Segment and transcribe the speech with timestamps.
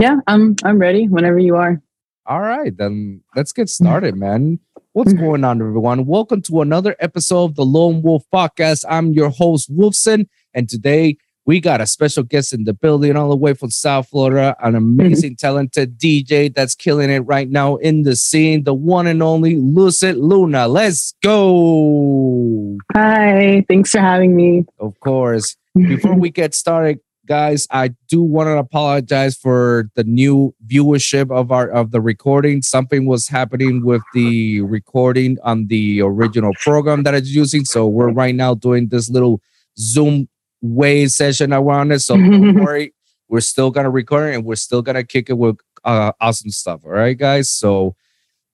[0.00, 1.78] Yeah, I'm I'm ready whenever you are.
[2.24, 4.58] All right, then let's get started, man.
[4.92, 5.22] What's mm-hmm.
[5.22, 6.06] going on, everyone?
[6.06, 8.86] Welcome to another episode of the Lone Wolv Podcast.
[8.88, 13.28] I'm your host, Wolvsun, and today we got a special guest in the building, all
[13.28, 15.00] the way from South Florida, an mm-hmm.
[15.00, 19.56] amazing, talented DJ that's killing it right now in the scene, the one and only
[19.56, 20.66] Lucid Luna.
[20.66, 22.78] Let's go.
[22.94, 24.64] Hi, thanks for having me.
[24.78, 25.58] Of course.
[25.74, 31.52] Before we get started, guys, I do want to apologize for the new viewership of
[31.52, 32.60] our of the recording.
[32.60, 37.64] Something was happening with the recording on the original program that it's using.
[37.64, 39.40] So we're right now doing this little
[39.78, 40.28] Zoom
[40.60, 42.00] way session around it.
[42.00, 42.92] So don't worry,
[43.28, 46.80] we're still gonna record it and we're still gonna kick it with uh, awesome stuff.
[46.84, 47.48] All right, guys.
[47.48, 47.94] So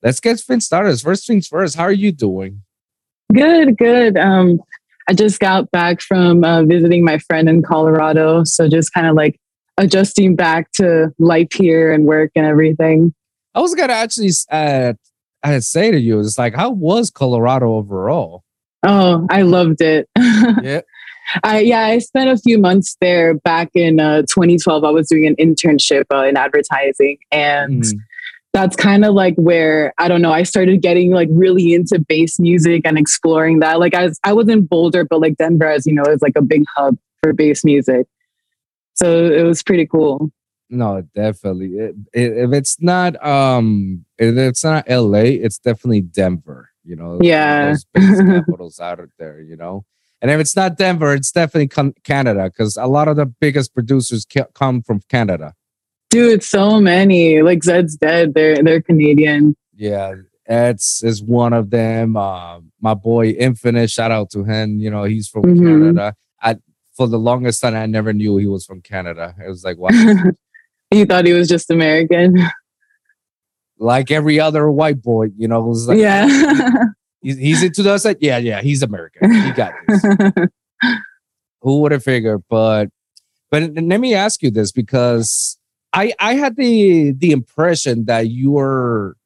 [0.02, 1.00] let's get things started.
[1.00, 2.60] First things first, how are you doing?
[3.32, 4.18] Good, good.
[4.18, 4.60] Um,
[5.08, 8.44] I just got back from uh, visiting my friend in Colorado.
[8.44, 9.38] So just kind of like
[9.78, 13.14] adjusting back to life here and work and everything.
[13.54, 14.94] I was gonna actually uh,
[15.42, 18.42] I say to you, it's like, how was Colorado overall?
[18.82, 20.08] Oh, I loved it.
[20.62, 20.80] Yeah.
[21.42, 24.84] I yeah, I spent a few months there back in uh, 2012.
[24.84, 27.98] I was doing an internship uh, in advertising, and Mm.
[28.56, 30.32] That's kind of like where I don't know.
[30.32, 33.78] I started getting like really into bass music and exploring that.
[33.78, 36.36] Like I was, I was in Boulder, but like Denver, as you know, is like
[36.36, 38.06] a big hub for bass music.
[38.94, 40.30] So it was pretty cool.
[40.70, 41.74] No, definitely.
[41.74, 46.70] It, it, if it's not um, if it's not L.A., it's definitely Denver.
[46.82, 47.66] You know, Yeah.
[47.72, 49.38] those bass capitals out there.
[49.42, 49.84] You know,
[50.22, 51.68] and if it's not Denver, it's definitely
[52.04, 55.52] Canada because a lot of the biggest producers come from Canada.
[56.16, 57.42] Dude, so many.
[57.42, 58.32] Like Zeds Dead.
[58.34, 59.54] They're they're Canadian.
[59.74, 60.14] Yeah,
[60.46, 62.16] Ed's is one of them.
[62.16, 64.78] Uh, my boy Infinite, shout out to him.
[64.78, 65.58] You know, he's from Mhm.
[65.58, 66.14] Canada.
[66.40, 66.56] I
[66.96, 69.34] for the longest time I never knew he was from Canada.
[69.44, 69.90] It was like wow.
[70.90, 72.38] you thought he was just American.
[73.78, 76.26] like every other white boy, you know, was like yeah.
[77.20, 78.06] he's, he's into us.
[78.06, 79.30] Like, yeah, yeah, he's American.
[79.30, 80.02] He got this.
[81.60, 82.42] Who would have figured?
[82.48, 82.88] But
[83.50, 85.58] but let me ask you this because
[85.96, 89.16] I I had the the impression that you're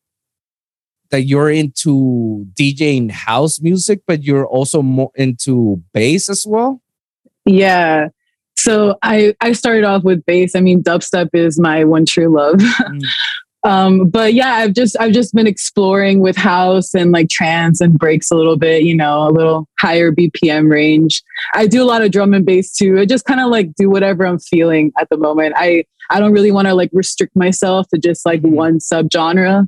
[1.11, 6.81] that you're into DJing house music, but you're also more into bass as well.
[7.45, 8.09] Yeah.
[8.57, 10.55] So I I started off with bass.
[10.55, 12.61] I mean, dubstep is my one true love.
[13.63, 13.71] Mm.
[13.71, 17.99] um, but yeah, I've just I've just been exploring with house and like trance and
[17.99, 18.85] breaks a little bit.
[18.85, 21.23] You know, a little higher BPM range.
[21.53, 22.99] I do a lot of drum and bass too.
[22.99, 25.57] I just kind of like do whatever I'm feeling at the moment.
[25.59, 28.51] I I don't really want to like restrict myself to just like Mhm.
[28.53, 29.67] one subgenre.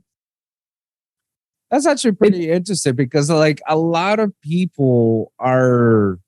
[1.70, 6.19] That's actually pretty interesting because like a lot of people are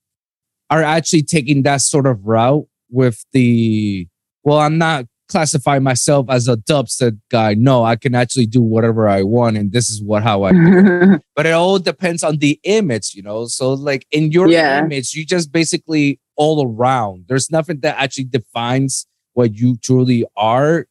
[0.71, 4.07] are actually taking that sort of route with the
[4.43, 7.55] well, I'm not classifying myself as a dubstep guy.
[7.55, 11.19] No, I can actually do whatever I want and this is what how I do.
[11.35, 13.45] But it all depends on the image, you know.
[13.45, 14.83] So like in your Yeah.
[14.83, 17.25] image, you just basically all around.
[17.27, 20.87] There's nothing that actually defines what you truly are.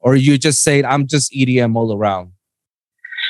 [0.00, 2.32] Or you just say I'm just EDM all around.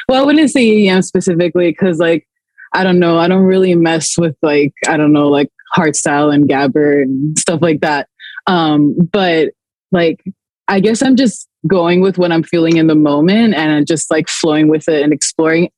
[0.09, 2.27] Well, I wouldn't say EDM specifically because, like,
[2.73, 3.19] I don't know.
[3.19, 7.61] I don't really mess with like I don't know, like hardstyle and gabber and stuff
[7.63, 8.09] like that.
[8.47, 9.51] Um, but
[9.91, 10.25] like,
[10.69, 14.29] I guess I'm just going with what I'm feeling in the moment and just like
[14.29, 15.71] flowing with it and exploring.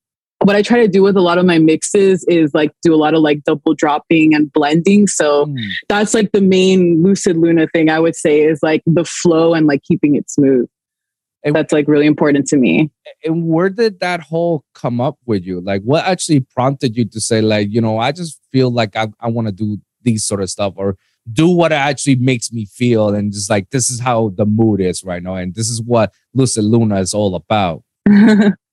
[0.45, 2.97] What I try to do with a lot of my mixes is like do a
[2.97, 5.07] lot of like double dropping and blending.
[5.07, 5.57] So Hmm.
[5.89, 9.67] that's like the main lucid luna thing I would say is like the flow and
[9.67, 10.67] like keeping it smooth.
[11.45, 12.91] And- That's like really important to me.
[13.25, 15.61] and where did that whole come up with you?
[15.61, 19.09] Like, what actually prompted you to say, like, you know, I just feel like I,
[19.21, 20.97] I want to do these sort of stuff or
[21.33, 25.03] do what actually makes me feel, and just like this is how the mood is
[25.05, 27.83] right now, and this is what Lucid Luna is all about.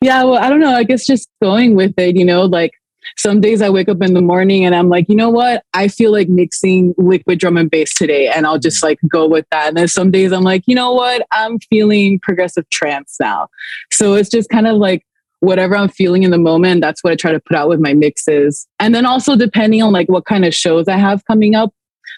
[0.00, 0.74] yeah, well, I don't know.
[0.74, 2.72] I guess just going with it, you know, like
[3.16, 5.64] some days I wake up in the morning and I'm like, you know what?
[5.74, 8.28] I feel like mixing liquid drum and bass today.
[8.28, 9.68] And I'll just like go with that.
[9.68, 11.26] And then some days I'm like, you know what?
[11.30, 13.48] I'm feeling progressive trance now.
[13.92, 15.06] So it's just kind of like
[15.40, 16.80] whatever I'm feeling in the moment.
[16.80, 18.66] That's what I try to put out with my mixes.
[18.80, 21.72] And then also depending on like what kind of shows I have coming up.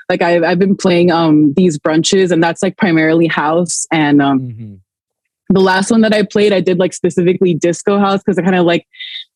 [0.08, 4.40] Like I've, I've been playing um these brunches and that's like primarily house and um
[4.40, 4.80] Mhm.
[5.50, 8.56] The last one that I played, I did like specifically disco house because I kind
[8.56, 8.86] of like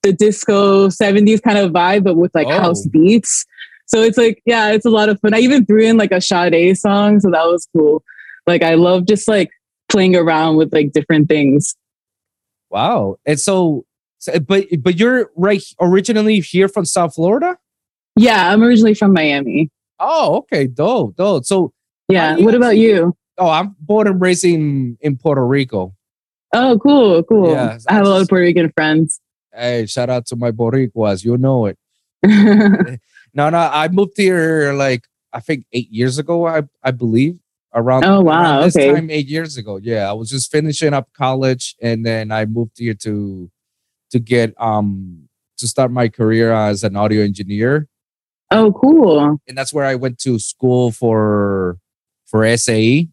[0.02, 2.60] the disco 70s kind of vibe, but with like Oh.
[2.60, 3.44] house beats.
[3.86, 5.34] So it's like, yeah, it's a lot of fun.
[5.34, 8.02] I even threw in like a Sade song, so that was cool.
[8.46, 9.50] Like I love just like
[9.88, 11.74] playing around with like different things.
[12.70, 13.16] Wow.
[13.26, 13.84] And so,
[14.18, 17.58] so, but but you're right originally here from South Florida.
[18.16, 19.70] Yeah, I'm originally from Miami.
[19.98, 21.44] Oh, okay, dope, dope.
[21.44, 21.72] So
[22.08, 22.36] Yeah.
[22.36, 23.14] What about you?
[23.38, 25.94] Oh, I'm born and raised in, in Puerto Rico.
[26.52, 27.52] Oh, cool, cool.
[27.52, 29.20] Yeah, I have a lot of Puerto Rican friends.
[29.54, 31.24] Hey, shout out to my Boricuas.
[31.24, 31.78] You know it.
[33.34, 36.46] No, no, I moved here like I think eight years ago.
[36.46, 37.38] I I believe
[37.74, 38.04] around.
[38.04, 38.92] Oh, wow, around this okay.
[38.92, 39.78] time eight years ago.
[39.82, 43.50] Yeah, I was just finishing up college, and then I moved here to
[44.10, 45.28] to get um
[45.58, 47.88] to start my career as an audio engineer,
[48.50, 49.38] oh, cool.
[49.46, 51.78] and that's where I went to school for
[52.26, 53.08] for SAE.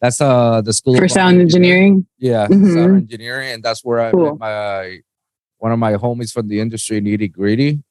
[0.00, 2.06] That's uh the school For sound engineering.
[2.18, 2.74] Yeah, Mhm.
[2.74, 4.30] sound engineering, and that's where I Cool.
[4.32, 4.98] met my
[5.58, 7.82] one of my homies from the industry, Nitti Gritti.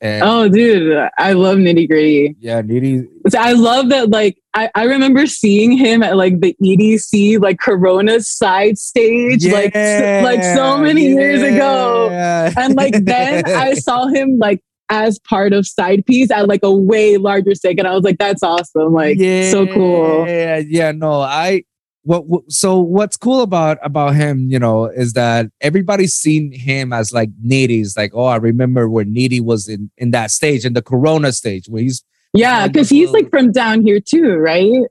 [0.00, 2.36] And Oh, dude, I love Nitti Gritti.
[2.38, 3.06] yeah, Nitti.
[3.28, 4.10] So I love that.
[4.10, 9.74] Like, I, I remember seeing him at like the EDC, like Corona side stage, like
[9.74, 12.08] s- like so many years ago.
[12.10, 17.16] And like then I saw him like as part of Sidepiece at like a way
[17.16, 18.92] larger stake, and I was like, that's awesome.
[18.92, 20.26] Like, yeah, so cool.
[20.26, 20.92] Yeah, yeah.
[20.92, 21.64] No, I.
[22.02, 22.52] What, what?
[22.52, 27.30] So what's cool about about him, you know, is that everybody's seen him as like
[27.44, 27.96] Nitti's.
[27.96, 31.66] Like, oh, I remember where Nitti was in in that stage, in the Corona stage,
[31.68, 34.84] where he's Yeah, because he's like from down here too, right?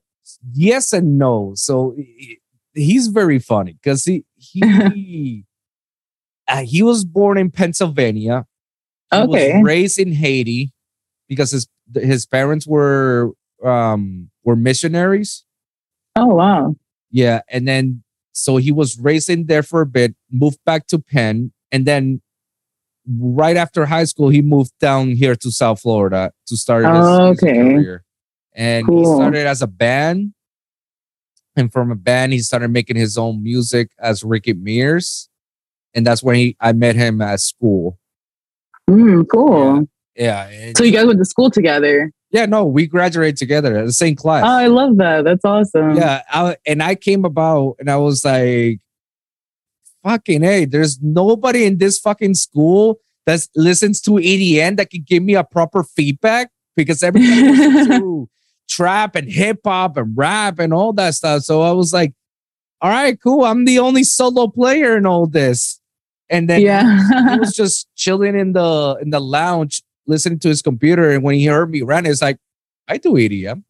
[0.53, 1.53] yes and no.
[1.55, 1.95] So
[2.73, 5.45] he's very funny because he he
[6.47, 8.45] uh, he was born in Pennsylvania.
[9.11, 9.53] He Okay.
[9.57, 10.71] was raised in Haiti
[11.29, 13.31] because his his parents were
[13.63, 15.43] um were missionaries.
[16.15, 16.75] Oh wow.
[17.11, 18.03] Yeah, and then
[18.33, 22.21] so he was raised in there for a bit, moved back to Penn, and then
[23.19, 27.29] right after high school, he moved down here to South Florida to start his, Oh,
[27.29, 28.03] his career.
[28.53, 30.33] And he started as a band,
[31.55, 35.29] and from a band, he started making his own music as Ricky Mears,
[35.93, 37.99] and that's when he I met him at school.
[38.89, 39.87] Mm, cool.
[40.15, 42.11] Yeah, and- So you guys went to school together.
[42.31, 44.43] yeah, no, we graduated together at the same class.
[44.45, 45.23] Oh, I love that.
[45.23, 45.95] That's awesome.
[45.97, 48.79] Yeah, I, and I came about and I was like,
[50.03, 55.23] fucking hey, there's nobody in this fucking school that listens to EDM that can give
[55.23, 58.29] me a proper feedback because everybody listens to
[58.69, 61.41] trap and hip hop and rap and all that stuff.
[61.43, 62.13] So I was like,
[62.81, 63.43] all right, cool.
[63.45, 65.79] I'm the only solo player in all this.
[66.29, 67.37] And then he Yeah.
[67.37, 71.11] was just chilling in the in the lounge listening to his computer.
[71.11, 72.37] And when he heard me run it's like
[72.87, 73.63] i do edm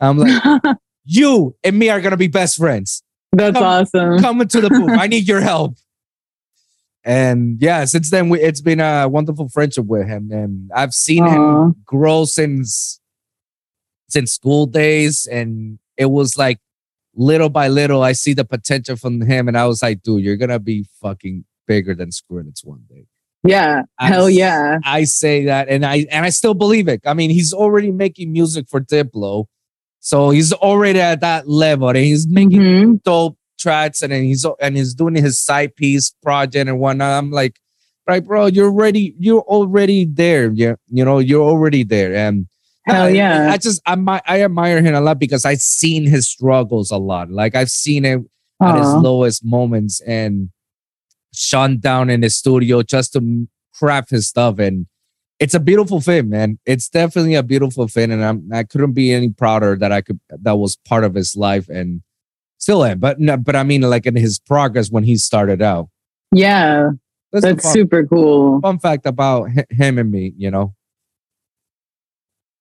[0.00, 0.62] i'm like
[1.04, 3.02] you and me are gonna be best friends.
[3.32, 4.18] That's Come- awesome.
[4.18, 4.90] come into the booth.
[4.98, 5.74] I need your help.
[7.04, 10.30] And yeah since then we, it's been a wonderful friendship with him.
[10.32, 11.66] And i've seen Aw.
[11.66, 13.00] him grow since
[14.08, 15.26] since school days.
[15.26, 16.58] And it was like
[17.16, 20.36] little by little i see the potential from him and i was like dude you're
[20.36, 23.06] gonna be fucking bigger than Skrillex one day
[23.44, 23.82] Yeah.
[23.98, 24.78] I Hell yeah.
[24.84, 27.00] I say that, and I and I still believe it.
[27.06, 29.46] I mean, he's already making music for Diplo,
[30.00, 33.02] so he's already at that level, and he's making Mhm.
[33.04, 37.12] dope tracks, and then he's and he's doing his Sidepiece project and whatnot.
[37.18, 37.54] I'm like,
[38.08, 39.14] right, bro, you're ready.
[39.18, 40.50] You're already there.
[40.52, 42.46] Yeah, you know, you're already there, and
[42.86, 43.50] Hell yeah.
[43.50, 47.30] I just I, I admire him a lot because I've seen his struggles a lot.
[47.30, 48.28] Like I've seen him
[48.62, 50.50] at his lowest moments and
[51.34, 54.86] shut down in his studio just to craft his stuff and
[55.38, 59.12] it's a beautiful thing man it's definitely a beautiful thing and I'm, i couldn't be
[59.12, 62.00] any prouder that i could that was part of his life and
[62.56, 65.90] still am but no, but i mean like in his progress when he started out
[66.32, 66.92] Yeah.
[67.32, 68.62] that's, That's fun, super cool.
[68.62, 70.74] fun fact about him and me you know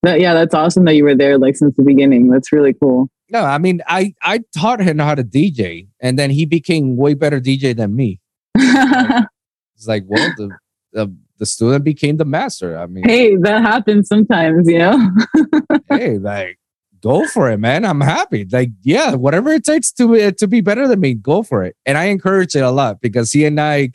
[0.06, 2.30] That, yeah, that's awesome that you were there like since the beginning.
[2.30, 3.10] That's really cool.
[3.30, 7.14] no i mean i i taught him how to dj and then he became way
[7.16, 8.20] better dj than me
[8.56, 10.50] it's like well the
[10.94, 15.10] the, the student became the master i mean hey, that happens sometimes, you know?
[15.90, 16.60] hey, like,
[17.02, 17.86] go for it, man.
[17.86, 18.48] I'm happy.
[18.52, 21.76] Like, yeah, whatever it takes to uh, to be better than me, go for it.
[21.86, 23.92] And I encourage it a lot because he and I,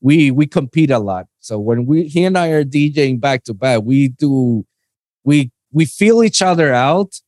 [0.00, 1.26] we we compete a lot.
[1.40, 4.64] So when we he and I are DJing back to back, we do
[5.24, 7.20] we we feel each other out,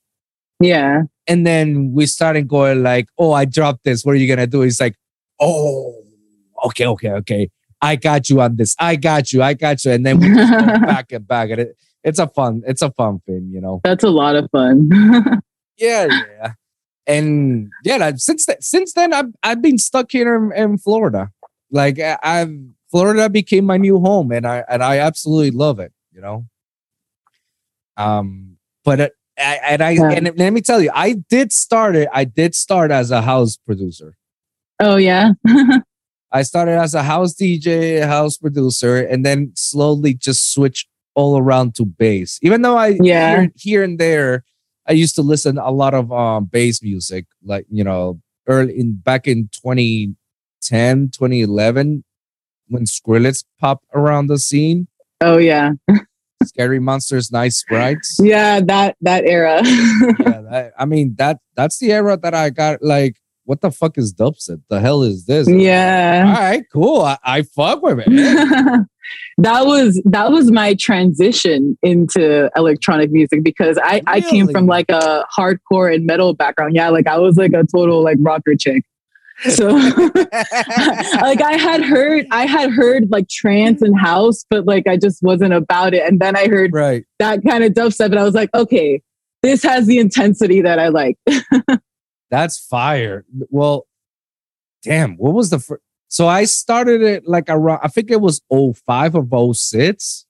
[0.61, 1.03] yeah.
[1.27, 4.05] and then we started going like, oh, I dropped this.
[4.05, 4.63] What are you gonna do?
[4.63, 4.97] He's like,
[5.41, 5.95] oh,
[6.67, 7.51] okay, okay, okay.
[7.83, 8.75] I got you on this.
[8.79, 9.43] I got you.
[9.43, 9.93] I got you.
[9.93, 11.77] And then we just go back and back at it.
[12.03, 13.81] It's a fun, it's a fun thing, you know.
[13.85, 14.89] That's a lot of fun.
[15.79, 16.53] Yeah, yeah.
[17.07, 21.31] And yeah, since th- since then I've I've been stuck here in, in Florida.
[21.71, 22.51] Like I've
[22.91, 25.93] Florida became my new home, and I and I absolutely love it.
[26.13, 26.47] You know.
[27.97, 30.11] Um, but it, I, and I Yeah.
[30.11, 32.09] and let me tell you, I did start it.
[32.13, 34.17] I did start as a house producer.
[34.81, 35.33] oh, yeah.
[36.33, 41.75] I started as a house DJ, house producer, and then slowly just switched all around
[41.77, 42.39] to bass.
[42.43, 43.31] Even though I Yeah.
[43.31, 44.45] here, here and there,
[44.87, 48.97] I used to listen a lot of um bass music, like you know, early in
[48.97, 52.05] back in 2010, 2011,
[52.69, 54.89] when Skrillex popped around the scene.
[55.21, 55.73] Oh yeah.
[56.45, 58.19] Scary Monsters, Nice Sprites.
[58.23, 59.61] Yeah, that that era.
[59.65, 63.17] yeah, that, I mean that that's the era that I got like
[63.47, 64.61] what the fuck is dubstep?
[64.69, 65.49] The hell is this?
[65.49, 66.25] Yeah.
[66.27, 67.01] All right, cool.
[67.03, 68.09] I, I fuck with it.
[69.39, 74.03] that was that was my transition into electronic music because I, really?
[74.07, 76.75] I came from like a hardcore and metal background.
[76.75, 78.85] Yeah, like I was like a total like rocker chick.
[79.51, 84.97] So like I had heard I had heard like trance and house, but like I
[84.97, 86.03] just wasn't about it.
[86.09, 87.05] And then I heard right.
[87.19, 89.03] that kind of dubstep and I was like, okay,
[89.43, 91.19] this has the intensity that I like.
[92.31, 93.25] That's fire.
[93.51, 93.87] Well,
[94.83, 95.83] damn, what was the first?
[96.09, 100.27] So I started it like around, I think it was 05 or 06.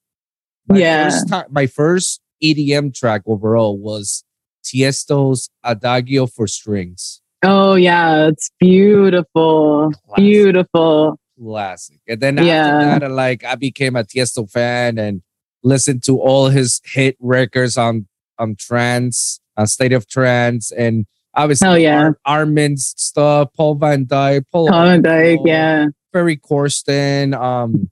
[0.69, 1.05] My yeah.
[1.05, 4.25] First time, my first EDM track overall was
[4.65, 7.21] Tiesto's Adagio for Strings.
[7.43, 8.29] Oh, yeah.
[8.29, 9.93] It's beautiful.
[10.07, 10.17] Classic.
[10.17, 11.21] Beautiful.
[11.39, 12.01] Classic.
[12.09, 15.23] And then after that, like I became a Tiesto fan and
[15.63, 18.07] listened to all his hit records on
[18.39, 22.11] on trance, on state of trance, and obviously Hell yeah.
[22.27, 25.87] Ar- Armin's stuff, Paul van Dyk, Paul, Paul van Dyk, yeah.
[26.13, 27.91] Ferry Corsten, um,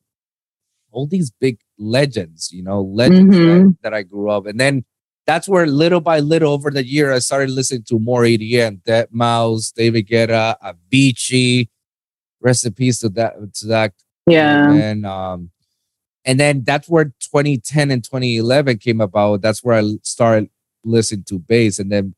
[0.90, 3.68] all these big legends, you know, legends mm-hmm.
[3.68, 4.46] that, that, I grew up.
[4.46, 4.84] And then
[5.26, 9.72] that's where little by little over the year I started listening to more EDM, Deadmau5,
[9.74, 11.68] David Guetta, Avicii,
[12.40, 13.92] recipes to that to that.
[14.26, 14.72] Yeah.
[14.72, 15.50] And um
[16.24, 19.42] and then that's where 2010 and 2011 came about.
[19.42, 20.50] That's where I started
[20.84, 21.78] listening to bass.
[21.78, 22.14] And then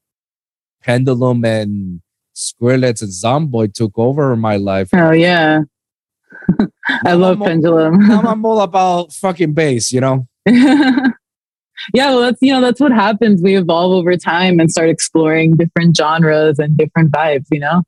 [0.82, 2.00] Pendulum and
[2.34, 4.90] Skrillex and Zomboy took over my life.
[4.92, 5.62] Oh yeah.
[7.04, 7.94] I love I'm Pendulum.
[7.94, 10.26] All, now I'm all about fucking bass, you know?
[11.95, 13.42] yeah, well that's you know, that's what happens.
[13.42, 17.83] We evolve over time and start exploring different genres and different vibes, you know?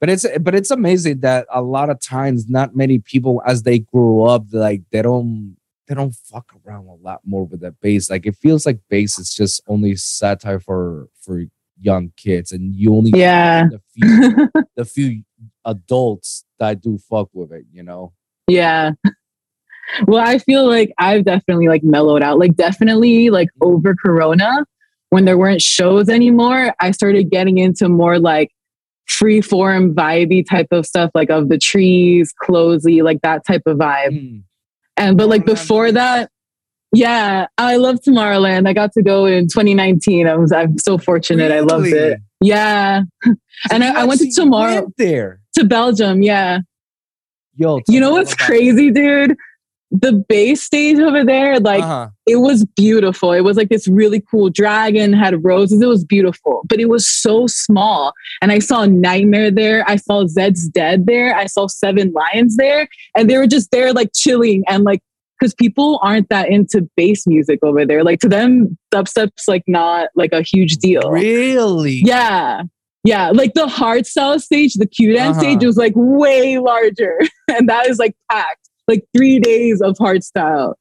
[0.00, 3.78] But it's but it's amazing that a lot of times not many people as they
[3.78, 5.56] grow up, like they don't
[5.88, 8.10] they don't fuck around a lot more with that bass.
[8.10, 11.44] Like it feels like bass is just only satire for for
[11.80, 15.22] young kids, and you only yeah the few, the few
[15.64, 17.64] adults that do fuck with it.
[17.72, 18.12] You know?
[18.48, 18.92] Yeah.
[20.06, 22.38] Well, I feel like I've definitely like mellowed out.
[22.38, 23.74] Like definitely like mm-hmm.
[23.74, 24.64] over Corona,
[25.10, 28.50] when there weren't shows anymore, I started getting into more like
[29.06, 33.78] free form vibey type of stuff, like of the trees, CloZee, like that type of
[33.78, 34.10] vibe.
[34.10, 34.42] Mm.
[34.96, 36.30] And but like before that,
[36.92, 38.66] yeah, I love Tomorrowland.
[38.66, 40.26] I got to go in 2019.
[40.26, 41.44] I was I'm so fortunate.
[41.44, 41.58] Really?
[41.58, 42.20] I loved it.
[42.40, 43.02] Yeah.
[43.24, 43.34] So
[43.70, 46.22] and I, I, went to tomorrow went there to Belgium.
[46.22, 46.60] Yeah.
[47.54, 49.36] Yo, you know what's crazy, dude?
[49.90, 52.08] The base stage over there, like uh-huh.
[52.26, 53.32] it was beautiful.
[53.32, 55.80] It was like this really cool dragon, had roses.
[55.80, 58.12] It was beautiful, but it was so small.
[58.42, 59.84] And I saw NGHTMRE there.
[59.88, 61.36] I saw Zeds Dead there.
[61.36, 62.88] I saw Seven Lions there.
[63.16, 65.00] And they were just there, like chilling and like
[65.38, 68.02] because people aren't that into bass music over there.
[68.02, 71.10] Like to them, dubstep's like not like a huge deal.
[71.10, 72.00] Really?
[72.04, 72.62] Yeah.
[73.04, 73.30] Yeah.
[73.30, 75.40] Like the hard hardstyle stage, the Q dance uh-huh.
[75.40, 77.20] stage was like way larger.
[77.48, 78.65] and that is like packed.
[78.88, 80.74] Like three days of hardstyle.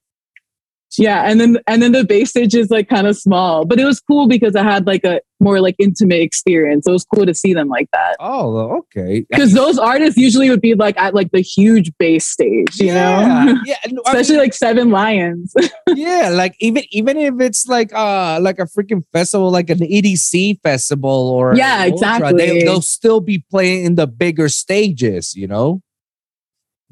[0.98, 3.86] Yeah, and then and then the bass stage is like kind of small, but it
[3.86, 6.86] was cool because I had like a more like intimate experience.
[6.86, 8.16] So it was cool to see them like that.
[8.20, 9.26] Oh, okay.
[9.36, 13.46] Because those artists usually would be like at like the huge bass stage, you yeah,
[13.46, 13.62] know?
[13.66, 15.54] Yeah, especially mean, like Seven Lions.
[15.90, 20.62] yeah, like even even if it's like uh like a freaking festival, like an EDC
[20.62, 22.34] festival or yeah, exactly.
[22.34, 25.82] they, they'll still be playing in the bigger stages, you know.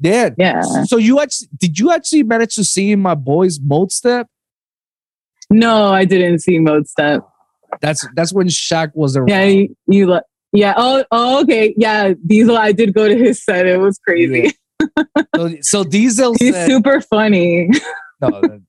[0.00, 0.30] Yeah.
[0.36, 0.62] Yeah.
[0.84, 4.28] So you actually did you actually manage to see my boy's mode step?
[5.50, 7.22] No, I didn't see mode step.
[7.80, 9.28] That's that's when Shaq was around.
[9.28, 10.20] Yeah, you, you
[10.52, 10.74] yeah.
[10.76, 11.74] Oh, oh, okay.
[11.76, 12.56] Yeah, Diesel.
[12.56, 13.66] I did go to his set.
[13.66, 14.52] It was crazy.
[14.80, 15.04] Yeah.
[15.36, 16.34] so, so Diesel.
[16.38, 17.68] He's said, super funny.
[18.20, 18.60] no,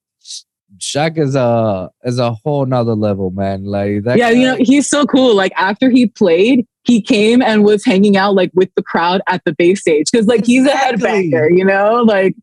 [0.79, 3.65] Shaq is a is a whole nother level, man.
[3.65, 4.17] Like that.
[4.17, 5.36] Yeah, guy, you know, he's so cool.
[5.36, 9.44] Like after he played, he came and was hanging out like with the crowd at
[9.46, 12.36] the base stage because like he's a headbanger, you know, like.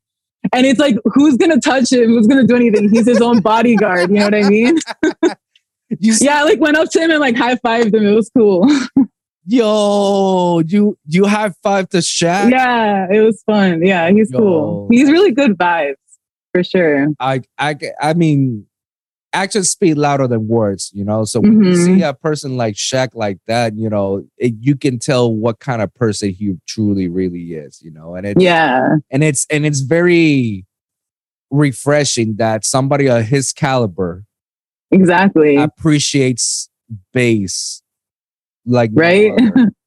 [0.52, 2.10] And it's like, who's gonna touch him?
[2.10, 2.90] Who's gonna do anything?
[2.90, 4.10] He's his own bodyguard.
[4.10, 4.76] You know what I mean?
[6.00, 8.04] yeah, I like went up to him and like high fived him.
[8.04, 8.68] It was cool.
[9.46, 12.50] Yo, you you high five to Shaq?
[12.50, 13.86] Yeah, it was fun.
[13.86, 14.38] Yeah, he's Yo.
[14.38, 14.88] cool.
[14.90, 15.94] He's really good vibes
[16.52, 17.08] for sure.
[17.20, 18.66] I I I mean,
[19.32, 21.24] actions speak louder than words, you know.
[21.24, 21.64] So when mm-hmm.
[21.64, 25.58] you see a person like Shaq like that, you know, it, you can tell what
[25.58, 28.14] kind of person he truly really is, you know.
[28.14, 30.66] And it yeah, and it's and it's very
[31.50, 34.24] refreshing that somebody of his caliber
[34.90, 35.56] exactly.
[35.56, 36.70] appreciates
[37.12, 37.82] bass
[38.64, 39.32] like Right?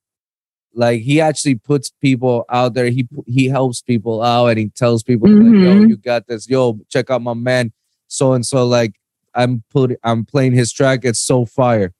[0.78, 5.02] like he actually puts people out there he he helps people out and he tells
[5.04, 5.90] people like yo Mhm.
[5.90, 7.72] you got this yo check out my man
[8.08, 8.94] so and so like
[9.34, 11.94] i'm put i'm playing his track it's so fire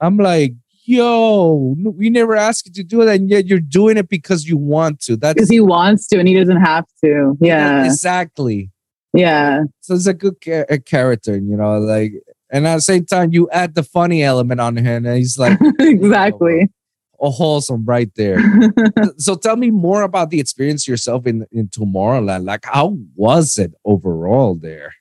[0.00, 4.08] i'm like yo we never asked you to do that and yet you're doing it
[4.08, 7.36] because you want to that's Because he wants to and he doesn't have to.
[7.40, 7.84] Yeah.
[7.84, 8.70] exactly
[9.12, 9.64] Yeah.
[9.80, 10.36] so it's a good
[10.68, 12.12] a character you know like
[12.52, 15.58] and at the same time you add the funny element on him and he's like
[15.80, 16.68] exactly.
[17.22, 18.38] A wholesome right there
[19.18, 22.44] so tell me more about the experience yourself in in Tomorrowland.
[22.46, 24.94] Like, how was it overall there?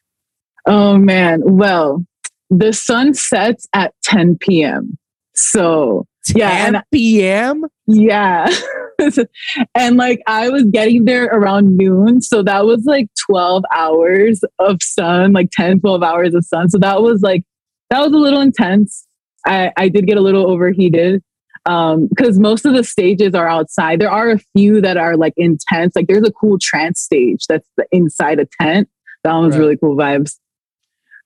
[0.66, 1.42] oh man.
[1.46, 2.06] Well,
[2.50, 4.98] the sun sets at 10 p.m.
[5.36, 7.66] So 10 Yeah, and- p.m.
[7.88, 8.54] Yeah.
[9.76, 12.22] and like I was getting there around noon.
[12.22, 16.70] So that was like 12 hours of sun, like 10, 12 hours of sun.
[16.70, 17.44] So that was like,
[17.90, 19.08] that was a little intense.
[19.46, 21.24] I, I did get a little overheated
[21.70, 24.02] Um, because most of the stages are outside.
[24.02, 25.96] There are a few that are like intense.
[25.96, 28.90] Like there's a cool trance stage that's inside a tent.
[29.24, 29.60] That one's Right.
[29.60, 30.38] really cool vibes.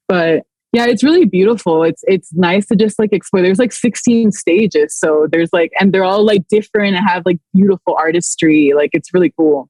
[0.10, 1.84] But yeah, it's really beautiful.
[1.84, 3.42] It's it's nice to just like explore.
[3.42, 7.38] There's like 16 stages, so there's like, and they're all like different and have like
[7.54, 8.74] beautiful artistry.
[8.76, 9.70] Like it's really cool.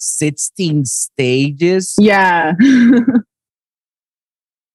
[0.00, 1.94] 16 stages.
[1.98, 2.52] Yeah,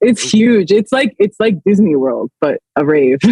[0.02, 0.72] it's huge.
[0.72, 3.20] It's like it's like Disney World, but a rave.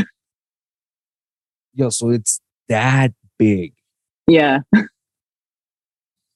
[1.74, 2.39] Yo, so it's
[2.70, 3.74] that big.
[4.27, 4.60] yeah.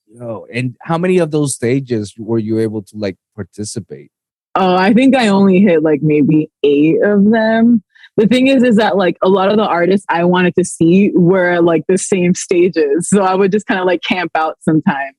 [0.08, 4.10] Yo, and how many of those stages were you able to like participate?
[4.56, 7.84] Oh, I think I only hit like maybe eight of them.
[8.16, 11.12] The thing is, is that like a lot of the artists I wanted to see
[11.14, 15.16] were like the same stages, so I would just kind of like camp out sometimes.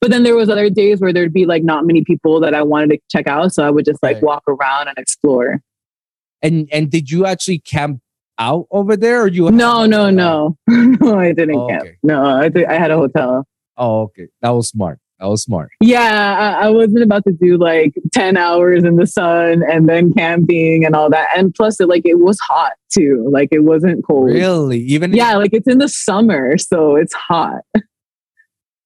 [0.00, 2.62] But then there was other days where there'd be like not many people that I
[2.62, 4.22] wanted to check out, so I would just like Right.
[4.22, 5.60] walk around and explore.
[6.42, 8.00] And and did you actually camp
[8.38, 9.50] out over there, or you?
[9.50, 11.82] No, no, no, no, I didn't Oh, camp.
[11.82, 11.96] okay.
[12.02, 13.46] No, I th- I had a hotel.
[13.76, 14.98] Oh, okay, that was smart.
[15.18, 15.70] That was smart.
[15.80, 20.12] Yeah, I, I wasn't about to do like 10 hours in the sun and then
[20.12, 21.28] camping and all that.
[21.34, 23.26] And plus, it like it was hot too.
[23.32, 24.26] Like it wasn't cold.
[24.26, 27.62] Really, even Yeah, like it's in the summer, so it's hot.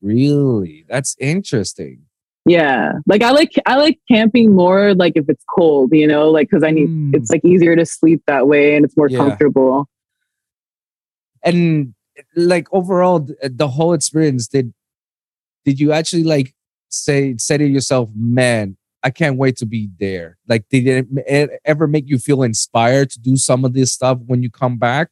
[0.00, 2.02] really, that's interesting.
[2.50, 6.48] Yeah, like I like I like camping more like if it's cold, you know, like
[6.50, 7.14] because I need Mm.
[7.14, 9.18] it's like easier to sleep that way and it's more Yeah.
[9.18, 9.86] comfortable.
[11.44, 11.94] and
[12.36, 14.74] like overall the whole experience did
[15.64, 16.52] did you actually like
[16.88, 21.48] say say to yourself man i can't wait to be there like did it, it
[21.64, 25.08] ever make you feel inspired to do some of this stuff when you come back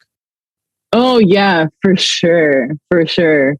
[0.92, 3.56] Oh yeah, for sure, for sure.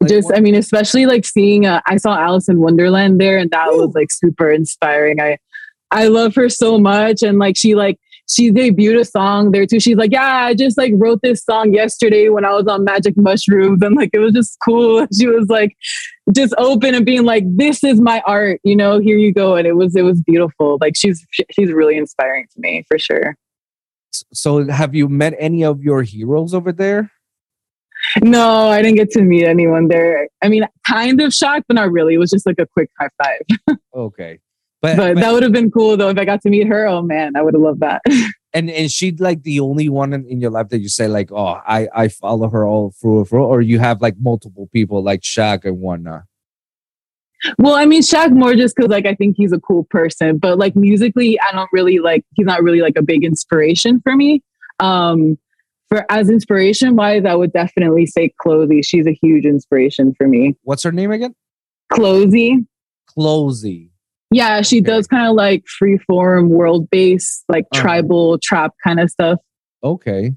[0.00, 3.50] Like, Just what- I mean, especially like seeing uh, I saw Alison Wonderland there, and
[3.50, 3.86] that Woo.
[3.86, 5.20] was like super inspiring.
[5.20, 5.38] I
[5.90, 9.80] I love her so much, and like she like she debuted a song there too.
[9.80, 13.16] She's like, yeah, I just like wrote this song yesterday when I was on Magic
[13.16, 15.06] Mushrooms, and like it was just cool.
[15.16, 15.76] She was like
[16.34, 19.00] just open and being like, this is my art, you know.
[19.00, 20.78] Here you go, and it was it was beautiful.
[20.80, 23.36] Like she's she's really inspiring to me for sure.
[24.32, 27.10] so have you met any of your heroes over there
[28.22, 30.28] No, I didn't get to meet anyone there.
[30.42, 32.14] I mean, kind of shocked, but not really.
[32.14, 33.76] It was just like a quick high five.
[33.94, 34.38] okay
[34.80, 36.86] but, But but- that would have been cool though if I got to meet her.
[36.86, 38.02] Oh man, I would have loved that.
[38.52, 41.30] and and she like the only one in, in your life that you say like
[41.30, 45.04] oh i i follow her all through and through or you have like multiple people
[45.04, 46.22] like Shaq and whatnot
[47.58, 50.58] well, I mean, Shaq more just because like I think he's a cool person, but
[50.58, 52.22] like musically, I don't really like.
[52.34, 54.42] He's not really like a big inspiration for me.
[54.78, 55.38] Um,
[55.90, 58.84] for as inspiration wise, I would definitely say CloZee.
[58.84, 60.54] She's a huge inspiration for me.
[60.62, 61.34] what's her name again
[61.92, 62.64] CloZee.
[63.18, 63.88] CloZee.
[64.30, 64.86] Yeah, she Okay.
[64.86, 67.82] does kind of like free form, world based, like Uh-huh.
[67.82, 69.40] tribal trap kind of stuff.
[69.82, 70.32] Okay.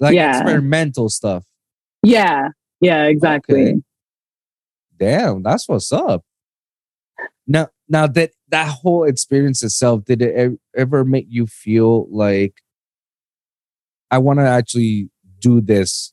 [0.00, 0.38] Like Yeah.
[0.38, 1.44] experimental stuff.
[2.02, 2.48] Yeah,
[2.80, 3.62] yeah, exactly.
[3.62, 3.82] Okay.
[4.98, 6.24] Damn, that's what's up.
[7.46, 12.61] Now, now that that whole experience itself, did it ever make you feel like
[14.12, 16.12] I want to actually do this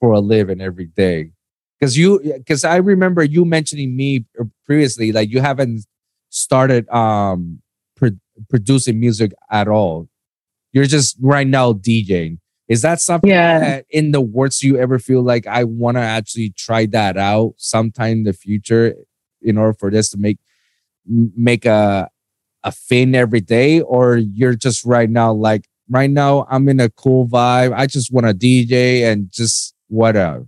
[0.00, 1.32] for a living every day?
[1.80, 4.26] Because you, because I remember you mentioning me
[4.66, 5.86] previously, like you haven't
[6.30, 7.62] started um
[7.96, 8.10] pro-
[8.50, 10.08] producing music at all.
[10.72, 12.38] You're just right now DJing.
[12.68, 13.58] Is that something Yeah.
[13.60, 17.54] that in the works you ever feel like I want to actually try that out
[17.56, 18.94] sometime in the future
[19.42, 20.38] in order for this to make
[21.06, 22.08] make a
[22.64, 26.90] a fin every day or you're just right now like right now I'm in a
[26.90, 30.46] cool vibe I just want to DJ and just whatever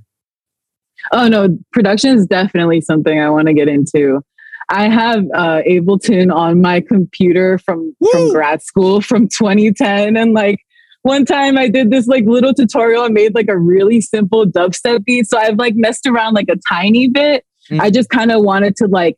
[1.13, 4.21] Oh no, production is definitely something I want to get into.
[4.69, 8.11] I have uh, Ableton on my computer from Woo!
[8.13, 10.61] from grad school from 2010, and like
[11.03, 15.05] one time I did this like little tutorial and made like a really simple dubstep
[15.05, 15.27] beat.
[15.27, 17.45] So I've like messed around like a tiny bit.
[17.71, 17.81] Mhm.
[17.81, 19.17] I just kind of wanted to like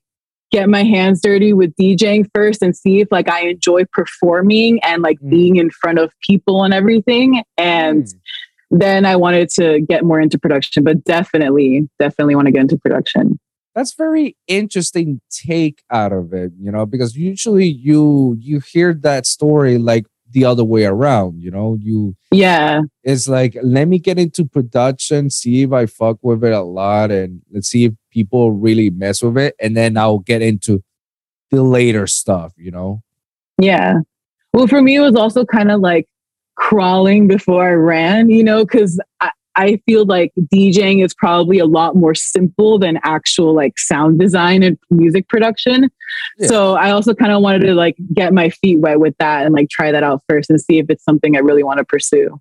[0.53, 5.03] get my hands dirty with DJing first and see if like I enjoy performing and
[5.03, 5.31] like Mm.
[5.31, 7.43] being in front of people and everything.
[7.57, 8.15] And Mm.
[8.71, 12.77] then I wanted to get more into production, but definitely, definitely want to get into
[12.79, 13.38] production.
[13.75, 19.25] that's very interesting take out of it you know because usually you you hear that
[19.25, 22.83] story like the other way around you know you Yeah.
[23.03, 27.11] it's like let me get into production see if i fuck with it a lot
[27.11, 30.83] and let's see if people really mess with it and then i'll get into
[31.51, 33.03] the later stuff you know
[33.59, 33.94] Yeah.
[34.55, 36.07] Well, for me, it was also kind of like
[36.57, 41.64] crawling before I ran, you know, because I, I feel like DJing is probably a
[41.64, 45.88] lot more simple than actual like sound design and music production.
[46.38, 46.48] Yeah.
[46.48, 49.55] So I also kind of wanted to like get my feet wet with that and
[49.55, 52.38] like try that out first and see if it's something I really want to pursue.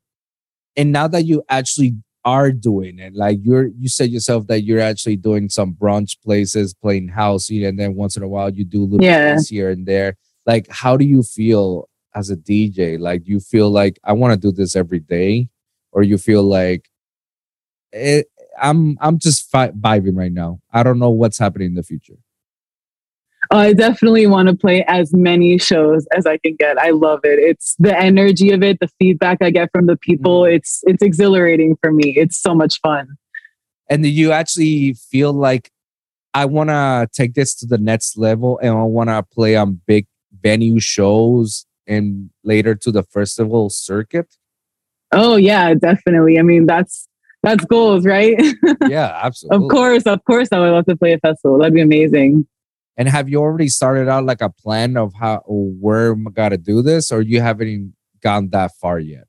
[0.76, 3.16] and now that you actually are doing it.
[3.16, 7.80] Like you're you said yourself that you're actually doing some brunch places playing housey and
[7.80, 9.30] then once in a while you do little Yeah.
[9.36, 10.18] things here and there.
[10.46, 14.38] Like how do you feel as a dj like you feel like i want to
[14.40, 15.48] do this every day
[15.94, 16.90] or you feel like
[17.94, 18.28] it,
[18.62, 20.60] i'm i'm just fi- vibing right now.
[20.74, 22.18] I don't know what's happening in the future
[23.52, 26.78] I definitely want to play as many shows as I can get.
[26.78, 27.38] I love it.
[27.38, 30.44] It's the energy of it, the feedback I get from the people.
[30.44, 30.56] Mm-hmm.
[30.56, 32.14] It's it's exhilarating for me.
[32.18, 33.18] It's so much fun.
[33.90, 35.70] and do you actually feel like
[36.34, 39.82] I want to take this to the next level and I want to play on
[39.86, 40.08] big
[40.42, 44.34] venue shows and later to the festival circuit?
[45.12, 46.40] Oh yeah, definitely.
[46.40, 47.10] I mean, that's
[47.44, 48.40] that's goals, right?
[48.88, 49.66] yeah, absolutely.
[49.66, 51.58] of course, of course, I would love to play a festival.
[51.58, 52.48] That'd be amazing.
[52.98, 56.58] And have you already started out like a plan of how where am I gotta
[56.58, 59.28] do this, or you haven't even gone that far yet?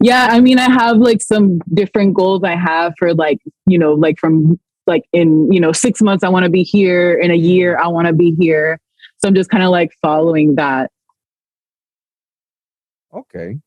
[0.00, 3.92] Yeah, I mean, I have like some different goals I have for like you know,
[3.92, 7.14] like from like in you know six months I want to be here.
[7.14, 8.80] In a year I want to be here.
[9.18, 10.90] So I'm just kind of like following that.
[13.12, 13.58] Okay.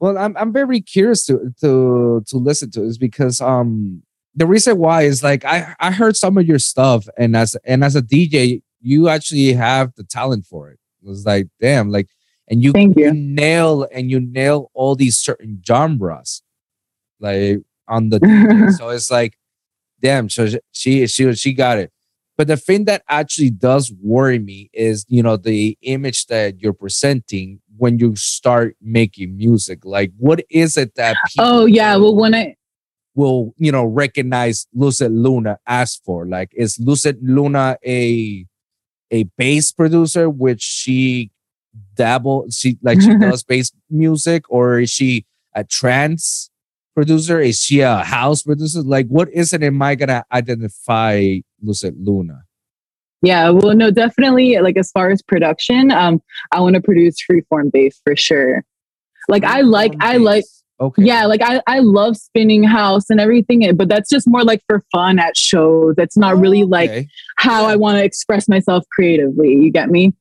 [0.00, 4.02] Well, I'm I'm very curious to to to listen to this because um
[4.34, 7.84] the reason why is like I I heard some of your stuff and as and
[7.84, 10.78] as a DJ you actually have the talent for it.
[11.02, 12.08] It was like damn like
[12.48, 13.12] and you, Thank you.
[13.14, 16.42] nail and you nail all these certain genres
[17.20, 18.72] like on the DJ.
[18.78, 19.38] so it's like
[20.00, 21.92] damn so she she she got it.
[22.36, 26.72] But the thing that actually does worry me is, you know, the image that you're
[26.72, 29.84] presenting when you start making music.
[29.84, 32.56] Like, what is it that people Oh yeah, well when I
[33.14, 36.26] will, you know, recognize Lucid Luna as for?
[36.26, 38.46] Like, is Lucid Luna a
[39.10, 41.30] a bass producer, which she
[41.94, 46.50] dabble, she like she does bass music, or is she a trance
[46.94, 47.40] producer?
[47.40, 48.82] Is she a house producer?
[48.82, 49.62] Like, what is it?
[49.62, 52.44] Am I gonna identify Lucid Luna?
[53.22, 54.58] Yeah, well, no, definitely.
[54.58, 56.20] Like as far as production, um,
[56.50, 58.64] I want to produce freeform bass for sure.
[59.28, 60.44] Like I like, I like,
[60.82, 61.04] Okay.
[61.04, 64.62] yeah, like I, I love spinning house and everything, eh, but that's just more like
[64.66, 65.94] for fun at shows.
[65.96, 67.08] That's not really oh, like Okay.
[67.36, 69.52] how I want to express myself creatively.
[69.54, 70.12] You get me?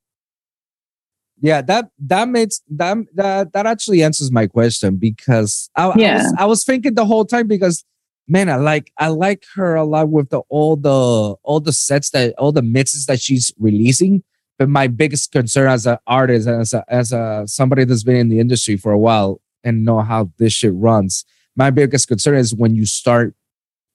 [1.42, 6.36] Yeah, that that makes that that that actually answers my question because I, I was
[6.38, 7.84] I was thinking the whole time because
[8.28, 12.12] man, I like I like her a lot with the all the all the sets
[12.12, 14.24] that all the mixes that she's releasing.
[14.60, 18.30] But my biggest concern as an artist as a as a somebody that's been in
[18.30, 21.24] the industry for a while and know how this shit runs,
[21.56, 23.36] my biggest concern is when you start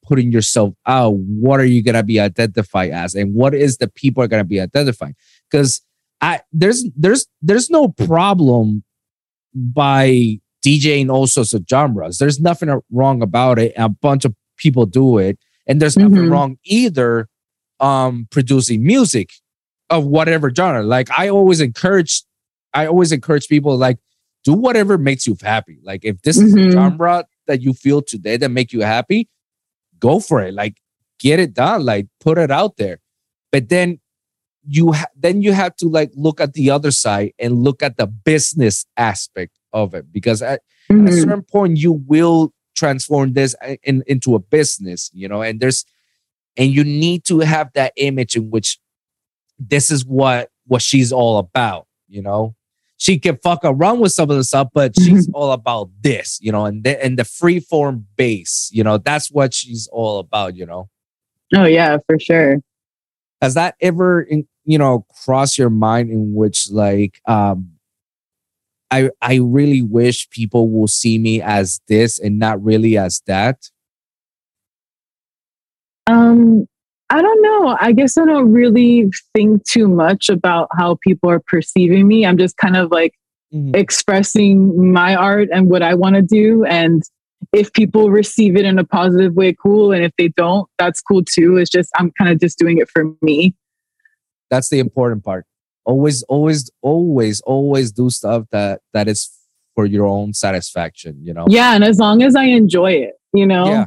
[0.04, 4.22] putting yourself out, what are you gonna be identified as, and what is the people
[4.22, 5.14] are gonna be identifying?
[5.50, 5.80] Because
[6.20, 8.84] I there's there's there's no problem
[9.54, 12.18] by DJing all sorts of genres.
[12.18, 13.72] There's nothing wrong about it.
[13.76, 16.30] A bunch of people do it, and there's nothing Mhm.
[16.30, 17.28] wrong either
[17.80, 19.30] um producing music
[19.90, 20.82] of whatever genre.
[20.82, 22.22] Like I always encourage
[22.74, 23.98] I always encourage people like
[24.46, 25.78] do whatever makes you happy.
[25.82, 29.28] Like if this is a genre that you feel today that make you happy,
[29.98, 30.54] go for it.
[30.54, 30.76] Like
[31.18, 31.84] get it done.
[31.84, 32.98] Like put it out there.
[33.52, 34.00] But then
[34.68, 37.96] you ha- then you have to like look at the other side and look at
[37.98, 41.22] the business aspect of it because at, at a Mhm.
[41.22, 45.84] certain point you will transform this uh, in, into a business you know and there's
[46.56, 48.78] and you need to have that image in which
[49.58, 52.55] this is what what she's all about you know
[52.98, 56.50] she can fuck around with some of the stuff but she's all about this you
[56.50, 60.56] know and the, and the free form base you know that's what she's all about
[60.56, 60.88] you know
[61.54, 62.58] Oh yeah, for sure.
[63.40, 67.72] Has that ever, in, you know, crossed your mind in which like, um,
[68.90, 73.70] I I really wish people will see me as this and not really as that.
[76.06, 76.68] Um,
[77.10, 77.76] I don't know.
[77.80, 82.26] I guess I don't really think too much about how people are perceiving me.
[82.26, 83.14] I'm just kind of like
[83.54, 83.76] Mhm.
[83.76, 86.64] expressing my art and what I want to do.
[86.64, 87.02] And
[87.52, 89.92] if people receive it in a positive way, cool.
[89.92, 91.56] And if they don't, that's cool too.
[91.58, 93.54] It's just, I'm kind of just doing it for me.
[94.50, 95.46] That's the important part.
[95.84, 99.30] Always, always, always, always do stuff that that is
[99.76, 101.18] for your own satisfaction.
[101.22, 101.46] You know.
[101.48, 101.74] Yeah.
[101.74, 103.66] And as long as I enjoy it, you know?
[103.66, 103.86] Yeah.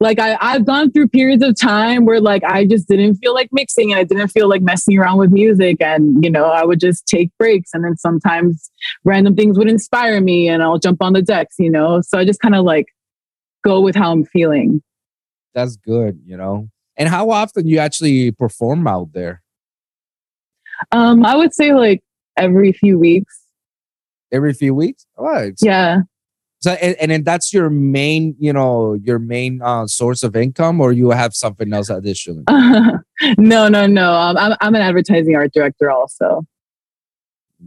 [0.00, 3.48] Like I, I've gone through periods of time where like I just didn't feel like
[3.50, 5.78] mixing and I didn't feel like messing around with music.
[5.80, 8.70] And, you know, I would just take breaks and then sometimes
[9.04, 12.00] random things would inspire me and I'll jump on the decks, you know?
[12.00, 12.86] So I just kind of like
[13.64, 14.82] go with how I'm feeling.
[15.54, 16.20] That's good.
[16.24, 16.68] You know.
[16.96, 19.42] And how often you actually perform out there?
[20.92, 22.02] Um, I would say like
[22.36, 23.40] every few weeks.
[24.30, 25.06] Every few weeks.
[25.16, 26.02] Oh, Yeah.
[26.60, 30.80] So and, and then that's your main, you know, your main uh, source of income,
[30.80, 32.42] or you have something else additionally.
[33.38, 34.12] no, no, no.
[34.12, 36.46] Um, I'm, I'm an advertising art director also.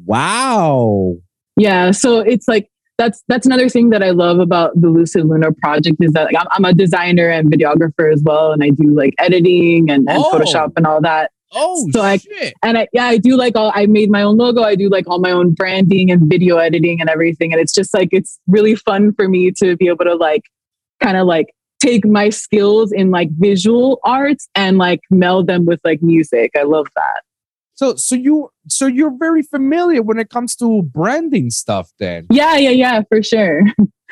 [0.06, 1.18] Wow.
[1.58, 1.92] Yeah.
[1.92, 5.98] So it's like, that's, that's another thing that I love about the Lucid Luna project
[6.02, 8.52] is that like, I'm, I'm a designer and videographer as well.
[8.52, 10.32] And I do like editing and, and Oh.
[10.34, 11.32] Photoshop and all that.
[11.54, 12.54] Oh So I- shit.
[12.64, 14.62] and I, yeah, I do like all, I made my own logo.
[14.64, 17.52] I do like all my own branding and video editing and everything.
[17.52, 20.44] And it's just like, it's really fun for me to be able to like,
[21.02, 21.48] kind of like
[21.82, 26.52] take my skills in like visual arts and like meld them with like music.
[26.58, 27.22] I love that.
[27.82, 32.28] So so you so you're very familiar when it comes to branding stuff then.
[32.30, 33.63] Yeah, yeah, yeah, for sure.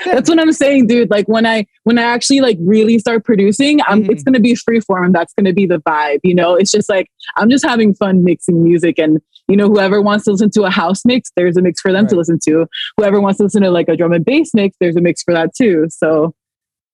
[0.05, 1.11] That's what I'm saying, dude.
[1.11, 4.11] Like when I when I actually like really start producing, I'm, Mhm.
[4.11, 5.13] it's gonna be freeform.
[5.13, 6.19] That's gonna be the vibe.
[6.23, 10.01] You know, it's just like I'm just having fun mixing music, and you know, whoever
[10.01, 12.65] wants to listen to a house mix, there's a mix for them to listen to.
[12.97, 15.33] Whoever wants to listen to like a drum and bass mix, there's a mix for
[15.35, 15.85] that too.
[15.89, 16.33] So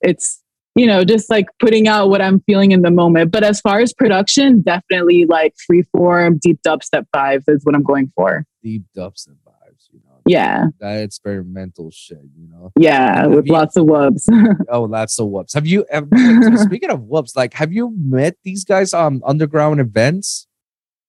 [0.01, 0.41] it's
[0.75, 3.31] you know just like putting out what I'm feeling in the moment.
[3.31, 8.11] But as far as production, definitely like freeform, deep dubstep vibes is what I'm going
[8.15, 8.45] for.
[8.63, 10.15] Deep dubs and vibes, you know.
[10.27, 12.71] Yeah, That experimental shit, you know.
[12.79, 14.23] yeah, Have with you- lots of wubs.
[14.69, 15.53] Oh, lots of whoops.
[15.53, 16.07] Have you ever
[16.41, 20.47] so speaking of whoops, like have you met these guys on underground events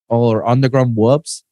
[0.09, 1.43] or underground whoops?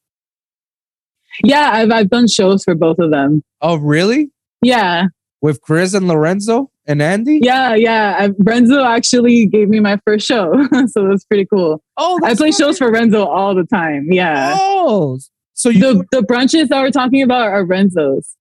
[1.43, 3.43] Yeah, I've I've done shows for both of them.
[3.61, 4.31] Oh, really?
[4.63, 5.07] Yeah,
[5.41, 7.41] With Chris and Lorenzo and Andy?
[7.43, 8.17] yeah, yeah.
[8.19, 10.53] I, Renzo actually gave me my first show,
[10.87, 11.83] so was pretty cool.
[11.97, 14.09] Oh, I that's play shows for Renzo all the time.
[14.11, 15.19] Yeah, Oh,
[15.55, 18.37] so you the the brunches that we're talking about are Renzo's.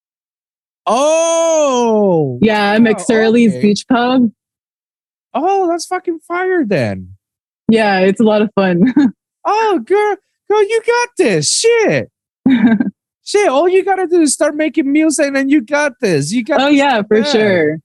[0.85, 3.61] Oh, Yeah, I'm Oh, McSorley's okay.
[3.61, 4.29] Beach Pub.
[5.33, 7.15] Oh, that's fucking fire then.
[7.69, 8.93] Yeah, it's a lot of fun.
[9.45, 10.15] Oh, girl,
[10.49, 11.51] girl, you got this.
[11.59, 12.09] Shit.
[13.25, 16.31] Shit, all you gotta do is start making music and then you got this.
[16.31, 17.23] You got oh yeah, for Yeah.
[17.25, 17.77] sure.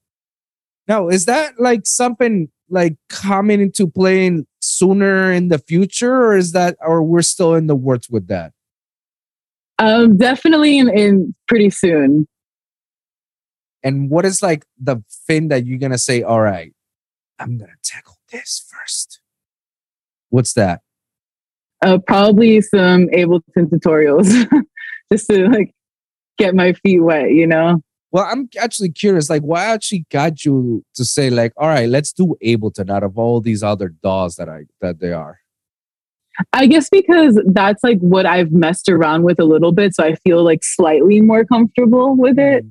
[0.89, 6.53] Now, is that like something like coming into playing sooner in the future, or is
[6.53, 8.53] that or we're still in the works with that?
[9.79, 12.27] Um, definitely in, in pretty soon.
[13.85, 16.73] And what is like the thing that you're gonna say, all right,
[17.39, 19.21] I'm gonna tackle this first?
[20.31, 20.81] What's that?
[21.85, 24.49] Uh, probably some Ableton tutorials,
[25.13, 25.73] just to like
[26.39, 27.31] get my feet wet.
[27.31, 27.83] You know.
[28.11, 32.13] Well, I'm actually curious, like what actually got you to say, like, all right, let's
[32.13, 35.41] do Ableton out of all these other DAWs that I that they are.
[36.53, 39.95] I guess because that's like what I've messed around with a little bit.
[39.95, 42.65] So I feel like slightly more comfortable with it.
[42.65, 42.71] Mm-hmm.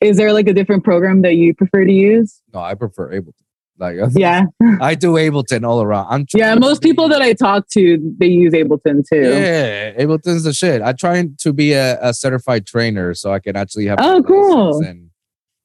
[0.00, 2.40] Is there like a different program that you prefer to use?
[2.54, 3.32] No, I prefer Ableton.
[3.78, 4.44] Like Yeah.
[4.80, 6.06] I do Ableton all around.
[6.10, 6.54] I'm Yeah.
[6.56, 9.22] Most people that I talk to, they use Ableton too.
[9.22, 10.82] Yeah, Ableton's the shit.
[10.82, 14.80] I'm trying to be a, a certified trainer so I can actually have Oh, cool.
[14.84, 15.10] and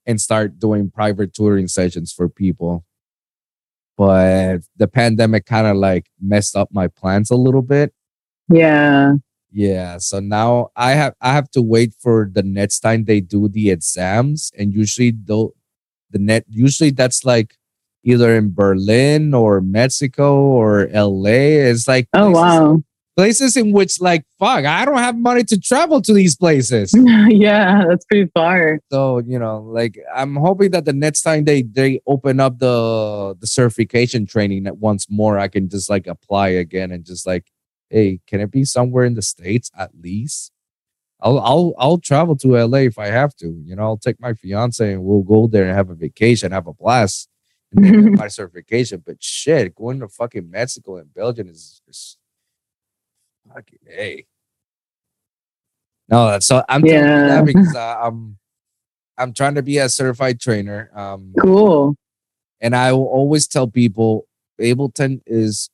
[0.06, 2.86] and start doing private touring sessions for people.
[3.98, 7.94] But the pandemic kind of like messed up my plans a little bit.
[8.50, 9.14] Yeah.
[9.56, 13.48] Yeah, so now I have I have to wait for the next time they do
[13.48, 15.54] the exams, and usually though
[16.10, 17.54] the net usually that's like
[18.04, 21.70] either in Berlin or Mexico or LA.
[21.70, 22.84] It's like Oh, places- wow.
[23.16, 26.94] places in which like fuck I don't have money to travel to these places.
[27.30, 27.84] yeah.
[27.88, 28.80] That's pretty far.
[28.92, 33.36] so you know like I'm hoping that the next time they they open up the
[33.40, 37.46] the certification training that once more I can just like apply again and just like
[37.90, 40.52] hey can it be somewhere in the states at least.
[41.22, 43.48] I'll I'll I'll travel to LA if I have to.
[43.64, 46.68] You know, I'll take my fiance and we'll go there and have a vacation, have
[46.68, 47.33] a blast, and then get
[47.74, 49.04] my certification.
[49.06, 52.18] But shit, going to fucking Mexico and Belgium is just
[53.54, 54.26] fucking hey.
[56.10, 57.28] No, that's so I'm Yeah.
[57.28, 58.38] that because uh, I'm
[59.18, 60.90] I'm trying to be a certified trainer.
[60.96, 61.96] Um, Cool.
[62.62, 64.28] and I will always tell people
[64.60, 65.70] Ableton is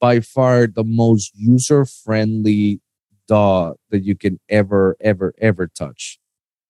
[0.00, 2.80] by far the most user friendly
[3.26, 6.18] DAW that you can ever, ever, ever touch.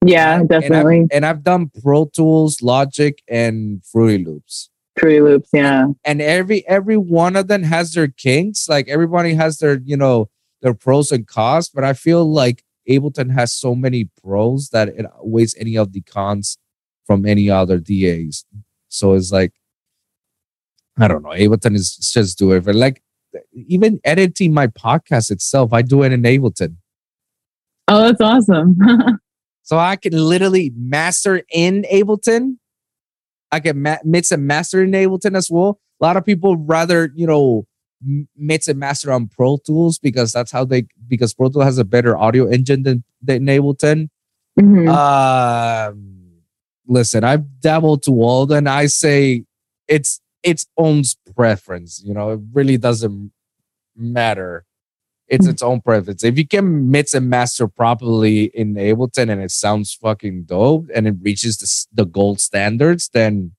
[0.05, 1.07] Yeah, And I've- definitely.
[1.11, 4.71] And I've, done Pro Tools, Logic, and Fruity Loops.
[4.99, 5.51] Fruity Loops.
[5.53, 5.89] Yeah.
[6.05, 8.69] And every every one of them has their kinks.
[8.69, 10.29] Like everybody has their, you know,
[10.63, 11.69] their pros and cons.
[11.69, 16.01] But I feel like Ableton has so many pros that it outweighs any of the
[16.01, 16.59] cons
[17.07, 18.45] from any other DAWs.
[18.89, 19.53] So it's like,
[20.99, 21.31] I don't know.
[21.31, 22.65] Ableton is just do it.
[22.65, 23.03] But like
[23.55, 26.77] even editing my podcast itself, I do it in Ableton.
[27.87, 28.77] Oh, that's awesome.
[29.69, 32.57] So I can literally master in Ableton.
[33.53, 35.79] I can ma- mix and master in Ableton as well.
[36.01, 37.67] A lot of people rather, you know,
[38.35, 41.85] mix and master on Pro Tools because that's how they because Pro Tools has a
[41.85, 44.09] better audio engine than, than Ableton.
[44.59, 44.89] Mhm.
[44.89, 46.31] Um,
[46.87, 49.45] listen, I've dabbled to all, and I say
[49.87, 51.03] it's its own
[51.37, 52.03] preference.
[52.03, 53.33] You know, it really doesn't
[53.95, 54.65] matter.
[55.29, 55.51] It's hmm.
[55.51, 56.25] its own preference.
[56.25, 61.07] If you can mix and master properly in Ableton and it sounds fucking dope and
[61.07, 63.53] it reaches the, the gold standards, then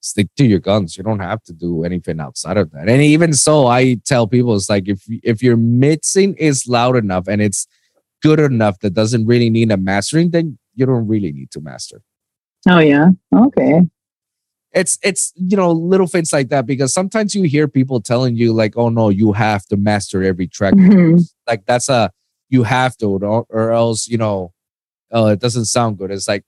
[0.00, 0.96] stick to your guns.
[0.96, 2.88] You don't have to do anything outside of that.
[2.88, 7.28] And even so, I tell people it's like if if your mixing is loud enough
[7.28, 7.66] and it's
[8.22, 12.02] good enough that doesn't really need a mastering, then you don't really need to master.
[12.68, 13.08] oh, yeah.
[13.34, 13.82] Okay.
[14.72, 18.52] It's it's you know little things like that because sometimes you hear people telling you
[18.52, 20.74] like, oh no, you have to master every track.
[20.74, 21.22] Mhm.
[21.46, 22.10] Like that's a
[22.48, 24.52] you have to, or, or else you know,
[25.10, 26.10] oh it doesn't sound good.
[26.12, 26.44] It's like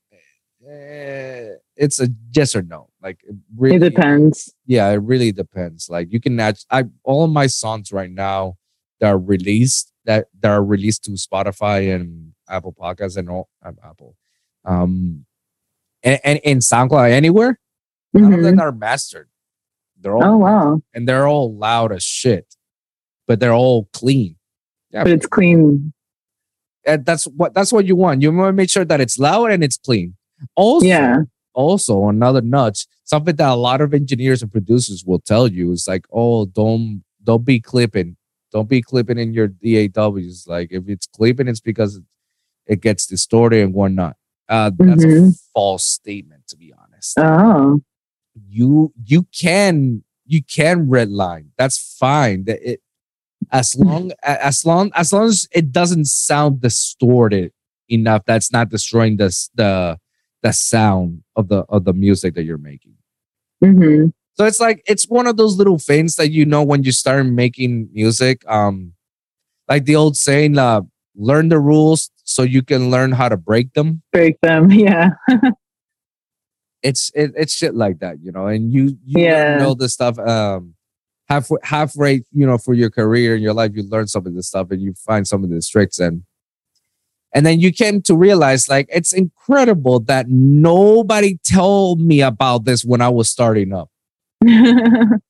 [0.68, 2.88] eh, it's a yes or no.
[3.02, 4.54] Like it really It depends.
[4.66, 5.88] yeah, it really depends.
[5.90, 8.56] Like you can act I all of my songs right now
[9.00, 13.76] that are released that that are released to Spotify and Apple Podcasts and all um,
[13.85, 14.16] Apple.
[14.64, 15.26] Um
[16.04, 17.58] and, and in SoundCloud anywhere,
[18.12, 18.42] none of Mhm.
[18.42, 19.29] them are mastered.
[20.01, 20.83] They're all Oh, wow.
[20.94, 22.57] and they're all loud as shit.
[23.27, 24.37] But they're all clean.
[24.90, 25.92] Yeah, But it's clean.
[26.85, 28.20] and that's what that's what you want.
[28.22, 30.16] You want to make sure that it's loud and it's clean.
[30.57, 31.22] Also, Yeah.
[31.55, 35.87] also another nudge something that a lot of engineers and producers will tell you is
[35.87, 38.16] like oh don't don't be clipping
[38.51, 39.48] don't be clipping in your
[39.88, 42.01] daws like if it's clipping it's because
[42.66, 44.16] it, gets distorted and whatnot
[44.48, 45.40] uh that's a Mhm.
[45.53, 47.81] false statement to be honest Oh.
[48.48, 51.46] You you can you can redline.
[51.58, 52.44] That's fine.
[52.44, 52.80] That it
[53.50, 57.52] as long as long as long as it doesn't sound distorted
[57.88, 59.98] enough that's not destroying the the
[60.42, 62.94] the sound of the of the music that you're making.
[63.60, 66.92] Hmm so it's like it's one of those little things that you know when you
[66.92, 68.92] start making music um
[69.68, 70.80] like the old saying uh
[71.14, 74.02] learn the rules so you can learn how to break them.
[74.12, 74.70] Break them.
[74.70, 75.10] Yeah.
[76.82, 78.46] It's it, it's shit like that, you know.
[78.46, 79.64] And you you Yeah.
[79.64, 80.74] all this stuff um
[81.28, 84.48] half halfway, you know, for your career and your life, you learn some of this
[84.48, 86.22] stuff and you find some of these tricks and
[87.34, 92.84] and then you came to realize like it's incredible that nobody told me about this
[92.84, 93.88] when I was starting up.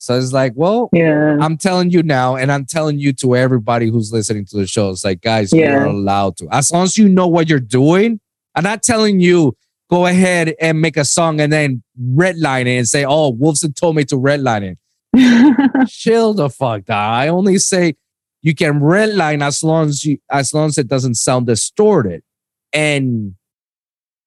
[0.00, 1.36] So it's like, well, yeah.
[1.40, 4.90] I'm telling you now, and I'm telling you to everybody who's listening to the show.
[4.90, 5.72] It's like, guys, Yeah.
[5.72, 6.48] you're allowed to.
[6.52, 8.20] As long as you know what you're doing,
[8.54, 9.56] I'm not telling you
[9.88, 13.96] go ahead and make a song and then redline it and say, oh, Wolvsun told
[13.96, 14.78] me to redline it.
[15.88, 17.12] Chill the fuck down.
[17.14, 17.94] I only say
[18.42, 22.22] you can redline as long as you as long as it doesn't sound distorted.
[22.72, 23.34] And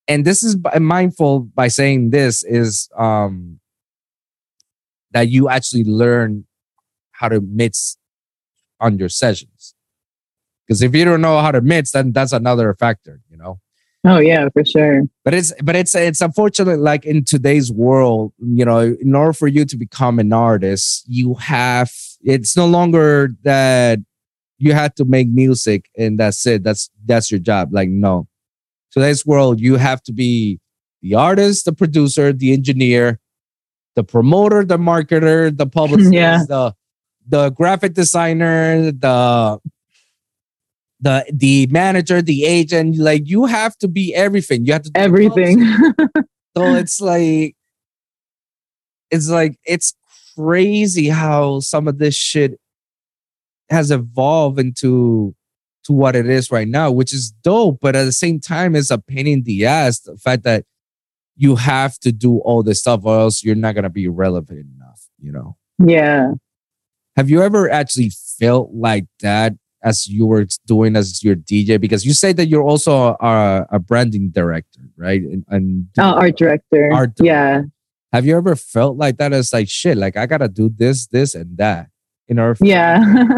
[0.07, 3.59] and this is mindful by saying this is um
[5.11, 6.45] that you actually learn
[7.11, 7.97] how to mix
[8.79, 9.75] on your sessions.
[10.65, 13.59] Because if you don't know how to mix, then that's another factor, you know.
[14.05, 15.03] Oh yeah, for sure.
[15.23, 19.47] But it's but it's it's unfortunate, like in today's world, you know, in order for
[19.47, 21.91] you to become an artist, you have
[22.21, 23.99] it's no longer that
[24.57, 26.63] you have to make music and that's it.
[26.63, 27.73] That's that's your job.
[27.73, 28.27] Like, no.
[28.91, 30.59] Today's world, you have to be
[31.01, 33.19] the artist, the producer, the engineer,
[33.95, 36.43] the promoter, the marketer, the publicist, Yeah.
[36.47, 36.75] the
[37.27, 39.59] the graphic designer, the
[41.01, 44.65] the the manager, the agent, like you have to be everything.
[44.65, 45.65] You have to do Everything.
[46.57, 47.55] so it's like
[49.09, 49.93] it's like it's
[50.35, 52.59] crazy how some of this shit
[53.69, 55.35] has evolved into
[55.83, 58.91] to what it is right now, which is dope, but at the same time it's
[58.91, 59.99] a pain in the ass.
[60.01, 60.65] The fact that
[61.35, 65.07] you have to do all this stuff or else you're not gonna be relevant enough,
[65.19, 65.57] you know.
[65.83, 66.33] Yeah.
[67.15, 71.79] Have you ever actually felt like that as you were doing as your DJ?
[71.79, 75.21] Because you say that you're also a, a branding director, right?
[75.21, 76.91] And, and oh, art director.
[76.93, 77.25] Art director.
[77.25, 77.61] Yeah.
[78.13, 79.97] Have you ever felt like that It's like shit?
[79.97, 81.87] Like I gotta do this, this, and that
[82.27, 82.57] in order.
[82.65, 83.01] yeah.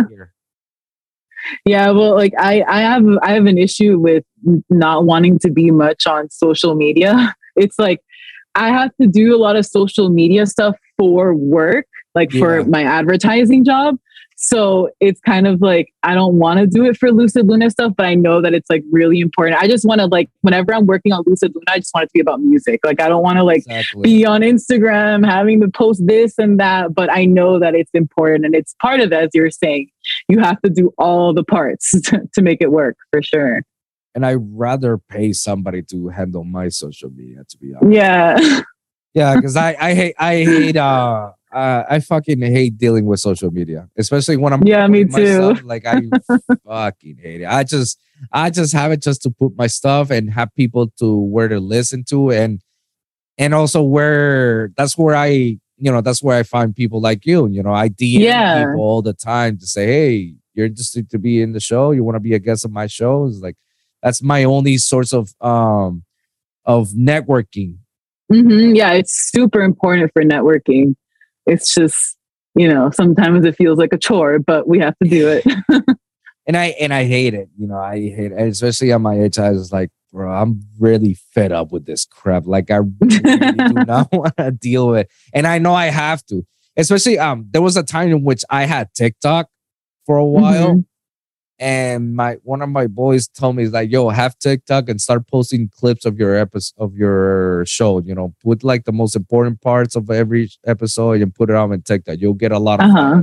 [1.66, 1.92] yeah.
[1.92, 4.24] Well, like I, I have, I have an issue with
[4.70, 7.36] not wanting to be much on social media.
[7.56, 8.02] It's like
[8.56, 11.86] I have to do a lot of social media stuff for work,
[12.16, 12.40] like yeah.
[12.40, 13.98] for my advertising job.
[14.46, 17.94] So it's kind of like I don't want to do it for Lucid Luna stuff,
[17.96, 19.58] but I know that it's like really important.
[19.62, 22.08] I just want to like whenever I'm working on Lucid Luna, I just want it
[22.08, 22.82] to be about music.
[22.84, 24.02] Like I don't want to like exactly.
[24.02, 28.44] be on Instagram having to post this and that, but I know that it's important
[28.44, 29.90] and it's part of it, as you're saying.
[30.28, 33.62] You have to do all the parts to, to make it work for sure.
[34.14, 37.96] And I'd rather pay somebody to handle my social media, to be honest.
[37.96, 38.62] Yeah.
[39.14, 43.52] yeah, because I I hate I hate uh uh, I fucking hate dealing with social
[43.52, 45.12] media, especially when I'm yeah, me too.
[45.12, 46.02] Myself, like I
[46.66, 47.48] fucking hate it.
[47.48, 48.00] I just
[48.32, 51.60] I just have it just to put my stuff and have people to where to
[51.60, 52.62] listen to and
[53.38, 57.48] and also where that's where I you know that's where I find people like you.
[57.48, 58.66] You know, I DM yeah.
[58.66, 61.92] people all the time to say, hey, you're interested to be in the show.
[61.92, 63.26] You want to be a guest of my show?
[63.26, 63.58] It's like
[64.02, 66.04] that's my only source of um
[66.66, 67.78] of networking.
[68.32, 68.76] Mm-hmm.
[68.76, 70.96] Yeah, it's super important for networking
[71.46, 72.18] it's just
[72.56, 75.46] you know sometimes it feels like a chore but we have to do it.
[76.46, 79.40] And i and i hate it you know i hate it especially on my age
[79.40, 83.74] i was like bro i'm really fed up with this crap like i really do
[83.88, 87.78] not want to deal with and i know i have to especially um there was
[87.78, 89.48] a time in which i had tiktok
[90.06, 90.80] for a while mm-hmm
[91.60, 95.70] and my one of my boys told me like yo have tiktok and start posting
[95.70, 99.96] clips of your episode of your show you know put like the most important parts
[99.96, 102.18] of every episode and put it on tiktok.
[102.20, 103.22] You'll get a lot of uh-huh.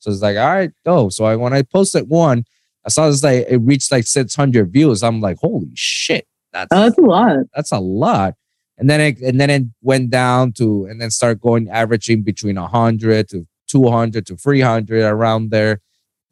[0.00, 2.44] so it's like all right go so I, when i posted one
[2.84, 5.02] i saw this like it reached like 600 views.
[5.02, 7.36] I'm like holy shit that's, oh, that's a lot.
[7.54, 8.34] that's a lot.
[8.78, 12.56] And then it and then it went down to and then start going averaging between
[12.56, 15.80] 100 to 200 to 300 around there.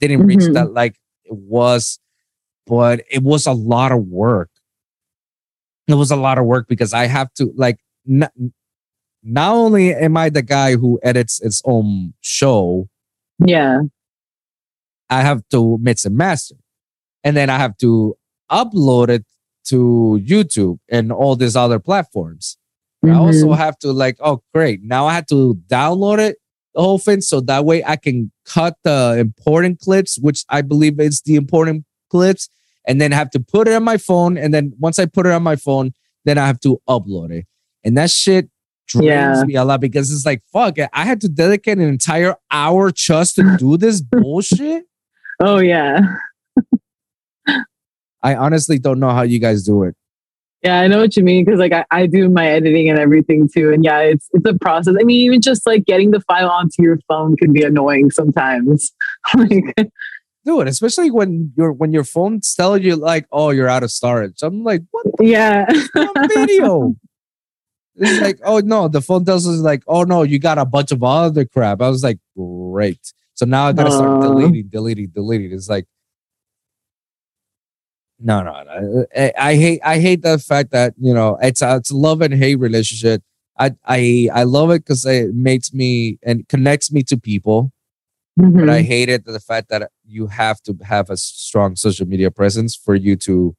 [0.01, 0.29] Didn't mm-hmm.
[0.29, 1.99] reach that like it was,
[2.67, 4.51] but it was a lot of work.
[5.89, 8.33] It was a lot of work because I have to like not,
[9.23, 12.89] not only am I the guy who edits its own show,
[13.45, 13.83] yeah,
[15.11, 16.57] I have to mix and master,
[17.23, 18.17] and then I have to
[18.51, 19.25] upload it
[19.67, 22.57] to YouTube and all these other platforms.
[23.05, 23.15] Mm-hmm.
[23.15, 26.37] I also have to like, oh great, now I have to download it
[26.77, 31.01] the whole thing so that way I can cut the important clips, which I believe
[31.01, 32.51] is the important clips,
[32.87, 34.37] and then have to put it on my phone.
[34.37, 35.93] And then once I put it on my phone,
[36.27, 37.47] then I have to upload it.
[37.83, 38.51] And that shit
[38.87, 39.45] drains yeah.
[39.45, 43.37] me a lot because it's like, fuck, I had to dedicate an entire hour just
[43.37, 44.85] to do this bullshit.
[45.41, 46.01] Oh, yeah.
[48.23, 49.97] I honestly don't know how you guys do it.
[50.63, 53.49] Yeah, I know what you mean because like I, I do my editing and everything
[53.49, 53.73] too.
[53.73, 54.95] And yeah, it's it's a process.
[54.99, 58.93] I mean, even just like getting the file onto your phone can be annoying sometimes.
[59.37, 59.91] like
[60.47, 64.43] it, especially when your when your phone's telling you like, oh, you're out of storage.
[64.43, 65.07] I'm like, what?
[65.21, 65.67] Yeah,
[66.29, 66.95] video.
[67.97, 70.93] it's like, oh no, the phone tells us like, oh no, you got a bunch
[70.93, 71.83] of other crap.
[71.83, 73.01] I was like, great.
[73.35, 75.53] So now I gotta start deleting, deleting, deleting.
[75.53, 75.87] It's like,
[78.19, 79.07] no, no, no.
[79.15, 82.21] I, I, hate I hate the fact that you know it's a, it's a love
[82.23, 83.23] and hate relationship.
[83.59, 87.73] I I I love it because it makes me and connects me to people,
[88.39, 88.59] mm-hmm.
[88.59, 88.87] but I mm-hmm.
[88.87, 92.95] hate it the fact that you have to have a strong social media presence for
[92.95, 93.55] you to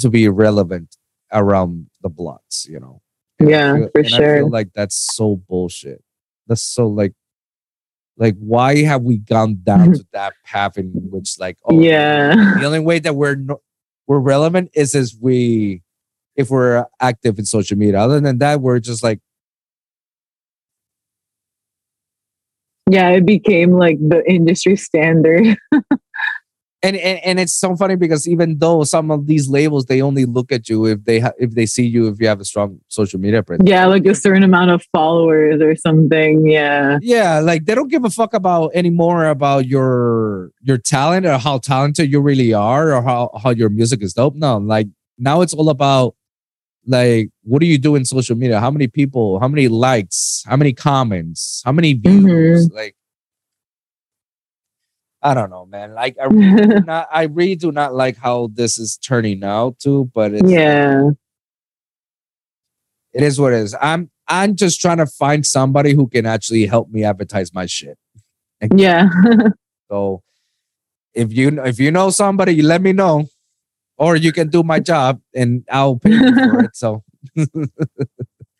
[0.00, 0.96] to be relevant
[1.32, 2.66] around the blocks.
[2.68, 3.02] You know.
[3.40, 4.34] Yeah, feel, for sure.
[4.34, 6.02] I feel like that's so bullshit.
[6.48, 7.12] That's so like
[8.18, 9.92] like why have we gone down mm-hmm.
[9.92, 12.34] to that path in which like oh yeah.
[12.58, 13.60] the only way that we're no,
[14.06, 15.82] we're relevant is as we
[16.36, 17.98] if we're active in social media.
[17.98, 19.20] Other than that we're just like
[22.90, 25.56] yeah it became like the industry standard
[26.82, 30.24] and, and and it's so funny because even though some of these labels they only
[30.24, 32.78] look at you if they ha- if they see you if you have a strong
[32.88, 33.68] social media presence.
[33.68, 36.98] Yeah like a certain amount of followers or something yeah.
[37.02, 41.58] Yeah like they don't give a fuck about anymore about your your talent or how
[41.58, 44.36] talented you really are or how how your music is dope.
[44.36, 44.86] No like
[45.18, 46.14] now it's all about
[46.86, 48.60] like what do you do in social media?
[48.60, 52.68] How many people how many likes how many comments how many views?
[52.68, 52.76] Mm-hmm.
[52.76, 52.94] like
[55.22, 55.94] I don't know, man.
[55.94, 60.10] Like I really not, I really do not like how this is turning out to,
[60.14, 61.10] but yeah,
[63.12, 63.74] It is what it is.
[63.80, 67.98] I'm I'm just trying to find somebody who can actually help me advertise my shit.
[68.74, 69.08] Yeah.
[69.90, 70.22] So
[71.14, 73.26] if you if you know somebody, you let me know,
[73.96, 76.76] or you can do my job and I'll pay you for it.
[76.76, 77.02] So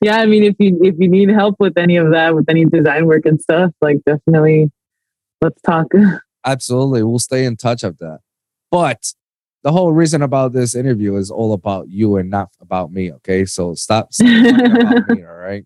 [0.00, 0.16] yeah.
[0.16, 3.04] I mean, if you if you need help with any of that, with any design
[3.04, 4.72] work and stuff, like definitely,
[5.42, 5.88] let's talk.
[6.52, 8.20] Absolutely, we'll stay in touch of that.
[8.70, 9.12] But
[9.62, 13.12] the whole reason about this interview is all about you and not about me.
[13.12, 15.24] Okay, so stop, stop about me.
[15.24, 15.64] All right.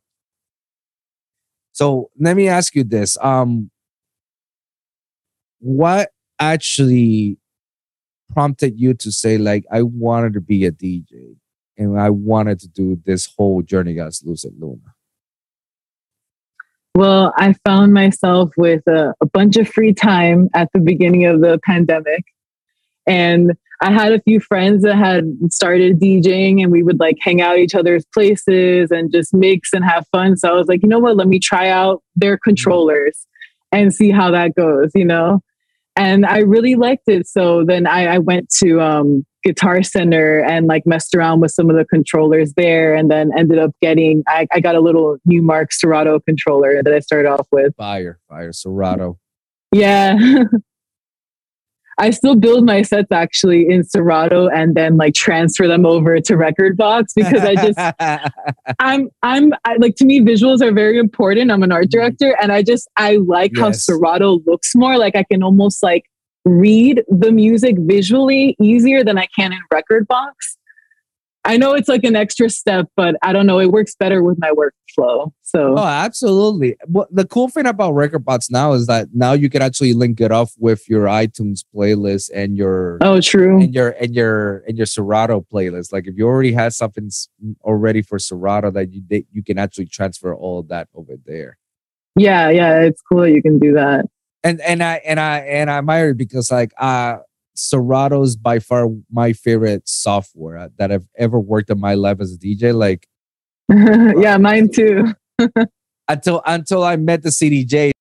[1.72, 3.70] So let me ask you this: um,
[5.60, 7.38] what actually
[8.32, 11.36] prompted you to say like I wanted to be a DJ
[11.76, 14.91] and I wanted to do this whole journey as Lucid Luna?
[16.94, 21.40] Well, I found myself with a, a bunch of free time at the beginning of
[21.40, 22.24] the pandemic.
[23.06, 27.40] And I had a few friends that had started DJing and we would like hang
[27.40, 30.36] out each other's places and just mix and have fun.
[30.36, 31.16] So I was like, you know what?
[31.16, 33.26] Let me try out their controllers
[33.72, 35.42] and see how that goes, you know?
[35.96, 37.26] And I really liked it.
[37.26, 41.70] So then I, I went to um, Guitar Center and like messed around with some
[41.70, 45.72] of the controllers there and then ended up getting, I, I got a little Numark
[45.72, 47.74] Serato controller that I started off with.
[47.76, 49.18] Fire, fire, Serato.
[49.72, 50.16] Yeah.
[51.98, 56.32] I still build my sets actually in Serato and then like transfer them over to
[56.34, 58.32] Rekordbox because I just
[58.78, 61.50] I'm I'm I, like to me visuals are very important.
[61.50, 62.00] I'm an art mm-hmm.
[62.00, 63.84] director and I just I like how Yes.
[63.84, 66.04] Serato looks more like I can almost like
[66.44, 70.32] read the music visually easier than I can in Rekordbox.
[71.44, 73.58] I know it's like an extra step, but I don't know.
[73.58, 75.32] It works better with my workflow.
[75.42, 76.76] So Oh, absolutely.
[76.86, 80.20] What the cool thing about Record Bots now is that now you can actually link
[80.20, 83.60] it off with your iTunes playlist and your oh, true.
[83.60, 85.92] and your and your and your Serato playlist.
[85.92, 87.10] Like if you already had something
[87.64, 91.58] already for Serato that you that you can actually transfer all of that over there.
[92.14, 93.26] Yeah, yeah, it's cool.
[93.26, 94.04] You can do that.
[94.44, 97.18] And and I and I and I admire it because like uh
[97.54, 102.18] Serato is by far my favorite software uh, that I've ever worked in my life
[102.20, 102.74] as a DJ.
[102.74, 103.06] Like
[104.20, 105.14] yeah, mine too.
[106.08, 107.92] until until I met the CDJ,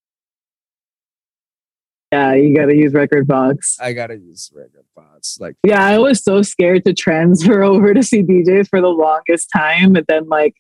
[2.12, 3.80] Yeah, you got to use Rekordbox.
[3.80, 5.38] I gotta use Record Box.
[5.40, 9.94] Like Yeah, I was so scared to transfer over to CDJs for the longest time,
[9.94, 10.56] but then like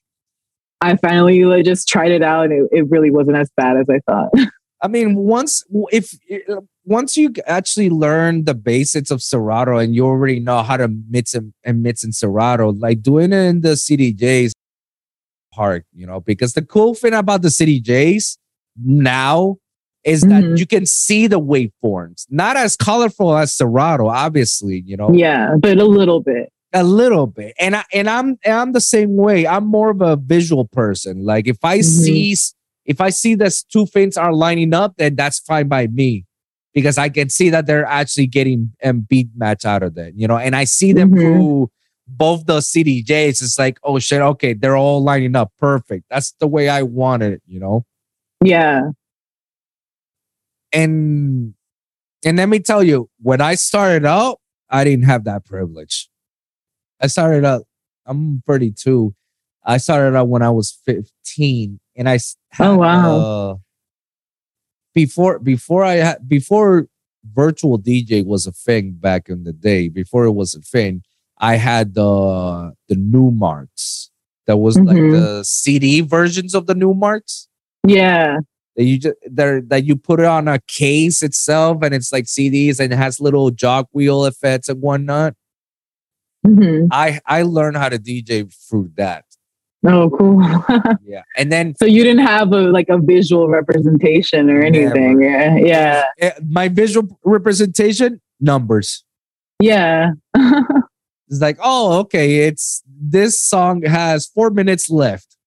[0.81, 3.87] I finally like just tried it out, and it, it really wasn't as bad as
[3.89, 4.31] I thought.
[4.81, 6.13] I mean, once if
[6.85, 11.33] once you actually learn the basics of Serato and you already know how to mix
[11.35, 14.51] and, and mix in Serato, like doing it in the CDJs
[15.53, 18.37] hard, you know, because the cool thing about the CDJs
[18.83, 19.57] now
[20.03, 20.57] is that Mhm.
[20.57, 25.77] you can see the waveforms, not as colorful as Serato, obviously, you know, yeah, but
[25.77, 26.51] a little bit.
[26.73, 27.53] a little bit.
[27.59, 29.45] And I and I'm and I'm the same way.
[29.45, 31.25] I'm more of a visual person.
[31.25, 31.83] Like if I Mhm.
[31.83, 32.35] see
[32.85, 36.25] if I see that two things are lining up, then that's fine by me.
[36.73, 40.27] Because I can see that they're actually getting a beat match out of it, you
[40.27, 41.19] know, and I see them Mhm.
[41.19, 41.71] through
[42.07, 43.41] both the CDJs.
[43.41, 46.05] It's like, oh shit, okay, they're all lining up perfect.
[46.09, 47.85] That's the way I wanted it, you know.
[48.43, 48.91] Yeah.
[50.73, 51.53] And
[52.23, 56.09] and let me tell you, when I started out, I didn't have that privilege.
[57.01, 57.63] I started out,
[58.05, 59.13] I'm 32.
[59.65, 62.19] I started out when I was 15 and I
[62.51, 63.19] had, Oh, wow.
[63.19, 63.55] uh,
[64.93, 66.87] before before I had before
[67.33, 71.03] virtual DJ was a thing back in the day, before it was a thing,
[71.39, 74.09] I had the the Numarks.
[74.47, 75.11] That was like Mhm.
[75.11, 77.47] the CD versions of the Numarks
[77.87, 78.39] Yeah.
[78.75, 82.25] that you just there that you put it on a case itself and it's like
[82.25, 85.35] CDs and it has little jog wheel effects and whatnot.
[86.45, 89.25] hmm I I learned how to DJ through that.
[89.87, 90.41] Oh, cool.
[91.03, 95.21] Yeah, and then so you didn't have a like a visual representation or anything.
[95.21, 95.55] Yeah.
[95.57, 96.03] Yeah.
[96.19, 99.03] eh, my visual representation numbers.
[99.59, 100.11] Yeah.
[101.29, 105.37] It's like, oh, okay, it's this song has four minutes left.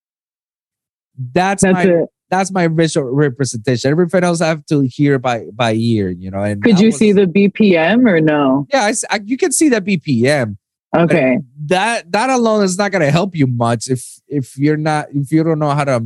[1.35, 2.09] That's, That's my it.
[2.31, 3.91] that's my visual representation.
[3.91, 6.43] Everything else I have to hear by by ear, you know.
[6.43, 8.67] And Could you was- see the BPM or no?
[8.73, 10.57] Yeah, I I you can see that BPM.
[10.95, 11.39] Okay.
[11.67, 15.33] that that alone is not going to help you much if if you're not if
[15.33, 16.01] you don't know how to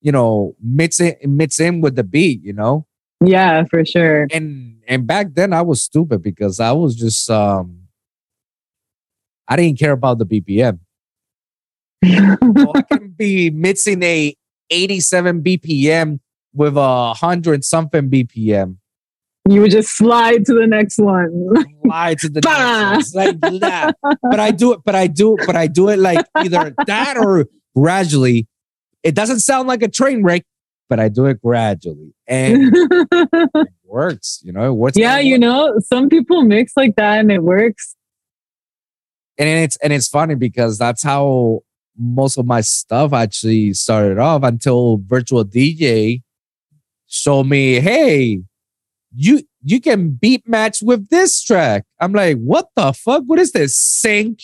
[0.00, 2.86] you know mix it mix in with the beat you know
[3.24, 4.28] Yeah, for sure.
[4.30, 7.88] and and back then i was stupid because i was just um
[9.48, 10.78] i didn't care about the bpm
[12.04, 14.34] so i can be mixing a
[14.70, 16.20] 87 bpm
[16.54, 18.76] with a hundred something bpm
[19.50, 21.30] you would just slide to the next one.
[21.84, 22.92] Slide to the Bah!
[22.94, 23.38] next one.
[23.40, 23.96] Like that.
[24.22, 27.16] But I do it, but I do it, but I do it like either that
[27.16, 27.46] or
[27.76, 28.46] gradually.
[29.02, 30.44] It doesn't sound like a train wreck,
[30.88, 34.40] but I do it gradually, and it works.
[34.42, 34.96] You know, it works.
[34.98, 37.94] yeah, you know, some people mix like that and it works.
[39.38, 41.60] and it's and it's funny because that's how
[41.96, 46.22] most of my stuff actually started off until virtual DJ
[47.08, 48.42] showed me, hey,
[49.14, 51.84] you you can beat match with this track.
[52.00, 53.22] I'm like, what the fuck?
[53.26, 54.40] What is this sync?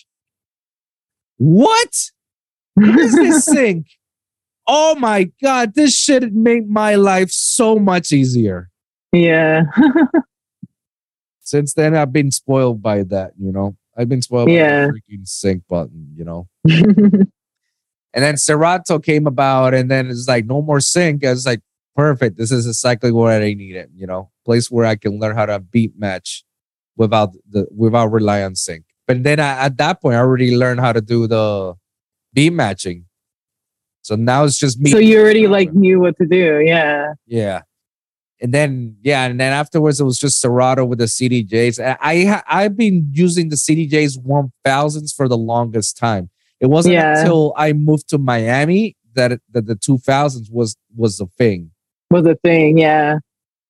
[1.36, 2.10] What?
[2.74, 3.86] What is this sync?
[4.66, 8.70] Oh my god, this shit made my life so much easier.
[9.12, 9.64] yeah.
[11.40, 13.32] Since then, I've been spoiled by that.
[13.38, 14.86] You know, I've been spoiled Yeah.
[14.86, 16.08] by the freaking sync button.
[16.16, 16.48] You know.
[18.16, 21.24] And then Serato came about, and then it's like no more sync.
[21.24, 21.60] I was like,
[21.94, 22.36] perfect.
[22.36, 23.90] This is exactly what I needed.
[23.94, 26.44] You know, place where I can learn how to beat match
[26.96, 28.84] without the without relying on sync.
[29.06, 31.74] But then I, at that point, I already learned how to do the
[32.32, 33.06] beat matching.
[34.02, 34.90] So now it's just me.
[34.90, 36.62] so you already like knew what to do.
[36.64, 37.14] Yeah.
[37.26, 37.62] yeah.
[38.40, 41.96] And then yeah, and then afterwards it was just Serato with the CDJs.
[42.00, 46.28] I I've been using the CDJs one thousands for the longest time.
[46.60, 47.18] It wasn't Yeah.
[47.18, 51.70] until I moved to Miami that that the two thousands was was the thing.
[52.14, 52.78] Was a thing.
[52.78, 53.18] Yeah.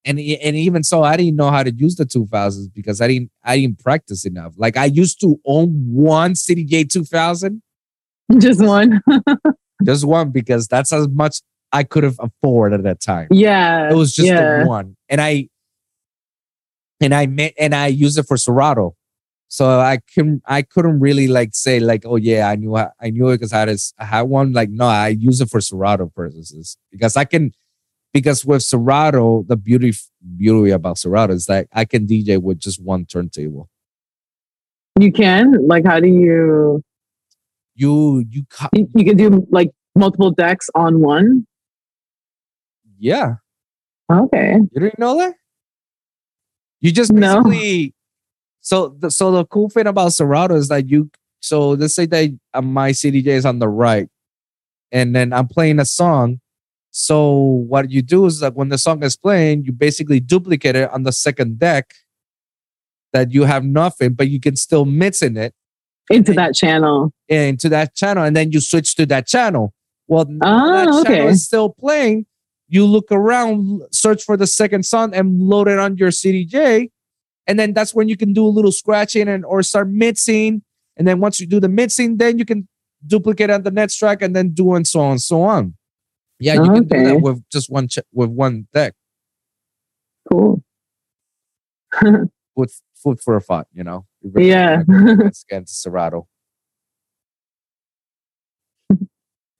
[0.05, 3.07] And and even so, I didn't know how to use the two thousands because I
[3.07, 4.53] didn't I didn't practice enough.
[4.55, 7.63] Like I used to own one CDJ two thousand,
[8.37, 9.01] Just one.
[9.83, 11.37] just one because that's as much
[11.71, 13.29] I could have afforded at that time.
[13.31, 13.89] yeah.
[13.89, 14.59] It was just yeah.
[14.59, 15.49] the one, and I
[17.01, 18.95] and I met and I used it for Serato.
[19.47, 23.09] So I can I couldn't really like say like oh yeah I knew I, I
[23.09, 26.11] knew it because I had I had one like no I use it for Serato
[26.15, 27.53] purposes because I can
[28.15, 29.91] because with Serato the beauty
[30.37, 33.69] beauty about Serato is that I can DJ with just one turntable.
[34.97, 35.67] You can?
[35.67, 36.81] Like, how do you,
[37.75, 41.45] You you ca- you, you can do like multiple decks on one?
[42.97, 43.35] yeah
[44.09, 44.53] Okay.
[44.71, 45.33] You didn't know that?
[46.79, 47.43] You just No.
[48.61, 51.09] so the so the cool thing about Serato is that you
[51.41, 54.07] so let's say that uh, my CDJ is on the right,
[54.93, 56.39] and then I'm playing a song.
[56.97, 57.29] So
[57.67, 61.03] what you do is that when the song is playing, you basically duplicate it on
[61.03, 61.93] the second deck.
[63.11, 65.53] That you have nothing, but you can still mix in it
[66.09, 67.11] Into that channel.
[67.27, 69.73] into that channel, and then you switch to that channel.
[70.07, 72.27] Well, Ah, that channel is still playing.
[72.69, 76.91] You look around, search for the second song, and load it on your CDJ,
[77.45, 80.61] and then that's when you can do a little scratching and or start mixing.
[80.95, 82.69] And then once you do the mixing, then you can
[83.05, 85.75] duplicate on the next track, and then do and so on and so on.
[86.39, 88.93] Yeah, you can do that with just one ch- with one deck.
[90.31, 90.63] Cool.
[92.55, 94.05] With food for a thought, you know.
[94.21, 94.81] You really Yeah.
[95.49, 96.27] against Serato.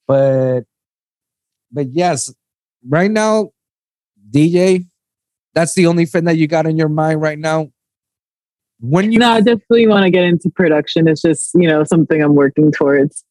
[0.08, 0.62] but
[1.72, 2.34] but yes,
[2.88, 3.52] right now,
[4.32, 4.86] DJ,
[5.54, 7.70] that's the only thing that you got in your mind right now.
[8.80, 11.08] When you no, I definitely want to get into production.
[11.08, 13.24] It's just, you know, something I'm working towards.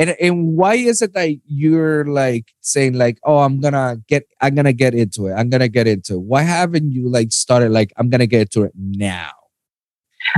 [0.00, 4.54] And and why is it that you're like saying like, oh, I'm gonna get, I'm
[4.54, 6.20] gonna get into it, I'm gonna get into it.
[6.22, 9.28] Why haven't you like started like, I'm gonna get into it now?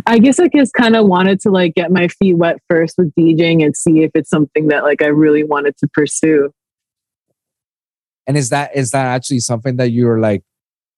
[0.06, 3.14] I guess I just kind of wanted to like get my feet wet first with
[3.14, 6.50] DJing and see if it's something that like I really wanted to pursue.
[8.26, 10.42] And is that is that actually something that you're like,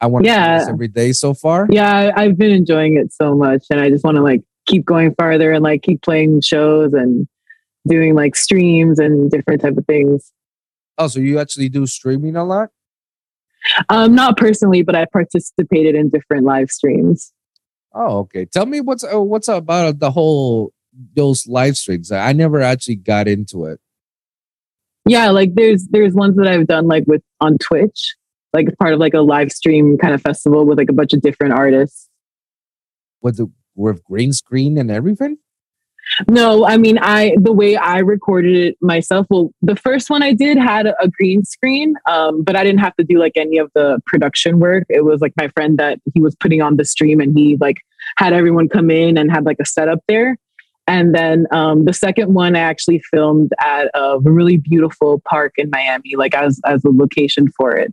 [0.01, 1.67] I want to do this every day so far?
[1.69, 5.15] Yeah, I've been enjoying it so much and I just want to like keep going
[5.17, 7.29] farther and like keep playing shows and
[7.87, 10.33] doing like streams and different type of things.
[10.99, 12.71] Oh, so you actually do streaming a lot?
[13.89, 17.33] Um, not personally, but I participated in different live streams.
[17.95, 18.45] Oh, okay.
[18.45, 20.73] Tell me what's uh, what's about the whole
[21.15, 22.13] those live streams.
[22.13, 23.81] I never actually got into it.
[25.07, 28.15] Yeah, like there's there's ones that I've done like with on Twitch,
[28.53, 31.21] like part of like a live stream kind of festival with like a bunch of
[31.21, 32.09] different artists.
[33.21, 35.39] With the with green screen and everything.
[36.29, 39.27] No, I mean I the way I recorded it myself.
[39.31, 42.95] Well, the first one I did had a, green screen, um, but I didn't have
[42.97, 44.85] to do like any of the production work.
[44.89, 47.79] It was like my friend that he was putting on the stream, and he like
[48.17, 50.37] had everyone come in and had like a setup there.
[50.87, 55.71] And then um, the second one I actually filmed at a really beautiful park in
[55.71, 57.93] Miami, like as as a location for it.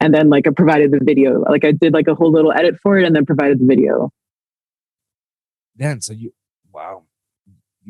[0.00, 1.40] And then like I provided the video.
[1.40, 4.12] Like I did like a whole little edit for it, and then provided the video.
[5.74, 6.32] Then so you
[6.72, 7.04] wow,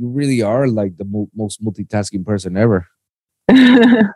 [0.01, 2.87] you really are like the mo- most multitasking person ever.
[3.49, 4.15] yeah,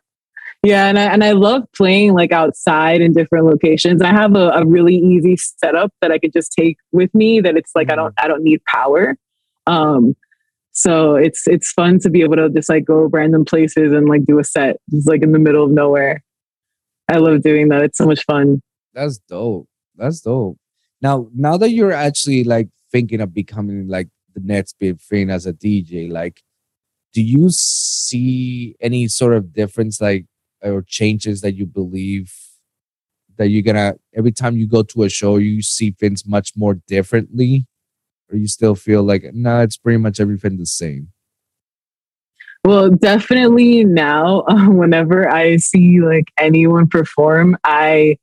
[0.87, 4.01] and I and I love playing like outside in different locations.
[4.01, 7.41] I have a, a really easy setup that I could just take with me.
[7.41, 9.17] That it's like I don't I don't need power.
[9.67, 10.15] Um,
[10.77, 14.25] So it's it's fun to be able to just like go random places and like
[14.25, 16.23] do a set just like in the middle of nowhere.
[17.09, 17.83] I love doing that.
[17.83, 18.61] It's so much fun.
[18.93, 19.69] That's dope.
[19.95, 20.59] That's dope.
[21.01, 25.47] Now, now that you're actually like thinking of becoming like the next big thing as
[25.47, 26.43] a DJ, like,
[27.13, 30.27] do you see any sort of difference, like,
[30.63, 32.33] or changes that you believe
[33.37, 36.75] that you're gonna every time you go to a show, you see things much more
[36.87, 37.67] differently,
[38.31, 41.09] or you still feel like no, nah, it's pretty much everything the same?
[42.65, 48.17] Well, definitely now, uh, whenever I see like anyone perform, I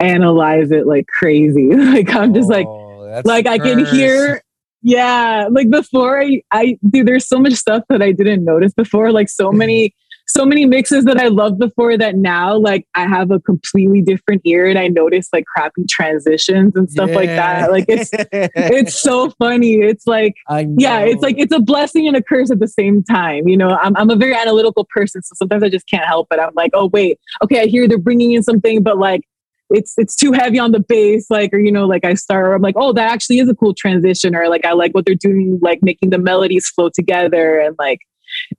[0.00, 1.68] analyze it like crazy.
[1.74, 4.42] like I'm just like, oh, like I can hear.
[4.82, 7.04] Yeah, like before I, I do.
[7.04, 9.10] There's so much stuff that I didn't notice before.
[9.12, 9.94] Like so many
[10.28, 14.42] so many mixes that I loved before that now, like I have a completely different
[14.44, 17.16] ear and I notice like crappy transitions and stuff yeah.
[17.16, 17.70] like that.
[17.72, 19.76] Like it's it's so funny.
[19.76, 20.34] It's like
[20.78, 23.48] yeah, it's like it's a blessing and a curse at the same time.
[23.48, 26.38] You know, I'm I'm a very analytical person, so sometimes I just can't help it.
[26.38, 29.22] I'm like, oh wait, okay, I hear they're bringing in something, but like
[29.70, 32.62] it's it's too heavy on the bass like or you know like i start i'm
[32.62, 35.58] like oh that actually is a cool transition or like i like what they're doing
[35.62, 38.00] like making the melodies flow together and like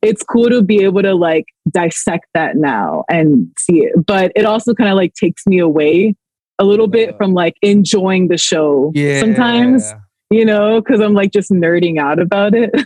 [0.01, 4.05] it's cool to be able to like dissect that now and see it.
[4.05, 6.15] But it also kind of like takes me away
[6.57, 9.19] a little bit from like enjoying the show yeah.
[9.19, 9.93] sometimes,
[10.29, 12.71] you know, because I'm like just nerding out about it.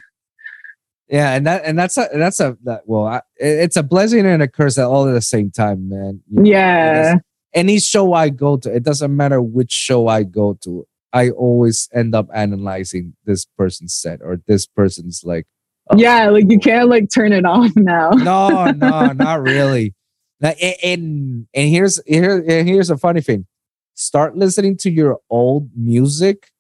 [1.09, 4.41] Yeah, and that and that's a that's a that well, I, it's a blessing and
[4.41, 6.23] a curse at all at the same time, man.
[6.31, 7.15] You know, yeah.
[7.53, 10.87] Any show I go to, it doesn't matter which show I go to.
[11.11, 15.45] I always end up analyzing this person's set or this person's like
[15.89, 15.97] Oh.
[15.97, 18.09] Yeah, like you can't like turn it off now.
[18.15, 19.93] no, no, not really.
[20.41, 23.45] and, and and here's here and here's a funny thing.
[23.93, 26.51] Start listening to your old music.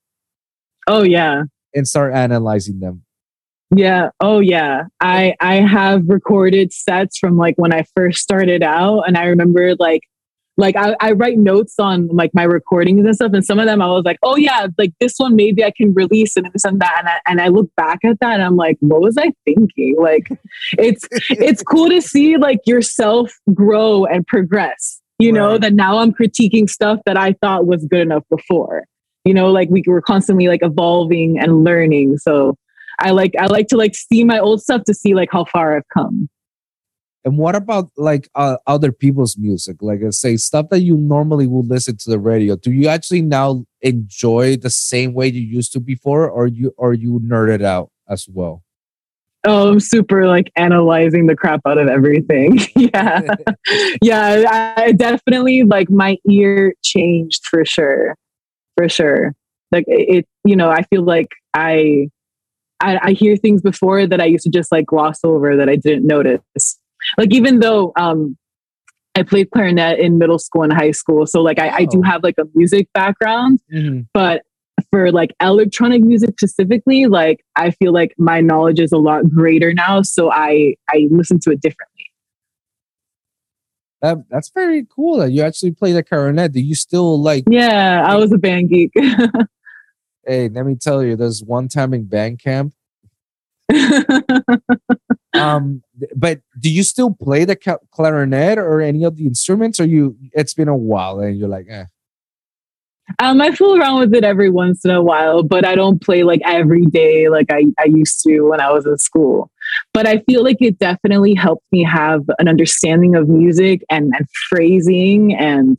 [0.87, 1.43] Oh yeah.
[1.73, 3.03] And start analyzing them.
[3.73, 4.09] Yeah.
[4.19, 4.83] Oh yeah.
[4.99, 9.73] I I have recorded sets from like when I first started out and I remember
[9.75, 10.01] like
[10.57, 13.81] like I, I write notes on like my recordings and stuff and some of them
[13.81, 16.79] i was like oh yeah like this one maybe i can release and this and
[16.79, 19.31] that and I, and I look back at that and i'm like what was i
[19.45, 19.95] thinking?
[19.99, 20.27] Like
[20.77, 25.39] it's it's cool to see like yourself grow and progress you right.
[25.39, 28.83] know that now i'm critiquing stuff that i thought was good enough before.
[29.25, 32.57] You know like we were constantly like evolving and learning so
[32.99, 35.77] i like i like to like see my old stuff to see like how far
[35.77, 36.29] i've come
[37.25, 39.77] and what about like uh, other people's music?
[39.81, 42.57] Like I say, stuff that you normally would listen to the radio.
[42.57, 46.93] Do you actually now enjoy the same way you used to before, or you or
[46.93, 48.63] you nerded out as well?
[49.45, 52.59] Oh, I'm super like analyzing the crap out of everything.
[52.75, 53.21] yeah,
[54.01, 54.73] yeah.
[54.77, 58.15] I definitely like my ear changed for sure,
[58.77, 59.33] for sure.
[59.71, 62.09] Like it, you know, I feel like I,
[62.79, 65.77] I, I hear things before that I used to just like gloss over that I
[65.77, 66.72] didn't notice
[67.17, 68.37] like even though um
[69.15, 71.27] I played clarinet in middle school and high school.
[71.27, 71.73] So like I, oh.
[71.75, 72.03] I do oh.
[72.03, 74.01] have like a music background, mm-hmm.
[74.13, 74.41] but
[74.89, 79.73] for like electronic music specifically, like I feel like my knowledge is a lot greater
[79.73, 80.01] now.
[80.01, 81.89] So I I listen to it differently.
[84.01, 86.51] That, that's very cool that you actually play the clarinet.
[86.51, 87.45] Do you still like?
[87.49, 88.91] Yeah, I was a band geek.
[90.27, 92.73] hey, let me tell you, there's one time in band camp.
[95.33, 95.83] um,
[96.15, 97.55] but do you still play the
[97.91, 100.17] clarinet or any of the instruments, or you?
[100.33, 101.85] It's been a while, and you're like, eh.
[103.19, 106.23] Um, I fool around with it every once in a while, but I don't play
[106.23, 109.51] like every day like I, I used to when I was in school.
[109.93, 114.27] But I feel like it definitely helped me have an understanding of music and, and
[114.49, 115.77] phrasing and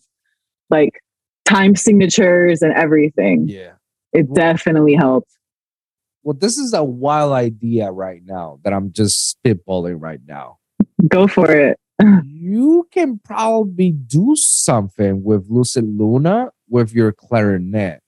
[0.68, 1.00] like
[1.44, 3.48] time signatures and everything.
[3.48, 3.72] Yeah.
[4.12, 5.30] It definitely helped
[6.24, 10.58] well, this is a wild idea right now that I'm just spitballing right now.
[11.06, 11.78] Go for it.
[12.24, 18.00] you can probably do something with Lucid Luna with your clarinet.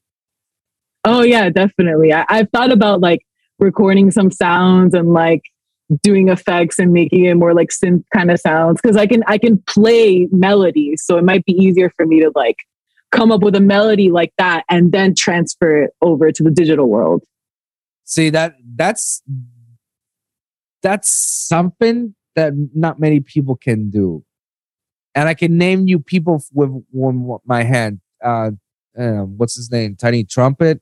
[1.04, 2.12] Oh yeah, definitely.
[2.12, 3.20] I, I've thought about like
[3.58, 5.42] recording some sounds and like
[6.02, 9.38] doing effects and making it more like synth kind of sounds because I can I
[9.38, 12.56] can play melodies, so it might be easier for me to like
[13.12, 16.88] come up with a melody like that and then transfer it over to the digital
[16.88, 17.22] world.
[18.06, 19.22] See that that's
[20.82, 24.24] that's something that not many people can do.
[25.14, 28.00] And I can name you people with one my hand.
[28.24, 28.52] Uh,
[28.96, 29.96] um, what's his name?
[29.96, 30.80] Tiny Trumpet.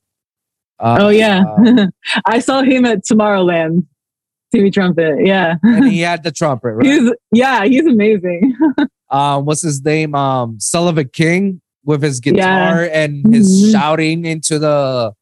[0.79, 1.87] Uh, oh yeah, uh,
[2.27, 3.87] I saw him at Tomorrowland.
[4.55, 5.57] Timmy Trumpet, yeah.
[5.63, 6.87] and he had the trumpet, right?
[6.87, 8.57] He's, yeah, he's amazing.
[9.11, 10.15] um, what's his name?
[10.15, 13.03] Um, Sullivan King with his guitar yeah.
[13.03, 13.73] and his mm-hmm.
[13.73, 15.13] shouting into the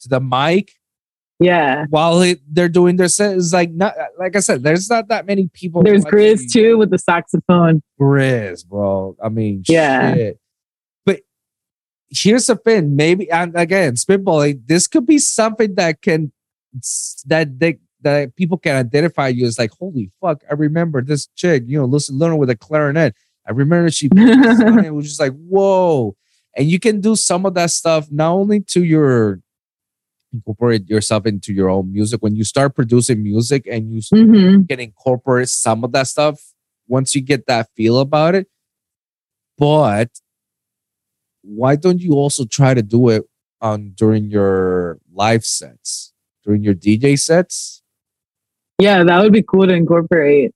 [0.00, 0.72] to the mic.
[1.40, 1.86] Yeah.
[1.88, 3.34] while it, they're doing their set.
[3.36, 5.82] It's like not like I said, there's not that many people.
[5.82, 7.82] There's Grizz too with the saxophone.
[7.98, 9.16] Grizz, bro.
[9.22, 10.14] I mean, Yeah.
[10.14, 10.40] shit.
[11.06, 11.20] But
[12.10, 14.60] here's the thing, maybe and again, spitballing.
[14.66, 16.30] This could be something that can
[17.26, 21.64] that they that people can identify you as like, holy fuck, I remember this chick,
[21.66, 23.14] you know, listen, learning with a clarinet.
[23.46, 26.16] I remember she played this song, and it was just like, whoa.
[26.56, 29.40] And you can do some of that stuff not only to your
[30.32, 34.80] incorporate yourself into your own music when you start producing music and you hmm can
[34.80, 36.40] incorporate some of that stuff
[36.86, 38.46] once you get that feel about it.
[39.58, 40.10] But
[41.42, 43.24] why don't you also try to do it
[43.60, 46.12] on during your live sets,
[46.44, 47.82] during your DJ sets?
[48.78, 50.52] Yeah, that would be cool to incorporate.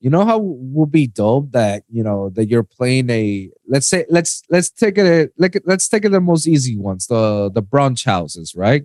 [0.00, 4.06] You know how would be dope that you know that you're playing a let's say
[4.08, 8.04] let's let's take it like let's take it the most easy ones the the brunch
[8.06, 8.84] houses right?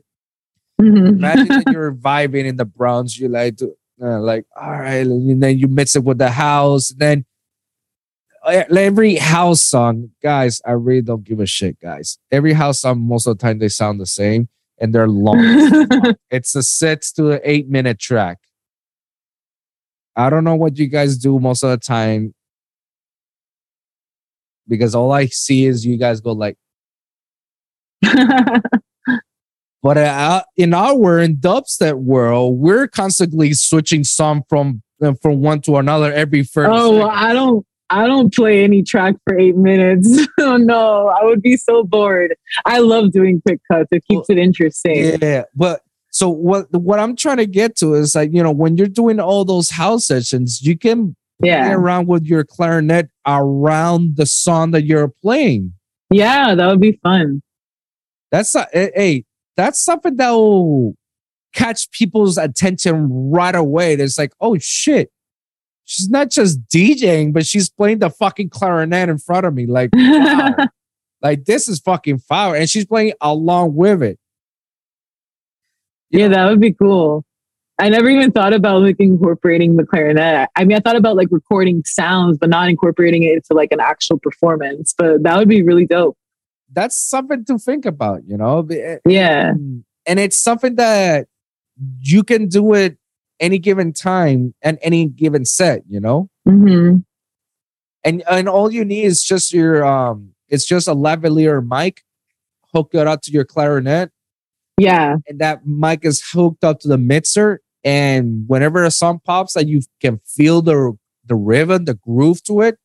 [0.82, 1.07] Mhm.
[1.07, 5.41] imagine that you're vibing in the browns you like to uh, like all right and
[5.41, 7.24] then you mix it with the house then
[8.43, 12.18] uh, every house song guys i really don't give a shit guys.
[12.32, 14.49] Every house song most of the time they sound the same
[14.80, 15.39] and they're long.
[16.30, 18.39] It's a six to an eight minute track
[20.16, 22.34] i don't know what you guys do most of the time
[24.68, 26.57] because all i see is you guys go like
[29.86, 35.61] But uh, in our in dubstep world, we're constantly switching some from uh, from one
[35.61, 36.72] to another every first.
[36.74, 37.63] oh, well, I don't.
[37.91, 40.28] I don't play any track for eight minutes.
[40.39, 42.34] oh no, I would be so bored.
[42.66, 43.89] I love doing quick cuts.
[43.91, 45.20] It keeps it interesting.
[45.22, 45.43] yeah.
[45.53, 45.82] But
[46.16, 46.72] so what?
[46.72, 49.72] What I'm trying to get to is like you know when you're doing all those
[49.72, 55.74] house sessions, you can play around with your clarinet around the song that you're playing.
[56.09, 57.41] yeah, that would be fun.
[58.32, 59.26] That's a, eh, hey,
[59.57, 60.95] that's something that will
[61.53, 63.95] catch people's attention right away.
[63.95, 65.11] It's like, oh shit,
[65.84, 69.66] she's not just DJing, but she's playing the fucking clarinet in front of me.
[69.66, 70.55] Like, wow.
[71.22, 74.18] like this is fucking fire, and she's playing along with it.
[76.16, 77.26] Yeah, that would be cool.
[77.78, 80.49] I never even thought about like incorporating the clarinet.
[80.55, 83.82] I mean, I thought about like recording sounds, but not incorporating it into like an
[83.82, 84.93] actual performance.
[84.97, 86.18] But that would be really dope.
[86.72, 88.66] That's something to think about, you know.
[88.72, 89.53] Eh, Yeah,
[90.07, 91.28] and it's something that
[91.99, 92.97] you can do it
[93.41, 96.30] any given time and any given set, you know.
[96.47, 96.97] hmm
[98.05, 102.03] and and all you need is just your um it's just a lavalier mic
[102.74, 104.11] hook it up to your clarinet
[104.78, 109.54] yeah, and that mic is hooked up to the mixer and whenever a song pops
[109.54, 112.78] that you can feel the the rhythm the groove to it.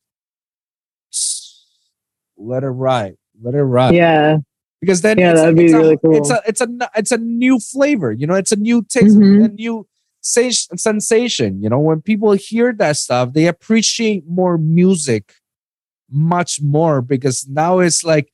[2.37, 3.15] Let it ride.
[3.41, 3.93] Let it ride.
[3.95, 4.37] Yeah,
[4.79, 6.15] because then Yeah, it's, that'd be it's really a, cool.
[6.17, 8.35] it's a it's a it's a new flavor you know?
[8.35, 9.45] It's a new taste Mhm.
[9.45, 9.87] a new
[10.21, 11.79] sens- sensation you know?
[11.79, 15.33] When people hear that stuff they appreciate more music
[16.09, 18.31] much more because now it's like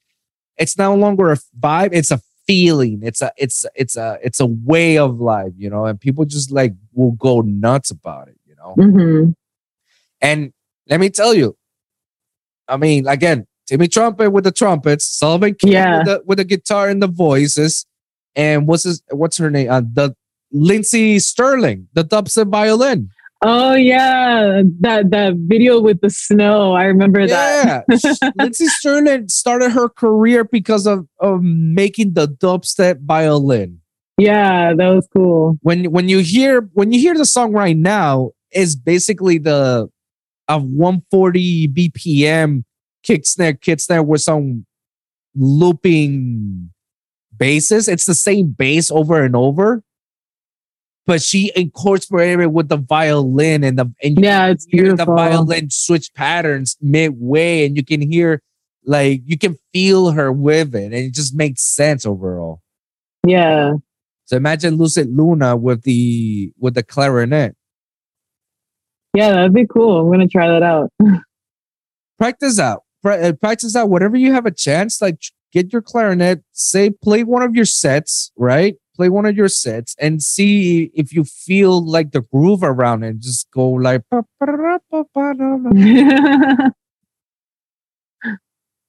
[0.58, 4.46] it's no longer a vibe it's a feeling it's a it's it's a it's a
[4.46, 8.56] way of life you know and people just like will go nuts about it you
[8.56, 9.30] know hmm
[10.22, 10.52] and
[10.90, 11.56] let me tell you,
[12.68, 15.98] I mean, again, Timmy Trumpet with the trumpets, Sullivan King Yeah.
[15.98, 17.86] with, the, with the guitar and the voices,
[18.36, 19.70] and what's his, what's her name?
[19.70, 20.16] Uh, the
[20.52, 23.10] Lindsey Stirling, the dubstep violin.
[23.42, 26.74] Oh yeah, that that video with the snow.
[26.74, 27.86] I remember that.
[27.88, 33.82] Yeah, Lindsey Stirling started her career because of, of making the dubstep violin.
[34.18, 35.60] Yeah, that was cool.
[35.62, 39.90] When when you hear when you hear the song right now, is basically the
[40.48, 42.64] of 140 BPM
[43.04, 44.66] kick snare, kick snare with some
[45.36, 46.72] looping
[47.36, 47.88] basses.
[47.88, 49.84] It's the same bass over and over,
[51.08, 55.06] but she incorporated it with the violin and the and you Yeah, it's hear the
[55.06, 58.42] violin switch patterns midway, and you can hear
[58.86, 62.62] like you can feel her with it, and it just makes sense overall.
[63.26, 63.74] Yeah,
[64.26, 67.56] So imagine Lucid Luna with the with the clarinet.
[69.14, 70.00] yeah, that'd be cool.
[70.00, 70.92] I'm gonna try that out.
[72.18, 75.20] practice out pra- uh, practice out whatever you have a chance like
[75.54, 79.96] get your clarinet say play one of your sets right play one of your sets
[80.00, 84.02] and see if you feel like the groove around it just go like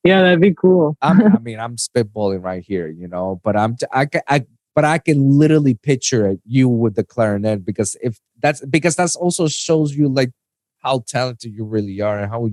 [0.05, 0.97] yeah, that'd be cool.
[1.03, 4.99] I'm, i mean i'm spitballing right here you know but i'm I, I but i
[4.99, 9.95] can literally picture it, you with the clarinet because if that's because that's also shows
[9.95, 10.31] you like
[10.79, 12.49] how talented you really are and how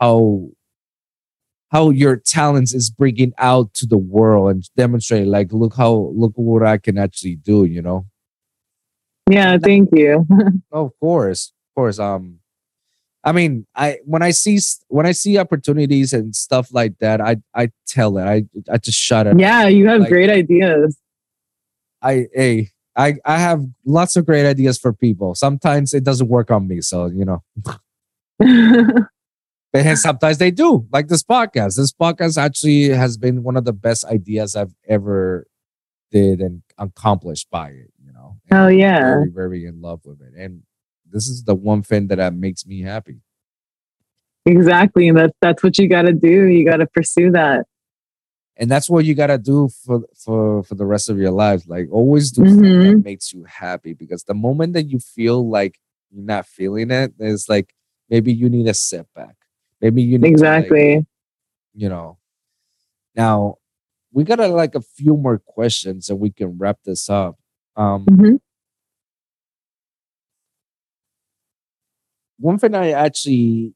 [0.00, 0.48] how
[1.70, 6.32] how your talents is bringing out to the world and demonstrate like look how look
[6.36, 8.06] what I can actually do, you know.
[9.28, 10.24] Yeah, thank you.
[10.72, 11.98] of course, of course.
[11.98, 12.38] Um,
[13.24, 17.38] I mean, I when I see when I see opportunities and stuff like that, I
[17.54, 18.22] I tell it.
[18.22, 19.38] I I just shut it.
[19.38, 20.96] Yeah, you have like, great ideas.
[22.00, 25.34] I hey, I I have lots of great ideas for people.
[25.34, 27.42] Sometimes it doesn't work on me, so you know.
[29.84, 31.76] but sometimes they do, like this podcast.
[31.76, 35.46] This podcast actually has been one of the best ideas I've ever
[36.10, 37.92] did and accomplished by it.
[38.04, 38.36] You know.
[38.50, 39.00] And oh yeah.
[39.00, 40.62] Very very in love with it, and
[41.10, 43.20] this is the one thing that, makes me happy.
[44.44, 45.08] Exactly.
[45.08, 46.46] And that's that's what you gotta do.
[46.46, 47.66] You gotta pursue that.
[48.56, 51.64] And that's what you gotta do for for for the rest of your life.
[51.66, 52.82] Like always do mm-hmm.
[52.90, 55.78] that makes you happy because the moment that you feel like
[56.10, 57.74] you're not feeling it, it's like
[58.08, 59.36] maybe you need a setback.
[59.80, 61.06] Maybe you need exactly.
[61.74, 62.18] You know.
[63.14, 63.56] Now
[64.12, 67.36] we got a, like a few more questions and we can wrap this up.
[67.76, 68.36] Um, mm-hmm.
[72.38, 73.74] one thing I actually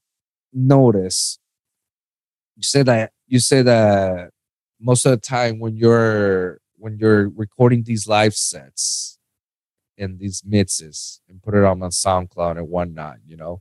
[0.53, 1.39] notice,
[2.57, 4.31] you said that you said that
[4.81, 9.19] most of the time when you're when you're recording these live sets
[9.99, 13.61] and these mixes and put it on on SoundCloud and whatnot, you know,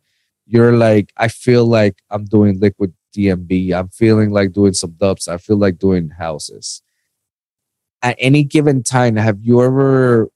[0.49, 3.71] you're like, I feel like I'm doing liquid DnB.
[3.73, 5.27] I'm feeling like doing some dubs.
[5.27, 6.81] I feel like doing houses.
[8.01, 10.29] At any given time, have you ever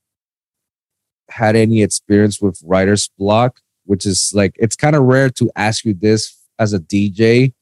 [1.30, 5.86] had any experience with writer's block which is like it's kind of rare to ask
[5.86, 7.53] you this as a DJ,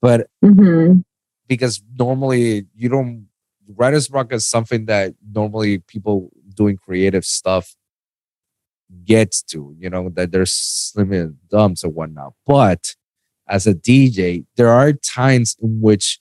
[0.00, 1.00] but mm-hmm.
[1.46, 3.26] because normally you don't
[3.76, 7.76] writer's block is something that normally people doing creative stuff
[9.04, 12.34] gets to, you know, that there's limited dumps and whatnot.
[12.46, 12.94] But
[13.48, 16.20] as a DJ, there are times in which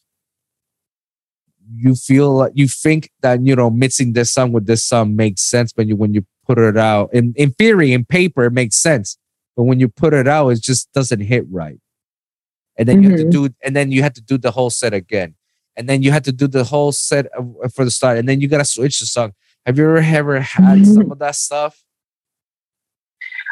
[1.70, 5.42] you feel like you think that you know mixing this song with this song makes
[5.42, 8.78] sense, but you when you put it out in in theory in paper it makes
[8.78, 9.18] sense
[9.58, 11.80] but when you put it out, it just doesn't hit right.
[12.78, 13.04] And then mm-hmm.
[13.04, 13.46] you have to mm-hmm.
[13.48, 15.34] do, and then you have to do the whole set again,
[15.76, 17.26] and then you have to do the whole set
[17.74, 19.34] for the start, and then you gotta switch the song.
[19.66, 20.94] Have you ever ever had mm-hmm.
[20.94, 21.84] some of that stuff?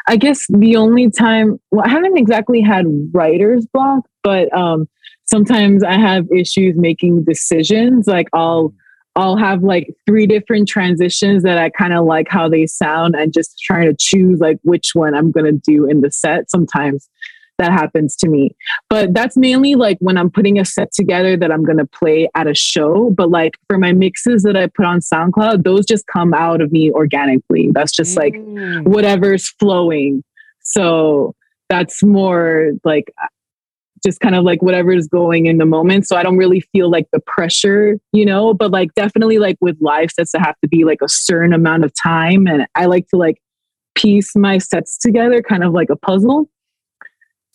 [0.08, 4.88] I guess the only time, well, I haven't exactly had writer's block, but um,
[5.24, 8.06] sometimes I have issues making decisions.
[8.06, 8.72] Like I'll
[9.16, 13.32] I'll have like three different transitions that I kind of like how they sound and
[13.32, 16.50] just trying to choose like which one I'm going to do in the set.
[16.50, 17.08] Sometimes
[17.58, 18.54] that happens to me.
[18.88, 22.28] But that's mainly like when I'm putting a set together that I'm going to play
[22.34, 23.10] at a show.
[23.10, 26.72] But like for my mixes that I put on SoundCloud, those just come out of
[26.72, 27.70] me organically.
[27.72, 28.84] That's just like mm.
[28.84, 30.22] whatever's flowing.
[30.62, 31.34] So
[31.68, 33.12] that's more like
[34.04, 36.06] just kind of like whatever is going in the moment.
[36.06, 39.76] So I don't really feel like the pressure, you know, but like definitely like with
[39.80, 42.46] live sets that have to be like a certain amount of time.
[42.46, 43.38] And I like to like
[43.94, 46.48] piece my sets together kind of like a puzzle.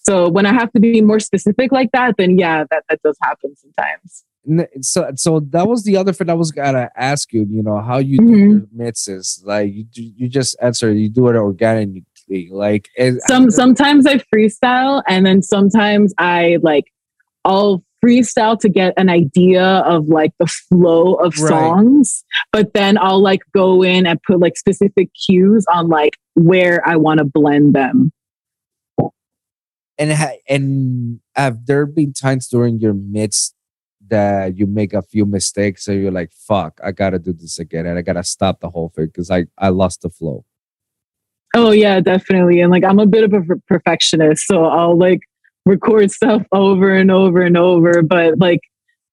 [0.03, 3.17] So when I have to be more specific like that, then yeah, that, that does
[3.21, 4.25] happen sometimes.
[4.81, 7.45] So, so that was the other thing I was gonna ask you.
[7.47, 8.33] You know how you mm-hmm.
[8.33, 9.41] do your mixes.
[9.45, 10.91] Like you, you just answer.
[10.91, 12.05] You do it organically
[12.49, 12.89] like
[13.27, 16.85] some sometimes I freestyle and then sometimes I like
[17.43, 21.49] I'll freestyle to get an idea of like the flow of right.
[21.49, 26.87] songs, but then I'll like go in and put like specific cues on like where
[26.87, 28.11] I want to blend them.
[30.01, 33.53] And ha- and have there been times during your midst
[34.09, 37.85] that you make a few mistakes and you're like, "Fuck, I gotta do this again,"
[37.85, 40.43] and I gotta stop the whole thing because I I lost the flow.
[41.55, 42.61] Oh yeah, definitely.
[42.61, 45.19] And like I'm a bit of a perfectionist, so I'll like
[45.67, 48.61] record stuff over and over and over, but like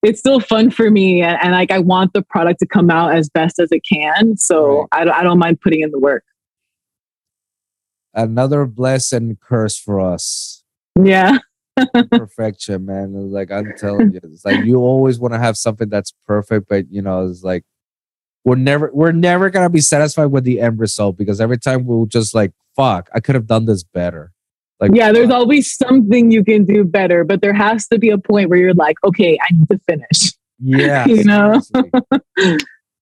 [0.03, 3.14] it's still fun for me and, and like I want the product to come out
[3.14, 5.09] as best as it can, so right.
[5.09, 6.24] I, I don't mind putting in the work.
[8.14, 10.64] Another blessing curse for us.
[11.03, 11.38] Yeah.
[12.11, 13.30] perfection, man.
[13.30, 16.90] Like I'm telling you, it's like you always want to have something that's perfect, but
[16.90, 17.64] you know, it's like
[18.49, 22.07] we're never we're never gonna be satisfied with the end result because every time we'll
[22.07, 24.32] just like fuck i could have done this better
[24.80, 28.09] like yeah there's uh, always something you can do better but there has to be
[28.09, 31.61] a point where you're like okay i need to finish yeah you know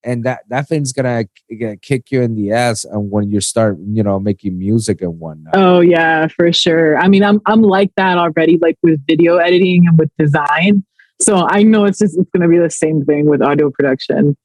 [0.06, 1.24] and that that thing's gonna,
[1.60, 5.18] gonna kick you in the ass and when you start you know making music and
[5.18, 5.54] whatnot.
[5.54, 6.96] Oh yeah for sure.
[6.96, 10.84] I mean i'm i'm like that already like with video editing and with design.
[11.20, 14.36] So i know it's just it's gonna be the same thing with audio production.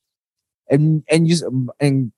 [0.70, 2.12] And and you and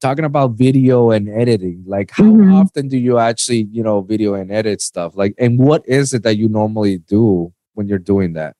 [0.00, 2.54] talking about video and editing like how mm-hmm.
[2.54, 5.14] often do you actually you know video and edit stuff?
[5.14, 8.56] Like and what is it that you normally do when you're doing that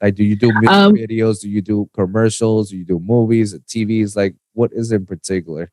[0.00, 1.40] Like, do you do music Um, videos?
[1.40, 2.70] Do you do commercials?
[2.70, 4.16] Do you do movies, TVs?
[4.16, 5.70] Like, what is in particular?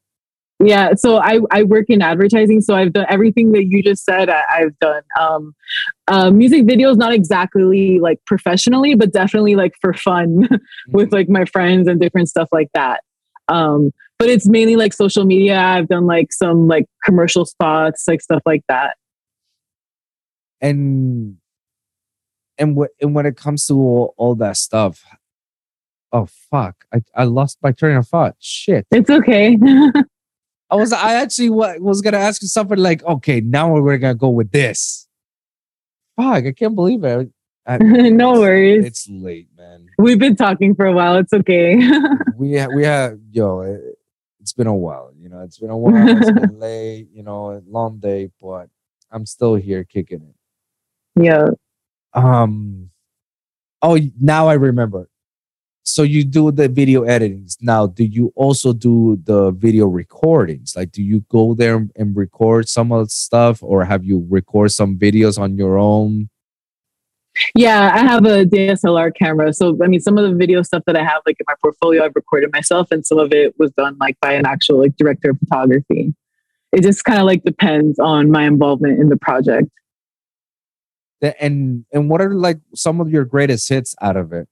[0.64, 4.30] Yeah, so I, I work in advertising, so I've done everything that you just said.
[4.30, 5.54] I, I've done um,
[6.08, 10.48] uh, music videos, not exactly like professionally, but definitely like for fun
[10.88, 13.02] with like my friends and different stuff like that.
[13.50, 15.60] Um, but it's mainly like social media.
[15.60, 18.96] I've done like some like commercial spots, like stuff like that.
[20.62, 21.38] and
[22.58, 25.04] and what and when it comes to all, all that stuff,
[26.12, 28.36] oh fuck, I, I lost my train of thought.
[28.40, 28.86] Shit.
[28.92, 29.58] It's okay.
[30.72, 34.16] I was I actually wa- was gonna ask you something like, okay, now we're gonna
[34.16, 35.08] go with this.
[36.16, 37.30] Fuck, I can't believe it.
[37.68, 38.86] I- no worries.
[38.86, 39.88] It's late, man.
[39.98, 41.18] We've been talking for a while.
[41.18, 41.76] It's okay.
[42.38, 43.62] We ha- we have yo.
[43.62, 43.82] It,
[44.42, 45.40] it's been a while, you know.
[45.42, 45.96] It's been a while.
[46.18, 47.52] It's been late, you know.
[47.54, 48.68] A long day, but
[49.10, 51.24] I'm still here kicking it.
[51.24, 51.48] yeah.
[52.16, 52.90] Um.
[53.82, 55.10] Oh, now I remember.
[55.84, 57.58] So you do the video editings.
[57.62, 60.76] Now, do you also do the video recordings?
[60.76, 64.72] Like, do you go there and record some of the stuff, or have you record
[64.72, 66.30] some videos on your own?
[67.54, 69.54] Yeah, I have a DSLR camera.
[69.54, 72.04] So, I mean, some of the video stuff that I have, like in my portfolio,
[72.04, 75.32] I've recorded myself, and some of it was done like by an actual like director
[75.32, 76.16] of photography.
[76.72, 79.70] It just kind of like depends on my involvement in the project.
[81.22, 84.48] And and what are like some of your greatest hits out of it?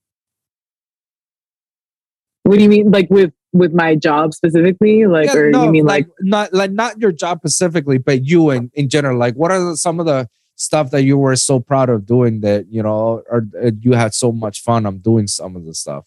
[2.43, 5.71] What do you mean, like with with my job specifically, like, Yeah, or no, you
[5.71, 9.17] mean like, not like not your job specifically, but you in in general.
[9.17, 12.41] Like, what are the, some of the stuff that you were so proud of doing
[12.41, 15.73] that you know, or uh, you had so much fun on doing some of the
[15.73, 16.05] stuff?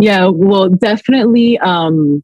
[0.00, 1.58] yeah, well, definitely.
[1.58, 2.22] Um,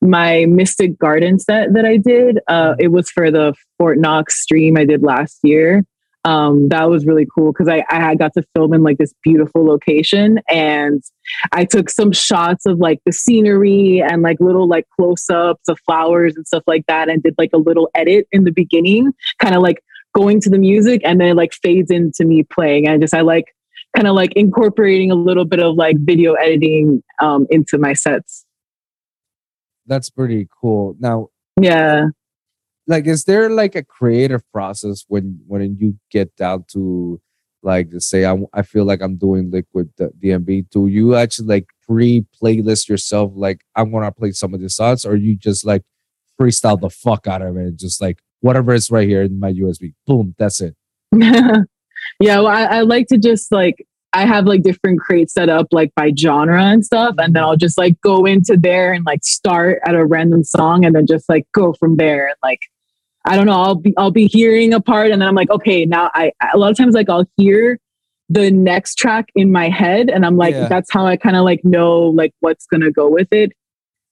[0.00, 4.76] my Mystic Garden set that I did, uh, it was for the Fort Knox stream
[4.76, 5.84] I did last year.
[6.24, 9.12] Um, that was really cool because I, I had got to film in like this
[9.24, 11.02] beautiful location and
[11.50, 15.78] I took some shots of like the scenery and like little like close ups of
[15.84, 19.56] flowers and stuff like that and did like a little edit in the beginning, kind
[19.56, 19.82] of like
[20.14, 22.86] going to the music and then it like fades into me playing.
[22.86, 23.46] And I just, I like
[23.96, 28.44] kind of like incorporating a little bit of like video editing um, into my sets.
[29.86, 30.94] That's pretty cool.
[31.00, 31.28] Now,
[31.60, 32.06] Yeah.
[32.86, 37.20] Like, is there like a creative process when when you get down to
[37.62, 40.70] like to say I, I feel like I'm doing liquid DnB?
[40.70, 43.32] Do you actually like pre playlist yourself?
[43.34, 45.82] Like, I'm gonna play some of the songs, or you just like
[46.40, 49.94] freestyle the fuck out of it, just like whatever is right here in my USB,
[50.06, 50.74] boom, that's it.
[51.14, 51.60] yeah.
[52.20, 55.94] Well, I, I like to just like, I have like different crates set up like
[55.94, 57.14] by genre and stuff.
[57.18, 60.84] And then I'll just like go into there and like start at a random song
[60.84, 62.26] and then just like go from there.
[62.26, 62.60] And like,
[63.24, 65.86] I don't know, I'll be, I'll be hearing a part and then I'm like, okay,
[65.86, 67.78] now I, a lot of times like I'll hear
[68.28, 70.68] the next track in my head and I'm like, Yeah.
[70.68, 73.52] that's how I kind of like know like what's going to go with it.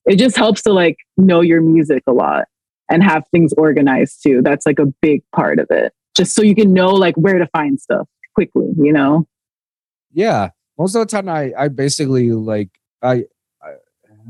[0.06, 2.46] It just helps to like know your music a lot
[2.90, 4.40] and have things organized too.
[4.42, 5.92] That's like a big part of it.
[6.16, 9.26] Just so you can know like where to find stuff quickly, you know?
[10.12, 12.70] Yeah, most of the time I I basically like
[13.02, 13.24] I.
[13.62, 13.72] I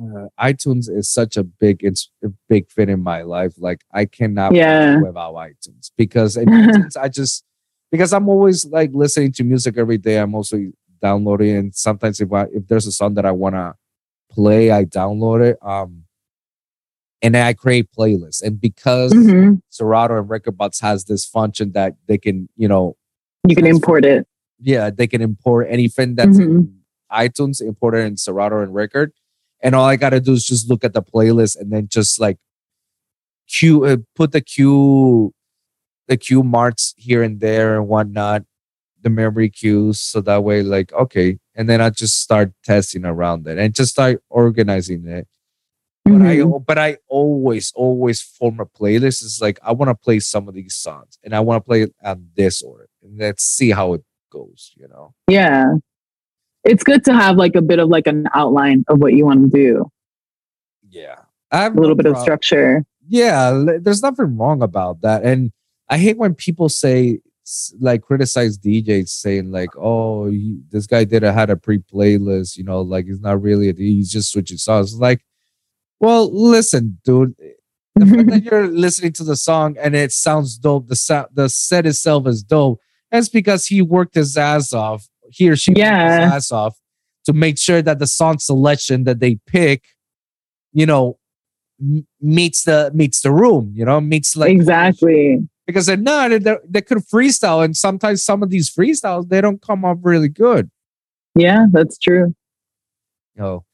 [0.01, 3.53] uh, iTunes is such a big it's a big fit in my life.
[3.59, 4.99] Like I cannot Yeah.
[4.99, 7.45] without iTunes because iTunes I just
[7.91, 10.19] because I'm always like listening to music every day.
[10.19, 10.59] I'm also
[11.03, 13.75] downloading and sometimes if I if there's a song that I wanna
[14.31, 15.59] play, I download it.
[15.61, 16.05] Um
[17.21, 18.43] and then I create playlists.
[18.43, 19.61] And because Mhm.
[19.71, 22.97] Serato and Rekordbox has this function that they can, you know,
[23.49, 24.27] You can import it.
[24.61, 26.57] Yeah, they can import anything that's Mm-hmm.
[26.59, 26.77] in
[27.13, 29.13] iTunes, import it in Serato and Record.
[29.63, 32.39] And all I gotta do is just look at the playlist and then just like
[33.49, 35.33] cue uh, put the cue
[36.09, 38.43] the cue marks here and there and whatnot,
[39.01, 43.47] the memory cues, so that way, like, okay, and then I just start testing around
[43.47, 45.29] it and just start organizing it.
[46.05, 46.65] But I Mhm.
[46.67, 49.23] but I always, always form a playlist.
[49.23, 51.83] It's like I want to play some of these songs and I want to play
[51.83, 52.89] it on this order.
[53.03, 55.15] And let's see how it goes, you know.
[55.29, 55.75] Yeah.
[56.65, 59.43] It's good to have like a bit of like an outline of what you want
[59.43, 59.91] to do,
[60.89, 61.17] Yeah.
[61.51, 62.85] I have a little no bit of structure.
[63.09, 65.25] Yeah, there's nothing wrong about that.
[65.25, 65.51] And
[65.89, 67.19] I hate when people say
[67.81, 70.31] like criticize DJs saying like, "Oh,
[70.71, 74.13] this guy did a, had a pre-playlist, you know, like he's not really a he's
[74.13, 75.25] just switching songs." Like,
[75.99, 77.49] well, listen, dude, eh,
[77.97, 81.49] the fact that you're listening to the song and it sounds dope, the sound, the
[81.49, 82.81] set itself is dope.
[83.11, 85.09] That's because he worked his ass off.
[85.31, 86.25] He or she worked Yeah.
[86.25, 86.77] his ass off
[87.27, 89.85] to make sure that the song selection that they pick,
[90.73, 91.19] you know,
[92.21, 93.73] meets the meets the room.
[93.75, 95.49] You know, meets like exactly.
[95.67, 99.63] because they're not they they could freestyle and sometimes some of these freestyles they don't
[99.63, 100.71] come off really good.
[101.35, 102.35] Yeah, that's true.
[103.37, 103.65] You know,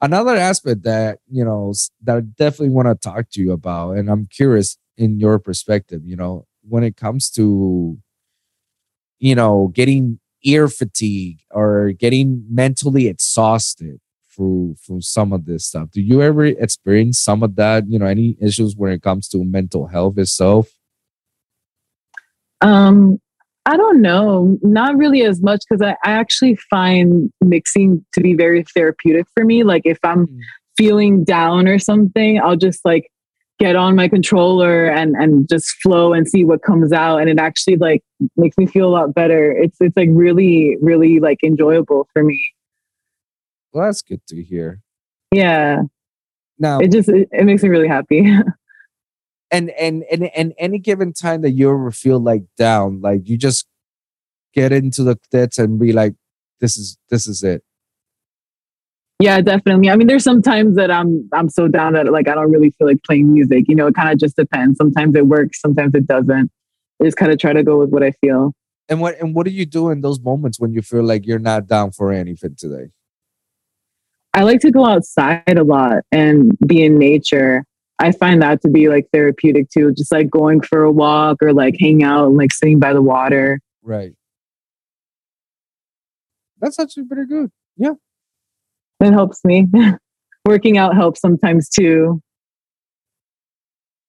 [0.00, 4.08] another aspect that you know that I definitely want to talk to you about, and
[4.10, 6.02] I'm curious in your perspective.
[6.04, 7.98] You know, when it comes to
[9.18, 14.00] you know getting ear fatigue or getting mentally exhausted
[14.34, 15.90] through through some of this stuff.
[15.90, 17.84] Do you ever experience some of that?
[17.88, 20.68] You know, any issues when it comes to mental health itself?
[22.60, 23.20] Um,
[23.66, 28.34] I don't know, not really as much because I, I actually find mixing to be
[28.34, 29.62] very therapeutic for me.
[29.62, 30.26] Like if I'm
[30.76, 33.10] feeling down or something, I'll just like
[33.58, 37.38] get on my controller and and just flow and see what comes out, and it
[37.38, 38.02] actually like
[38.36, 39.52] makes me feel a lot better.
[39.52, 42.52] It's it's like really really like enjoyable for me.
[43.72, 44.80] Well, that's good to hear.
[45.32, 45.82] Yeah,
[46.58, 48.20] Now, it just it, it makes me really happy.
[49.50, 53.36] and and and and any given time that you ever feel like down, like you
[53.36, 53.66] just
[54.54, 56.14] get into the pits and be like,
[56.60, 57.62] "This is this is it."
[59.20, 59.90] Yeah, definitely.
[59.90, 62.70] I mean, there's some times that I'm I'm so down that like I don't really
[62.78, 63.64] feel like playing music.
[63.66, 64.78] You know, it kind of just depends.
[64.78, 66.50] Sometimes it works, sometimes it doesn't.
[67.00, 68.52] I just kind of try to go with what I feel.
[68.88, 71.40] And what and what do you do in those moments when you feel like you're
[71.40, 72.90] not down for anything today?
[74.34, 77.64] I like to go outside a lot and be in nature.
[77.98, 79.92] I find that to be like therapeutic too.
[79.92, 83.02] Just like going for a walk or like hang out and like sitting by the
[83.02, 83.60] water.
[83.82, 84.12] Right.
[86.60, 87.50] That's actually pretty good.
[89.00, 89.68] It helps me.
[90.44, 92.22] Working out helps sometimes too.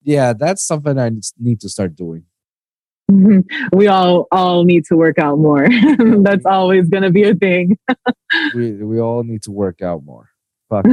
[0.04, 2.24] Yeah, that's something I need to start doing.
[3.74, 5.68] we all all need to work out more.
[6.22, 7.78] That's always going to be a thing.
[8.54, 10.30] We we all need to work out more.
[10.70, 10.86] Fuck.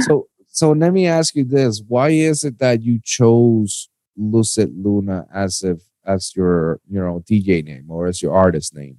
[0.00, 5.26] so so let me ask you this: Why is it that you chose Lucid Luna
[5.32, 8.98] as if as your you know DJ name or as your artist name?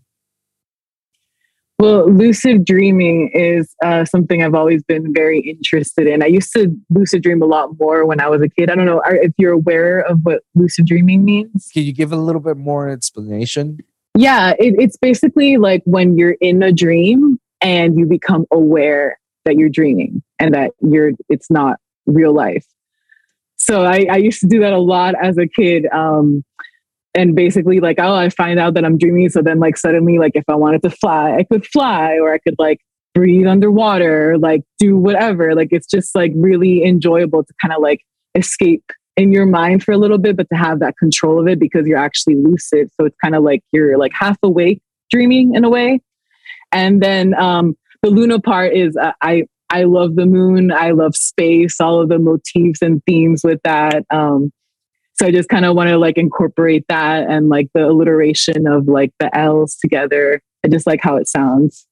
[1.78, 6.24] Well, lucid dreaming is uh, something I've always been very interested in.
[6.24, 8.70] I used to lucid dream a lot more when I was a kid.
[8.70, 11.70] I don't know are- if you're aware of what lucid dreaming means.
[11.74, 13.80] Can you give a little bit more explanation?
[14.18, 19.56] Yeah, it, it's basically like when you're in a dream and you become aware that
[19.58, 22.66] you're dreaming and that you're it's not real life.
[23.58, 25.88] So I, I used to do that a lot as a kid.
[25.92, 26.44] Um,
[27.16, 29.30] and basically like, oh, I find out that I'm dreaming.
[29.30, 32.40] So then like suddenly, like if I wanted to fly, I could fly or I
[32.40, 32.82] could like
[33.14, 35.56] breathe underwater, like do whatever.
[35.56, 38.02] Like it's just like really enjoyable to kind of like
[38.36, 38.84] escape
[39.16, 41.88] in your mind for a little bit, but to have that control of it because
[41.88, 42.90] you're actually lucid.
[43.00, 46.02] So it's kind of like you're like half awake dreaming in a way.
[46.72, 50.72] And then um, the Luna part is uh, I I love the moon.
[50.72, 51.80] I love space.
[51.80, 54.06] All of the motifs and themes with that.
[54.10, 54.52] Um,
[55.16, 58.88] so I just kind of want to like incorporate that and like the alliteration of
[58.88, 60.42] like the L's together.
[60.64, 61.88] I just like how it sounds.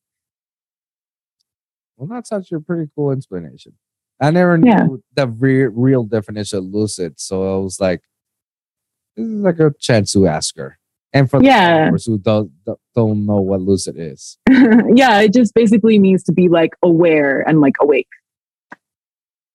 [1.97, 3.73] Well, that's actually a pretty cool explanation.
[4.19, 4.87] I never knew Yeah.
[5.15, 8.01] the re- real definition of lucid, so I was like,
[9.15, 10.77] "This is like a chance to ask her."
[11.13, 11.91] And for Yeah.
[11.91, 12.51] the who don't-
[12.95, 17.61] don't know what lucid is, yeah, it just basically means to be like aware and
[17.61, 18.07] like awake.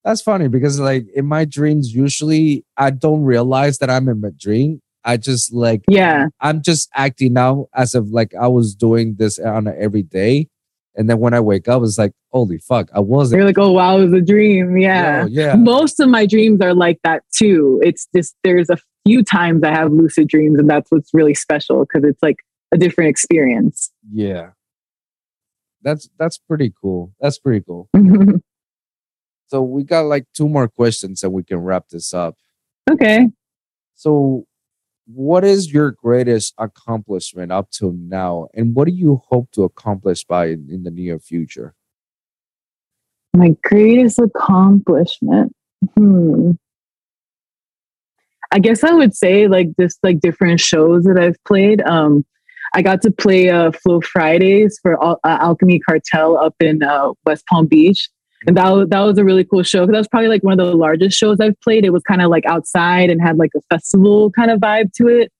[0.08, 4.30] That's funny because like in my dreams, usually I don't realize that I'm in a
[4.30, 4.80] dream.
[5.04, 6.28] I just like Yeah.
[6.40, 10.48] I'm just acting now as if like I was doing this on every day,
[10.96, 13.72] and then when I wake up, it's like, "Holy fuck, I wasn't." You're like, oh
[13.72, 14.78] wow, it was a dream.
[14.78, 15.26] Yeah.
[15.26, 15.54] Yo, yeah.
[15.56, 17.78] Most of my dreams are like that too.
[17.84, 21.80] It's just there's a few times I have lucid dreams, and that's what's really special
[21.80, 22.36] because it's like
[22.72, 23.90] a different experience.
[24.10, 24.52] Yeah.
[25.82, 27.12] That's that's pretty cool.
[27.20, 27.90] That's pretty cool.
[29.48, 32.36] So we got like two more questions and we can wrap this up.
[32.90, 33.28] okay.
[33.94, 34.46] So
[35.06, 40.24] what is your greatest accomplishment up till now and what do you hope to accomplish
[40.24, 41.74] by in, in the near future?
[43.34, 45.54] My greatest accomplishment.
[45.96, 46.52] Hmm.
[48.50, 51.82] I guess I would say like just like different shows that I've played.
[51.82, 52.24] Um,
[52.74, 57.12] I got to play uh, Flow Fridays for Al- uh, Alchemy Cartel up in uh,
[57.24, 58.08] West Palm Beach.
[58.46, 59.86] And that was, that was a really cool show.
[59.86, 61.84] That was probably like one of the largest shows I've played.
[61.84, 65.08] It was kind of like outside and had like a festival kind of vibe to
[65.08, 65.32] it.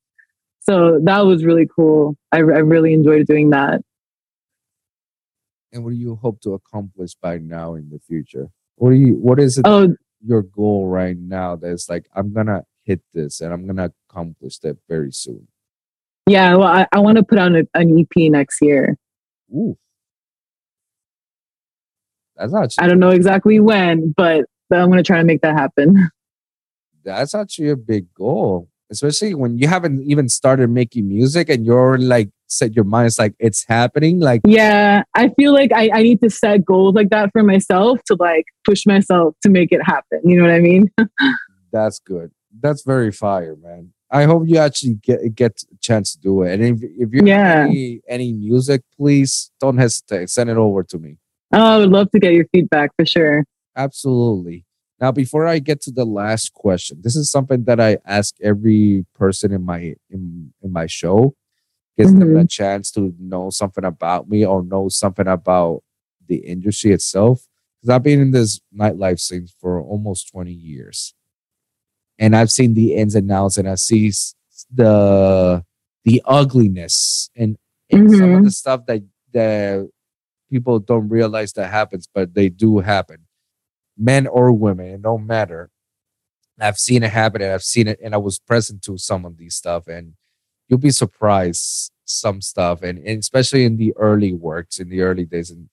[0.60, 2.16] So that was really cool.
[2.32, 3.80] I, I really enjoyed doing that.
[5.72, 8.48] And what do you hope to accomplish by now in the future?
[8.76, 9.94] What do you what is it Oh,
[10.24, 14.76] your goal right now that's like I'm gonna hit this and I'm gonna accomplish that
[14.88, 15.46] very soon?
[16.26, 16.54] yeah.
[16.54, 18.96] Well, I, I want to put out a, an EP next year.
[19.54, 19.78] Ooh.
[22.38, 25.54] That's I don't know exactly when, but but I'm going to try to make that
[25.54, 26.10] happen.
[27.04, 31.98] that's actually a big goal, especially when you haven't even started making music and you're
[31.98, 33.06] like set your mind.
[33.06, 34.20] It's like it's happening.
[34.20, 38.00] Like yeah, I feel like I, I need to set goals like that for myself
[38.06, 40.20] to like push myself to make it happen.
[40.24, 40.90] You know what I mean?
[41.72, 42.30] that's good.
[42.60, 43.92] That's very fire, man.
[44.10, 46.54] I hope you actually get get a chance to do it.
[46.54, 47.66] And if, if you Yeah.
[47.68, 50.30] any, any music, please don't hesitate.
[50.30, 51.16] Send it over to me.
[51.52, 53.44] Oh, I would love to get your feedback for sure.
[53.76, 54.64] Absolutely.
[55.00, 59.06] Now, before I get to the last question, this is something that I ask every
[59.14, 61.34] person in my in, in my show.
[61.96, 65.82] Gives them a chance to know something about me or know something about
[66.28, 67.46] the industry itself.
[67.80, 71.14] Because I've been in this nightlife scene for almost 20 years.
[72.18, 74.12] And I've seen the ins and outs and I see
[74.72, 75.64] the
[76.04, 77.56] the ugliness and,
[77.90, 78.44] and some of Mhm.
[78.44, 79.02] the stuff that
[79.32, 79.88] that
[80.50, 83.26] people don't realize that happens, but they do happen
[83.98, 85.70] men or women, it don't matter.
[86.60, 89.36] I've seen it happen and I've seen it and I was present to some of
[89.36, 90.14] these stuff and
[90.68, 95.24] you'll be surprised some stuff and, and especially in the early works in the early
[95.24, 95.68] days and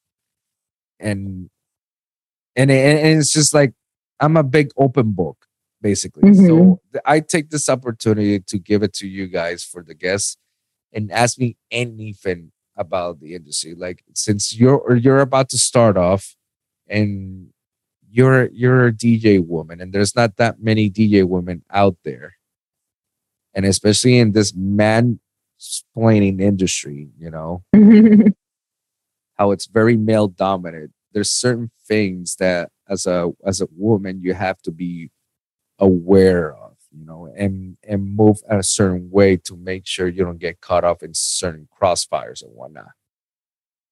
[1.00, 1.50] and
[2.56, 3.74] and, and, it's just like
[4.20, 5.46] I'm a big open book
[5.82, 6.34] basically.
[6.34, 6.80] So Mhm.
[6.94, 10.38] th- I take this opportunity to give it to you guys for the guests
[10.94, 13.74] and ask me anything about the industry.
[13.76, 16.36] Like since you're or you're about to start off
[16.88, 17.48] and
[18.10, 22.36] you're you're a DJ woman and there's not that many DJ women out there.
[23.54, 25.20] And especially in this man
[25.60, 27.64] splaining industry, you know,
[29.38, 30.92] how it's very male dominant.
[31.14, 35.10] There's certain things that as a as a woman you have to be
[35.80, 36.65] aware of,
[36.98, 40.84] you know, and and move a certain way to make sure you don't get caught
[40.84, 42.92] up in certain crossfires and whatnot.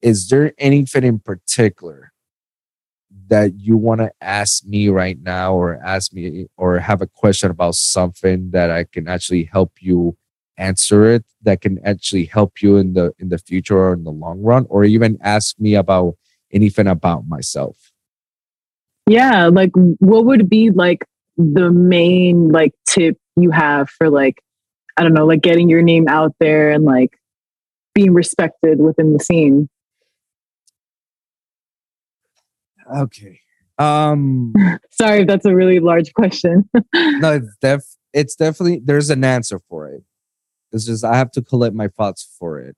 [0.02, 2.14] Is there anything in particular
[3.28, 7.52] that you want to ask me right now or ask me or have a question
[7.52, 10.18] about something that I can actually help you
[10.58, 14.12] answer it that can actually help you in the in the future or in the
[14.12, 16.16] long run or even ask me about
[16.52, 17.94] anything about myself
[19.08, 21.06] yeah, like what would be like
[21.38, 24.42] the main like tip you have for like
[24.98, 27.18] I don't know, like getting your name out there and like
[27.96, 29.70] being respected within the scene?
[32.96, 33.40] okay
[33.80, 34.54] um
[34.92, 36.70] Sorry if that's a really large question.
[36.94, 37.84] no it's def
[38.14, 40.04] it's definitely there's an answer for it
[40.72, 42.76] it's just i have to collect my thoughts for it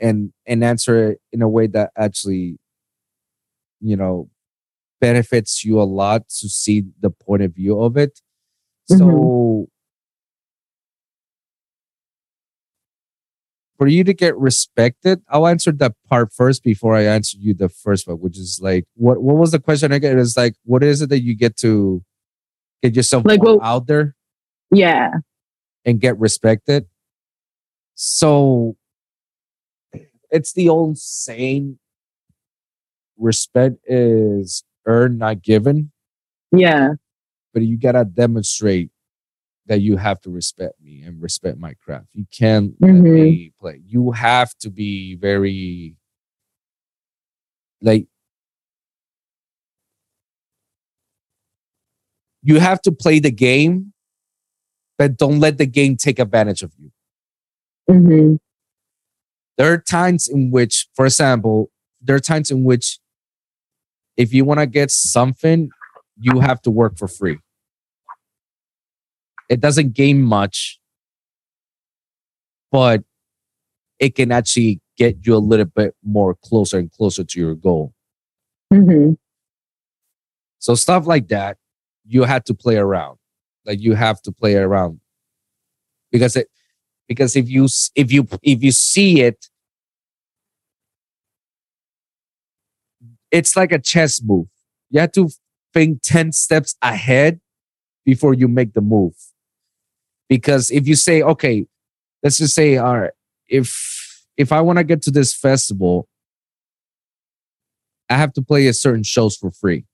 [0.00, 2.58] and and answer it in a way that actually
[3.80, 4.28] you know
[5.00, 8.20] benefits you a lot to see the point of view of it
[8.86, 9.64] so mm-hmm.
[13.76, 17.68] for you to get respected i'll answer that part first before i answer you the
[17.68, 21.02] first one which is like what what was the question again it's like what is
[21.02, 22.02] it that you get to
[22.82, 24.14] get yourself Like what- out there
[24.70, 25.10] yeah.
[25.84, 26.86] and get respected.
[27.94, 28.76] So
[30.30, 31.78] it's the old saying
[33.16, 35.90] respect is earned, not given,
[36.52, 36.94] Yeah.
[37.52, 38.90] but you gotta demonstrate
[39.66, 42.08] that you have to respect me and respect my craft.
[42.12, 43.14] You can't let Mhm.
[43.14, 43.80] me play.
[43.86, 45.96] You have to be very
[47.80, 48.06] like
[52.42, 53.92] you have to play the game,
[54.98, 56.90] but don't let the game take advantage of you.
[57.88, 58.36] hmm
[59.56, 61.70] there are times in which, for example,
[62.02, 62.98] there are times in which
[64.16, 65.70] if you want to get something,
[66.18, 67.38] you have to work for free.
[69.48, 70.80] It doesn't gain much,
[72.70, 73.02] but
[73.98, 77.92] it can actually get you a little bit more closer and closer to your goal.
[78.72, 79.12] hmm
[80.58, 81.58] So stuff like that,
[82.06, 83.18] you had to play around.
[83.66, 85.00] Like you have to play around
[86.10, 86.48] because it
[87.08, 89.48] because if you if you if you see it,
[93.34, 94.46] it's like a chess move.
[94.90, 95.28] You have to
[95.72, 97.40] think ten steps ahead
[98.04, 99.14] before you make the move.
[100.28, 101.66] Because if you say, okay,
[102.22, 103.10] let's just say, all right,
[103.48, 106.08] if if I want to get to this festival,
[108.08, 109.84] I have to play a certain shows for free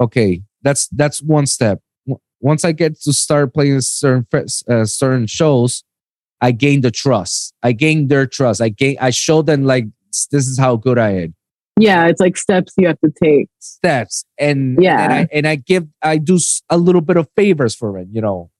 [0.00, 1.80] okay that's that's one step
[2.40, 4.26] once i get to start playing certain
[4.68, 5.84] uh, certain shows
[6.40, 9.86] i gain the trust i gain their trust i gain i show them like
[10.30, 11.34] this is how good i am
[11.80, 12.06] Yeah.
[12.08, 13.48] It's like steps you have to take.
[13.60, 15.00] steps and Yeah.
[15.04, 16.38] and I, and I give i do
[16.70, 18.50] a little bit of favors for it you know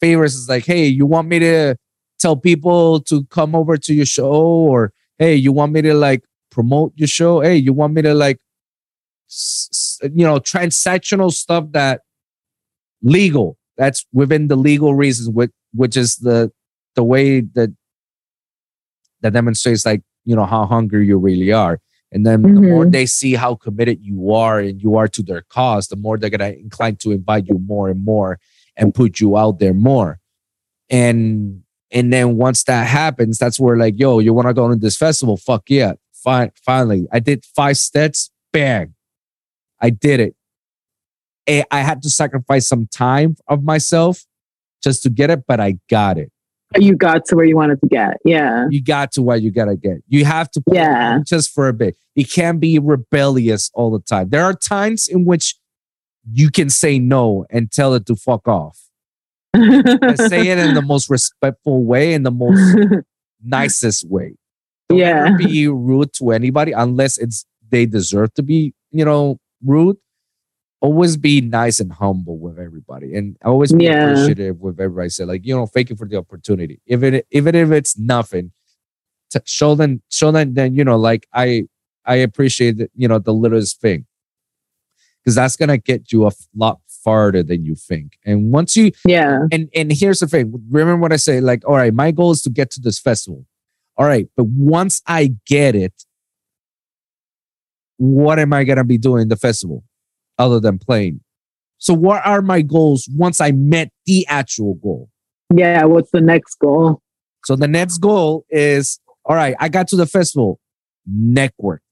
[0.00, 1.76] favors is like hey you want me to
[2.18, 6.22] tell people to come over to your show or hey you want me to like
[6.50, 8.38] promote your show hey you want me to like
[9.28, 12.02] s- s- you know transactional stuff that
[13.02, 16.50] legal that's within the legal reasons which which is the
[16.96, 17.70] the way that
[19.22, 21.80] that demonstrates like you know how hungry you really are.
[22.12, 22.92] And then the more Mhm.
[22.92, 26.30] they see how committed you are and you are to their cause the more they're
[26.30, 28.38] gonna incline to invite you more and more
[28.76, 30.18] and put you out there more.
[30.90, 34.76] And and then once that happens that's where like yo you want to go to
[34.76, 35.36] this festival?
[35.36, 35.92] Fuck yeah.
[36.12, 37.06] Fine finally.
[37.12, 38.94] I did five steps bang.
[39.80, 40.34] I did it.
[41.46, 44.24] Eh, i had to sacrifice some time of myself
[44.82, 46.30] just to get it but i got it
[46.78, 48.18] you got to where you wanted to get.
[48.24, 48.66] Yeah.
[48.70, 49.98] you got to what you gotta get.
[50.08, 51.18] You have to Yeah.
[51.26, 51.96] just for a bit.
[52.14, 54.28] You can't be rebellious all the time.
[54.30, 55.56] There are times in which
[56.30, 58.78] you can say no and tell it to fuck off.
[59.56, 62.76] Say it in the most respectful way, in the most
[63.42, 64.36] nicest way.
[64.88, 65.36] Don't Yeah.
[65.36, 69.96] be rude to anybody unless it's they deserve to be, you know, rude.
[70.82, 74.02] Always be nice and humble with everybody, and always be Yeah.
[74.10, 75.10] appreciative with everybody.
[75.10, 76.80] Say like, you know, thank you for the opportunity.
[76.86, 78.52] Even even if it's nothing,
[79.30, 81.64] to show them, show them, then you know, like I
[82.06, 84.06] I appreciate that, you know, the littlest thing,
[85.22, 88.18] because that's gonna get you a lot farther than you think.
[88.24, 89.40] And once you yeah.
[89.52, 92.42] and and here's the thing remember what i say like all right my goal is
[92.42, 93.46] to get to this festival
[93.96, 96.04] all right but once i get it
[97.96, 99.82] what am i going to be doing in the festival
[100.40, 101.20] other than playing
[101.78, 105.08] so what are my goals once i met the actual goal
[105.54, 105.84] Yeah.
[105.84, 107.00] What's the next goal?
[107.44, 110.58] so the next goal is all right i got to the festival
[111.06, 111.82] network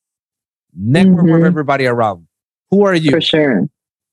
[0.77, 1.47] network with Mhm.
[1.47, 2.27] everybody around
[2.71, 3.63] who are you For sure.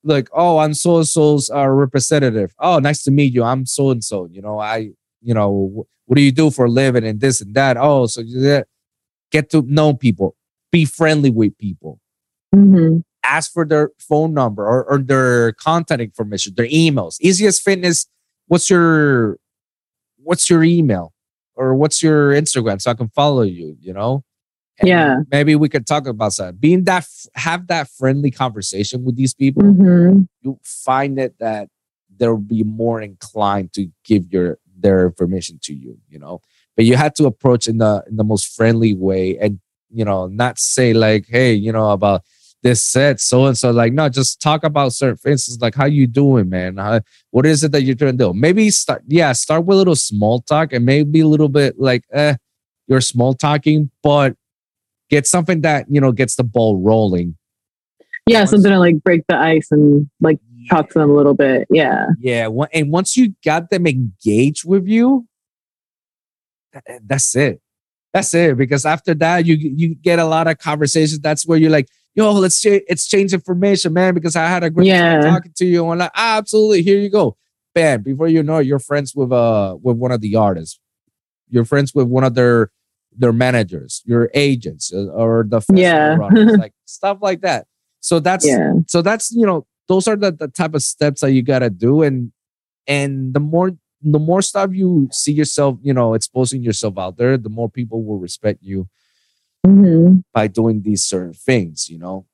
[0.04, 2.54] like, oh, I'm so and so's uh, representative.
[2.60, 3.44] Oh, nice to meet you.
[3.44, 4.28] I'm so and so.
[4.32, 4.78] You know, I,
[5.22, 7.76] you know, what do you do for a living and this and that?
[7.76, 8.64] Oh, so you
[9.32, 10.36] get to know people,
[10.72, 12.00] be friendly with people,
[12.54, 17.18] hmm ask for their phone number or, or their contact information, their emails.
[17.20, 18.08] Easiest fitness.
[18.48, 19.38] What's your,
[20.18, 21.14] what's your email
[21.56, 23.78] or what's your Instagram so I can follow you?
[23.80, 24.24] You know.
[24.80, 25.20] And Yeah.
[25.32, 26.60] Maybe we could talk about that.
[26.60, 31.70] Being that, have that friendly conversation with these people hmm you find it that
[32.18, 36.40] they'll be more inclined to give your their information to you you know
[36.76, 40.28] but you had to approach in the in the most friendly way and you know
[40.28, 42.22] not say like hey you know about
[42.66, 45.86] this set so and so like no just talk about certain things It's like how
[45.86, 49.32] you doing man how, what is it that you're trying to do maybe start yeah
[49.34, 52.36] start with a little small talk and maybe a little bit like eh
[52.88, 54.36] you're small talking but
[55.12, 57.38] get something that you know gets the ball rolling
[58.28, 58.40] Yeah.
[58.40, 60.40] Once- Something to like break the ice and like
[60.72, 61.68] talk to them a little bit.
[61.70, 62.08] Yeah.
[62.20, 65.28] Yeah, and once you got them engaged with you,
[67.04, 67.62] that's it.
[68.14, 68.58] That's it.
[68.58, 71.20] Because after that, you you get a lot of conversations.
[71.20, 74.88] That's where you're like, "Yo, let's ch- exchange information, man." Because I had a great
[75.00, 75.84] time talking to you.
[75.84, 76.82] And I'm like, ah, absolutely.
[76.82, 77.38] Here you go.
[77.74, 78.02] Bam.
[78.04, 80.80] Before you know, it, you're friends with uh with one of the artists.
[81.50, 82.72] You're friends with one of their
[83.18, 86.16] their managers, your agents, uh, or the Yeah.
[86.16, 87.68] runners, like stuff like that.
[88.00, 88.74] So that's Yeah.
[88.88, 92.02] so that's you know those are the, the type of steps that you gotta do
[92.02, 92.32] and
[92.88, 93.72] and the more
[94.02, 98.04] the more stuff you see yourself you know exposing yourself out there the more people
[98.04, 98.88] will respect you
[99.66, 102.26] hmm by doing these certain things you know?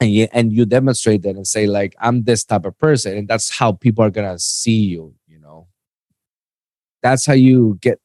[0.00, 3.28] And you and you demonstrate that and say like i'm this type of person and
[3.28, 5.68] that's how people are gonna see you you know?
[7.02, 8.00] That's how you get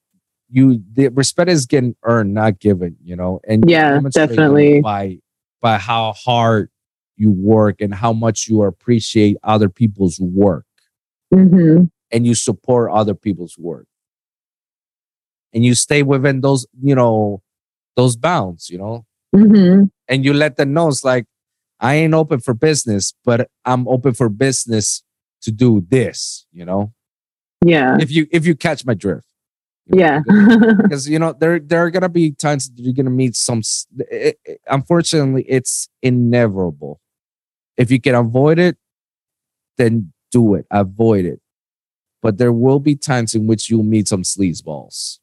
[0.50, 3.40] you the respect is getting earned not given you know?
[3.48, 4.82] And Yeah, definitely.
[4.82, 5.20] by
[5.62, 6.70] by how hard
[7.18, 10.66] you work and how much you appreciate other people's work.
[11.34, 13.88] Hmm and you support other people's work.
[15.54, 17.42] And you stay within those you know
[17.96, 19.06] those bounds you know?
[19.36, 21.26] Hmm and you let them know it's like
[21.80, 25.04] i ain't open for business but i'm open for business
[25.42, 26.92] to do this you know?
[27.66, 27.98] Yeah.
[28.02, 29.26] if you if you catch my drift.
[29.88, 30.20] Yeah.
[30.78, 34.08] because you know there there are gonna be times that you're gonna meet some it-
[34.12, 37.00] it- eh, eh, eh, unfortunately it's inevitable.
[37.78, 38.78] If you can avoid it
[39.78, 40.66] then do it.
[40.72, 41.40] Avoid it.
[42.22, 45.20] But there will be times in which you'll meet some sleazeballs.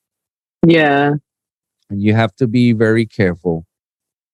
[0.66, 1.14] Yeah.
[1.90, 3.66] And you have to be very careful.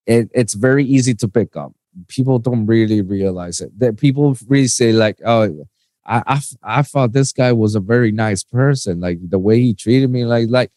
[0.05, 1.73] It, it's very easy to pick up.
[2.07, 3.77] People don't really realize it.
[3.79, 5.65] That people really say like, "Oh,
[6.05, 8.99] I, I, I thought this guy was a very nice person.
[8.99, 10.71] Like the way he treated me, like like."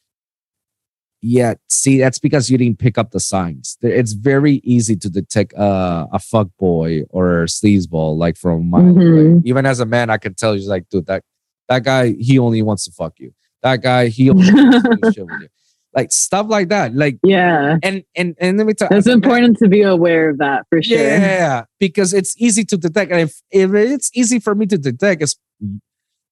[1.20, 3.76] Yeah, see, that's because you didn't pick up the signs.
[3.82, 8.78] It's very easy to detect uh, a fuck boy or a sleazeball, like from my
[8.80, 9.42] Mhm.
[9.44, 11.24] even as a man, I can tell you like, dude, that
[11.68, 13.32] that guy, he only wants to fuck you.
[13.64, 15.48] That guy, he only wants to do shit with you.
[15.94, 16.94] Like stuff like that.
[16.94, 17.78] Like yeah.
[17.82, 20.38] and and and let me tell It's as a man- important to be aware of
[20.38, 20.98] that for sure.
[20.98, 23.10] Yeah, because it's easy to detect.
[23.10, 25.36] And if if it's easy for me to detect, it's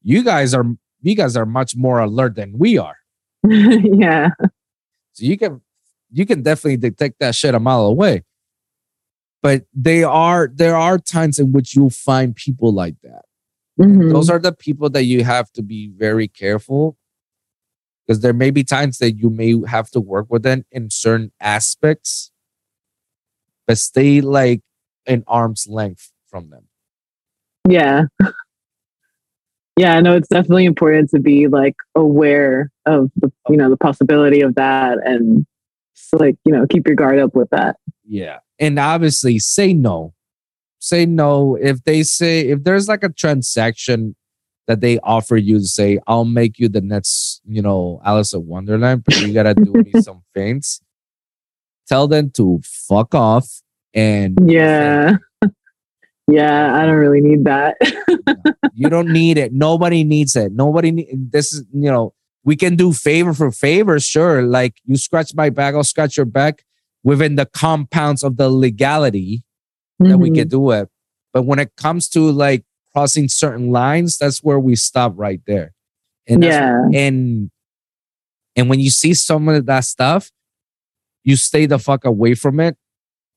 [0.02, 0.64] you guys are
[1.00, 2.96] you guys are much more alert than we are.
[3.48, 4.28] yeah.
[5.14, 5.62] So you can
[6.12, 8.24] you can definitely detect that shit a mile away.
[9.42, 13.22] But they are there are times in which you'll find people like that.
[13.80, 14.12] Mhm.
[14.12, 16.96] Those are the people that you have to be very careful
[18.06, 21.32] because there may be times that you may have to work with them in certain
[21.40, 22.30] aspects,
[23.66, 24.62] but stay like
[25.06, 26.68] an arm's length from them.
[27.68, 28.04] Yeah.
[29.78, 34.40] Yeah, no, it's definitely important to be like aware of the you know the possibility
[34.40, 35.44] of that and
[36.14, 37.76] like you know keep your guard up with that.
[38.02, 38.38] Yeah.
[38.58, 40.14] And obviously say no.
[40.78, 41.56] Say no.
[41.56, 44.14] If they say, if there's like a transaction
[44.66, 49.04] that they offer you to say, I'll make you the next, you know, Alison Wonderland,
[49.04, 50.80] but you gotta do me some things.
[51.88, 53.62] Tell them to fuck off
[53.94, 55.16] and Yeah.
[56.28, 57.76] Yeah, I don't really need that.
[58.74, 59.52] you don't need it.
[59.52, 60.52] Nobody needs it.
[60.52, 64.42] Nobody need this is, you know, we can do favor for favor, sure.
[64.42, 66.64] Like you scratch my back, I'll scratch your back
[67.04, 69.44] within the compounds of the legality
[70.00, 70.48] that we can mm-hmm.
[70.48, 70.88] do it.
[71.32, 75.74] But when it comes to like crossing certain lines, that's where we stop right there.
[76.28, 76.82] And Yeah.
[76.92, 77.50] and
[78.56, 80.30] and when you see some of that stuff,
[81.24, 82.76] you stay the fuck away from it,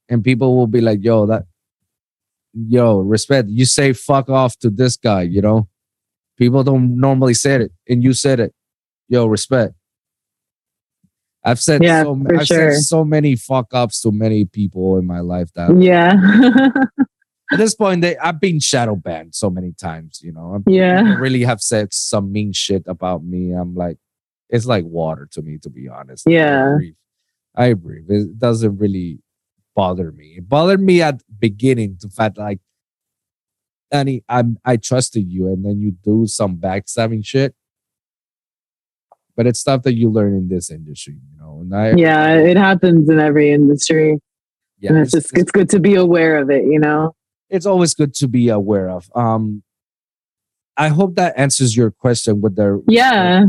[0.08, 1.46] and people will be like, "Yo, that,
[2.54, 5.68] yo, respect." You say "fuck off" to this guy, you know.
[6.38, 8.54] People don't normally say it, and you said it.
[9.10, 9.74] Yo, respect.
[11.44, 12.72] I've said Yeah, so I've sure.
[12.74, 16.14] said so many fuck ups to many people in my life that Yeah.
[17.52, 20.64] at this point they, I've been shadow banned so many times, you know.
[20.68, 21.16] Yeah.
[21.16, 23.52] Really have said some mean shit about me.
[23.52, 23.98] I'm like,
[24.50, 26.26] it's like water to me, to be honest.
[26.28, 26.74] Yeah.
[26.74, 26.94] I breathe.
[27.56, 28.10] I breathe.
[28.10, 29.20] It doesn't really
[29.76, 30.36] bother me.
[30.38, 32.60] It bothered me at beginning, the fact like
[33.92, 37.56] Danny, I'm I trusted you and then you do some backstabbing shit.
[39.36, 41.60] But it's stuff that you learn in this industry, you know.
[41.62, 44.20] And I yeah, it happens in every industry.
[44.80, 47.16] yeah, and it's just it's good to be aware of it, you know.
[47.50, 49.10] It's always good to be aware of.
[49.16, 49.64] Um,
[50.78, 53.46] I hope that answers your question with the Yeah.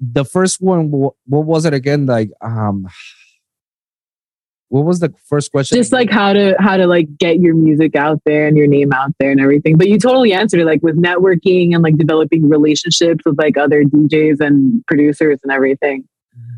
[0.00, 0.90] the first one.
[0.90, 2.06] What was it again?
[2.06, 2.86] Like, um,
[4.68, 5.76] what was the first question?
[5.76, 8.92] Just like how to how to like get your music out there and your name
[8.92, 9.76] out there and everything.
[9.76, 13.84] But you totally answered it like with networking and like developing relationships with like other
[13.84, 16.04] DJs and producers and everything.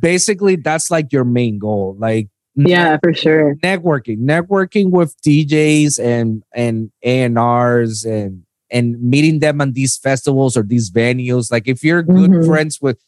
[0.00, 1.94] basically that's like your main goal.
[1.98, 3.56] Like, Yeah, for sure.
[3.56, 10.56] networking, networking with DJs and and A and and and meeting them on these festivals
[10.56, 11.52] or these venues.
[11.52, 12.46] Like, if you're good Mhm.
[12.46, 12.98] friends with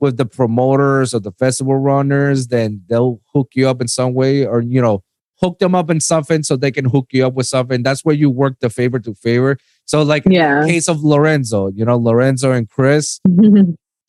[0.00, 4.44] with the promoters or the festival runners, then they'll hook you up in some way,
[4.44, 5.02] or you know,
[5.40, 7.82] hook them up in something so they can hook you up with something.
[7.82, 9.56] That's where you work the favor to favor.
[9.86, 10.62] So, like in Yeah.
[10.62, 13.20] the case of Lorenzo, you know, Lorenzo and Chris,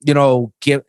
[0.02, 0.82] you know, give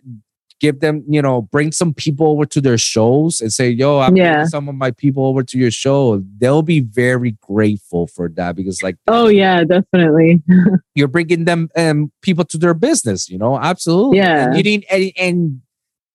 [0.60, 4.16] give them, you know, bring some people over to their shows and say, "Yo, I'm
[4.16, 4.32] Yeah.
[4.32, 8.56] bringing some of my people over to your show." They'll be very grateful for that
[8.56, 10.42] because, like, oh yeah, definitely.
[10.94, 13.28] you're bringing them um people to their business.
[13.28, 14.18] You know, absolutely.
[14.18, 14.46] Yeah.
[14.46, 15.60] And you didn't, and, and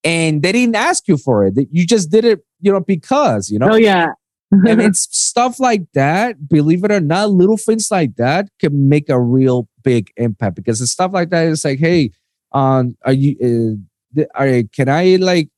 [0.04, 1.54] and they didn't ask you for it.
[1.72, 3.70] You just did it, you know, because you know.
[3.72, 4.08] Oh yeah.
[4.52, 6.48] and it's stuff like that.
[6.50, 10.82] Believe it or not, little things like that can make a real big impact because
[10.82, 11.48] it's stuff like that.
[11.48, 12.12] It's like, hey,
[12.52, 13.36] um, are you?
[13.42, 13.82] Uh,
[14.16, 15.50] th- are can I like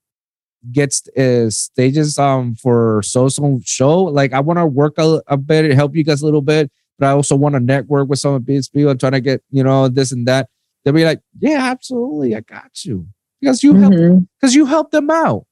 [0.72, 4.04] get uh, stages um for so so show?
[4.04, 7.08] Like, I want to work a, a bit, help you guys a little bit, but
[7.08, 9.64] I also want to network with some of these people and trying to get you
[9.64, 10.50] know this and that.
[10.84, 13.08] They'll be like, yeah, absolutely, I got you
[13.42, 14.28] because you help Mhm.
[14.40, 15.46] because you help them out.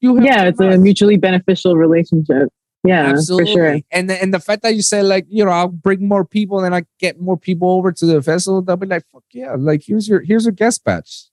[0.00, 2.48] You help Yeah, it's them a mutually beneficial relationship.
[2.84, 3.78] Yeah, for sure.
[3.92, 6.64] And the, and the fact that you say like, you know, I'll bring more people
[6.64, 9.82] and I get more people over to the festival, they'll be like, fuck yeah, like
[9.86, 11.26] here's your here's your guest batch.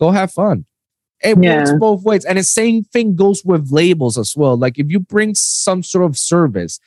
[0.00, 0.64] Go have fun.
[1.22, 2.24] It works both ways.
[2.24, 4.56] And the same thing goes with labels as well.
[4.56, 6.80] Like if you bring some sort of service,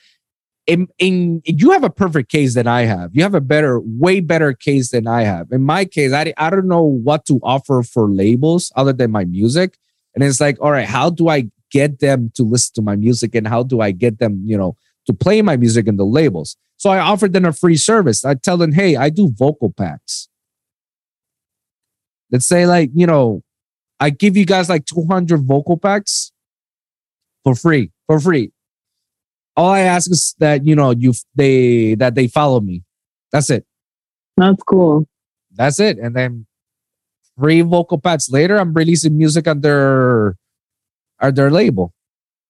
[0.65, 3.11] in, in you have a perfect case than I have.
[3.13, 5.51] You have a better, way better case than I have.
[5.51, 9.25] In my case, I, I don't know what to offer for labels other than my
[9.25, 9.77] music.
[10.15, 13.35] And it's like, all right, how do I get them to listen to my music
[13.35, 16.55] and how do I get them, you know, to play my music in the labels?
[16.77, 18.23] So I offered them a free service.
[18.25, 20.29] I tell them, hey, I do vocal packs.
[22.33, 23.43] Let's say, like, you know,
[23.99, 26.31] I give you guys like 200 vocal packs
[27.43, 28.51] for free, for free.
[29.55, 32.81] All I ask is that, you know, you they that they follow me.
[33.31, 33.65] That's it.
[34.35, 35.07] That's cool.
[35.51, 35.99] That's it.
[35.99, 36.47] And then
[37.37, 40.35] three vocal packs later, I'm releasing music under
[41.21, 41.93] their label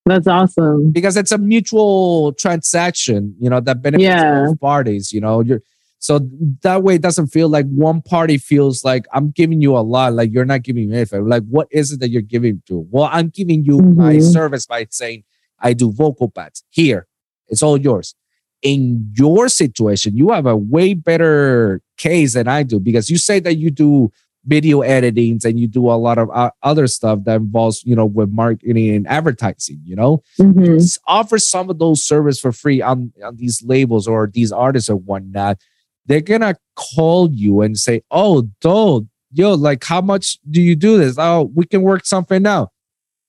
[0.06, 0.92] That's awesome.
[0.92, 4.46] because it's a mutual transaction, you know, that benefits Yeah.
[4.48, 5.12] both parties.
[5.12, 5.62] You know, you're
[6.04, 6.20] So
[6.64, 10.12] that way it doesn't feel like one party feels like I'm giving you a lot,
[10.12, 11.30] like you're not giving me anything.
[11.30, 12.86] Like, what is it that you're giving to?
[12.92, 14.32] Well, I'm giving you my Mhm.
[14.34, 15.24] service by saying
[15.60, 16.62] I do vocal pads.
[16.72, 17.08] Here,
[17.48, 18.16] it's all yours.
[18.64, 23.40] In your situation, you have a way better case than I do because you say
[23.40, 24.12] that you do
[24.46, 28.06] video editings and you do a lot of uh, other stuff that involves, you know,
[28.06, 30.22] with marketing and advertising, you know?
[30.38, 31.00] Mhm.
[31.08, 34.98] offer some of those service for free on, on these labels or these artists or
[34.98, 35.58] whatnot,
[36.06, 40.98] they're gonna call you and say, "Oh, dude, yo, like how much do you do
[40.98, 41.16] this?
[41.18, 42.70] Oh, we can work something out.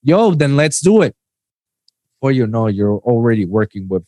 [0.02, 1.14] Yo, then let's do it."
[2.20, 4.06] Or you know, you're already working with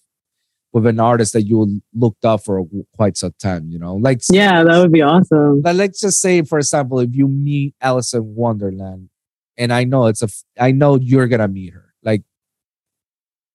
[0.72, 2.62] with an artist that you looked up for
[2.96, 3.68] quite some time.
[3.70, 5.62] You know, like Yeah, that would be awesome.
[5.62, 9.08] but let's just say, for example, if you meet Alison Wonderland,
[9.56, 10.28] and I know it's a,
[10.60, 11.94] I know you're gonna meet her.
[12.02, 12.22] Like,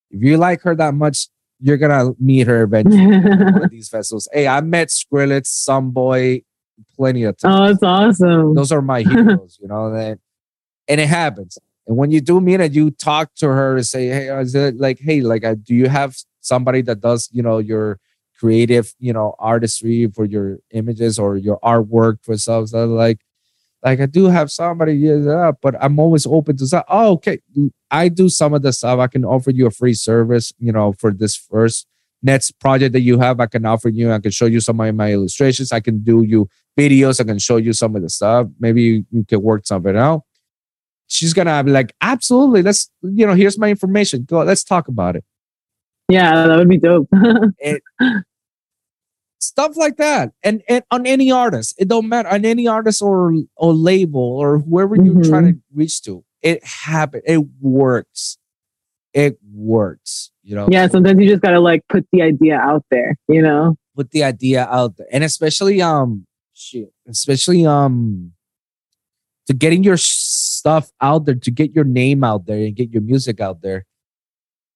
[0.09, 1.27] if you like her that much,
[1.61, 4.27] you're gonna meet her eventually at one of these vessels.
[4.33, 6.43] Hey, I met Skrillex, Zomboy,
[6.95, 7.55] plenty of times.
[7.59, 8.55] oh, it's awesome.
[8.55, 10.19] Those are my heroes, you know that,
[10.87, 11.57] and it happens.
[11.87, 14.77] And when you do meet it, you talk to her and say, "Hey, is it
[14.77, 17.99] like, hey, like, uh, do you have somebody that does, you know, your
[18.39, 23.19] creative, you know, artistry for your images or your artwork for stuff?" So like,
[23.83, 26.85] like I do have somebody, yeah, but I'm always open to stuff.
[26.87, 27.39] Oh, okay,
[27.89, 28.99] I do some of the stuff.
[28.99, 31.87] I can offer you a free service, you know, for this first
[32.21, 33.39] next project that you have.
[33.39, 34.11] I can offer you.
[34.11, 35.71] I can show you some of my illustrations.
[35.71, 36.47] I can do you
[36.77, 37.19] videos.
[37.19, 38.47] I can show you some of the stuff.
[38.59, 40.23] Maybe you, you can work something out.
[41.07, 42.61] She's gonna be like, absolutely.
[42.61, 44.23] Let's, you know, here's my information.
[44.23, 45.25] Go, let's talk about it.
[46.07, 47.09] yeah, that would be dope.
[49.41, 50.33] Stuff like that.
[50.43, 54.59] And and on any artist, it don't matter on any artist or or label or
[54.59, 55.27] whoever you're Mhm.
[55.29, 56.23] trying to reach to.
[56.43, 57.23] It happens.
[57.25, 58.37] It works.
[59.13, 60.31] It works.
[60.43, 60.67] You know.
[60.71, 63.75] yeah, sometimes you just gotta like put the idea out there, you know?
[63.95, 68.31] put the idea out there and especially um shit especially um
[69.47, 73.01] to getting your stuff out there to get your name out there and get your
[73.01, 73.85] music out there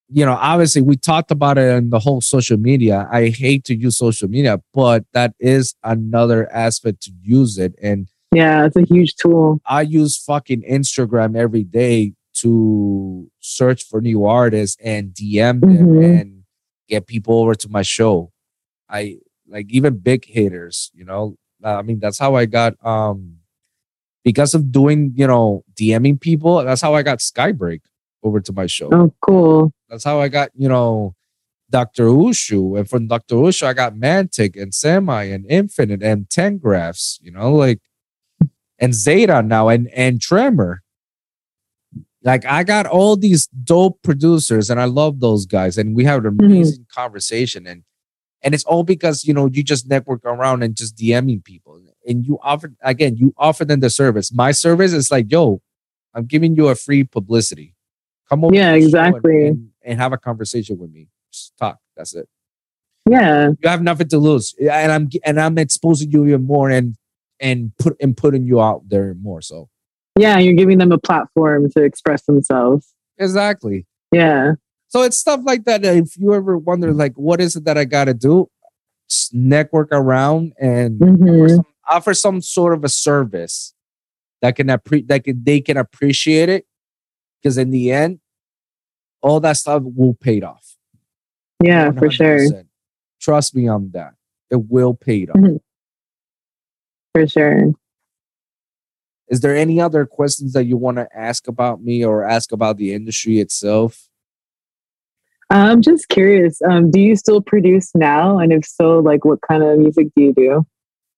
[0.10, 3.76] you know obviously we talked about it in the whole social media i hate to
[3.76, 8.84] use social media but that is another aspect to use it and Yeah, it's a
[8.84, 9.60] huge tool.
[9.66, 16.20] i use fucking instagram every day to search for new artists and dm them Mhm.
[16.22, 16.44] and
[16.88, 18.32] get people over to my show
[18.88, 19.18] I
[19.48, 21.38] like even big haters, you know.
[21.64, 23.38] Uh, I mean, that's how I got um
[24.24, 27.82] because of doing, you know, DMing people, that's how I got Skybreak
[28.26, 28.90] over to my show.
[28.92, 29.72] Oh, cool.
[29.90, 31.16] That's how I got, you know,
[31.70, 32.06] Dr.
[32.06, 32.78] Ushu.
[32.78, 33.36] And from Dr.
[33.36, 37.80] Ushu, I got Mantic and Semi and Infinite and Ten Graphs, you know, like
[38.80, 40.82] and Zeta now and and Tremor.
[42.24, 45.78] Like I got all these dope producers and I love those guys.
[45.78, 46.46] And we have an Mhm.
[46.46, 47.68] amazing conversation.
[47.68, 47.84] And
[48.42, 51.80] and it's all because you know you just network around and just DMing people.
[52.08, 54.32] And you offer again, you offer them the service.
[54.34, 55.62] My service is like, yo,
[56.16, 57.75] I'm giving you a free publicity.
[58.30, 58.56] Come over.
[58.56, 59.48] Yeah, to the show exactly.
[59.48, 61.08] And, and, have a conversation with me.
[61.32, 61.80] Just talk.
[61.96, 62.28] That's it.
[63.10, 63.50] Yeah.
[63.62, 64.54] You have nothing to lose.
[64.60, 66.96] And I'm and I'm exposing you even more and
[67.40, 69.42] and put and putting you out there more.
[69.42, 69.70] So
[70.18, 72.94] Yeah, you're giving them a platform to express themselves.
[73.18, 73.86] exactly.
[74.12, 74.54] Yeah.
[74.88, 75.84] So it's stuff like that.
[75.84, 78.48] If you ever wonder, like, what is it that I got to do?
[79.10, 81.50] Just network around and offer, Mhm.
[81.56, 83.74] some, offer some sort of a service
[84.42, 86.66] that can appre- that can they can appreciate it.
[87.46, 88.22] Because in the end,
[89.22, 90.78] all that stuff will pay off.
[91.64, 92.40] Yeah, for sure.
[93.22, 94.16] Trust me on that.
[94.50, 95.36] It will pay it off.
[95.36, 95.60] Mhm.
[97.14, 97.72] For sure.
[99.28, 102.78] Is there any other questions that you want to ask about me or ask about
[102.78, 104.10] the industry itself?
[105.52, 106.60] I'm just curious.
[106.64, 108.40] Um, do you still produce now?
[108.40, 110.66] And if so, like what kind of music do you do?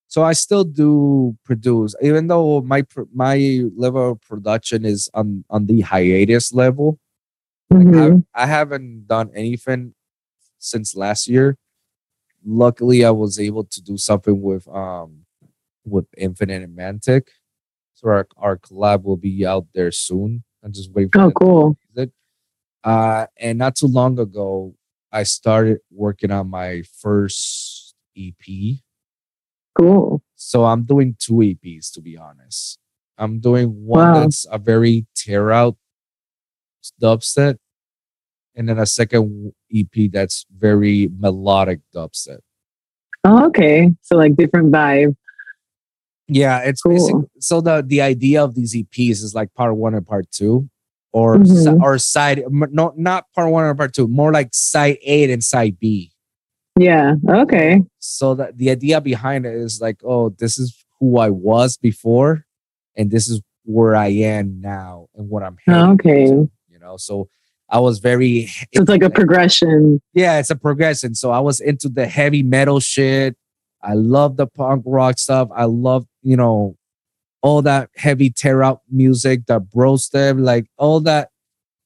[0.08, 5.66] So I still do produce, even though my my level of production is on on
[5.66, 7.00] the hiatus level.
[7.70, 8.24] Like Mhm.
[8.34, 9.94] I, I haven't done anything
[10.60, 11.58] since last year.
[12.46, 15.26] Luckily, I was able to do something with um
[15.86, 17.28] with Infinite and Mantic.
[17.96, 20.44] So our, our collab will be out there soon.
[20.64, 21.78] I'm just waiting for Oh, cool.
[22.84, 24.74] Uh, and not too long ago,
[25.12, 28.80] I started working on my first EP.
[29.78, 30.22] Cool.
[30.36, 32.80] So I'm doing two EPs to be honest.
[33.18, 34.20] I'm doing one Wow.
[34.22, 35.76] that's a very tear out
[37.02, 37.58] dubstep,
[38.56, 42.40] and then a second EP that's very melodic dubstep.
[43.24, 43.90] Oh, okay.
[44.04, 45.16] So like different vibe.
[46.28, 46.94] Yeah, it's Cool.
[46.94, 47.16] basic.
[47.40, 50.70] So the the idea of these EPs is like part one and part two,
[51.14, 51.82] or Mhm.
[51.82, 55.78] or side no not part one or part two, more like side A and side
[55.80, 56.12] B.
[56.80, 57.16] Yeah.
[57.30, 57.84] Okay.
[58.00, 62.46] So that the idea behind it is like, oh, this is who I was before,
[62.96, 65.58] and this is where I am now, and what I'm.
[65.66, 66.26] heading Okay.
[66.28, 67.30] to, you know, so
[67.70, 68.48] I was very.
[68.48, 70.02] So it's like a progression.
[70.14, 71.16] yeah, it's a progression.
[71.16, 73.36] So I was into the heavy metal shit.
[73.82, 75.50] I love the punk rock stuff.
[75.56, 76.78] I love, you know,
[77.42, 81.30] all that heavy tear out music, that bro step, like all that,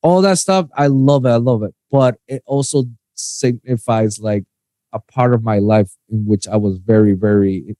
[0.01, 0.69] all that stuff.
[0.75, 1.29] I love it.
[1.29, 1.73] I love it.
[1.91, 2.85] But it also
[3.15, 4.45] signifies like
[4.93, 7.75] a part of my life in which I was very, very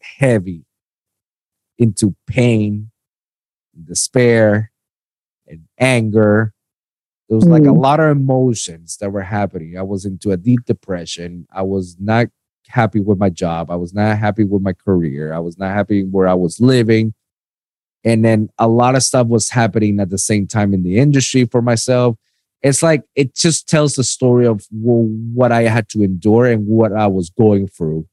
[0.00, 0.64] heavy
[1.78, 2.90] into pain,
[3.84, 4.70] despair,
[5.46, 6.52] and anger.
[7.28, 7.80] There was like a Mm.
[7.80, 9.76] lot of emotions that were happening.
[9.78, 11.46] I was into a deep depression.
[11.50, 12.28] I was not
[12.68, 13.70] happy with my job.
[13.70, 15.32] I was not happy with my career.
[15.32, 17.14] I was not happy where I was living.
[18.04, 21.44] And then a lot of stuff was happening at the same time in the industry
[21.46, 22.16] for myself.
[22.62, 26.66] It's like it just tells the story of wh- what I had to endure and
[26.66, 28.06] what I was going through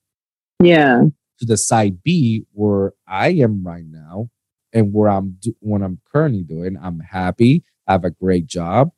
[0.62, 1.04] Yeah.
[1.40, 4.30] to the side B where I am right now
[4.74, 6.78] and where I'm do- what I'm currently doing.
[6.82, 7.64] I'm happy.
[7.88, 8.92] I have a great job.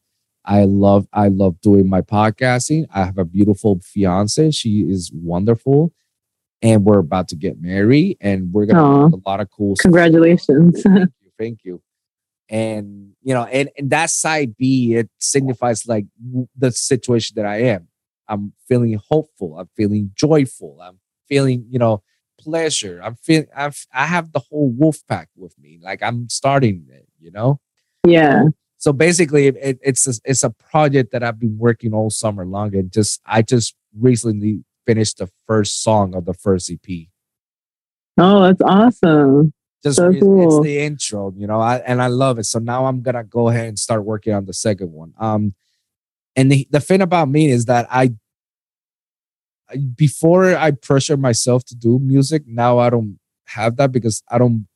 [0.45, 2.87] I love I love doing my podcasting.
[2.93, 4.51] I have a beautiful fiance.
[4.51, 5.93] She is wonderful.
[6.63, 9.07] And we're about to get married and we're gonna Aw.
[9.09, 9.83] do a lot of cool stuff.
[9.83, 10.81] Congratulations.
[10.83, 11.31] Thank you.
[11.37, 11.81] Thank you.
[12.51, 16.05] And you know, and, and that side B, it signifies like
[16.55, 17.87] the situation that I am.
[18.27, 19.57] I'm feeling hopeful.
[19.57, 20.79] I'm feeling joyful.
[20.81, 22.03] I'm feeling, you know,
[22.37, 23.01] pleasure.
[23.01, 23.47] I'm feeling.
[23.55, 25.79] I've, I have the whole wolf pack with me.
[25.81, 27.07] Like I'm starting it.
[27.19, 27.59] You know.
[28.05, 28.43] yeah.
[28.77, 32.75] So basically, it, it's a, it's a project that I've been working all summer long,
[32.75, 37.07] and just I just recently finished the first song of the first EP.
[38.17, 39.53] Oh, that's awesome.
[39.83, 40.61] Just So re- it's cool.
[40.63, 42.45] the intro, you know, I, and I love it.
[42.45, 45.13] So now I'm gonna go ahead and start working on the second one.
[45.19, 45.53] Um,
[46.35, 48.11] and the, the thing about me is that I,
[49.69, 54.37] I- before I pressure myself to do music, now I don't have that because I
[54.37, 54.67] don't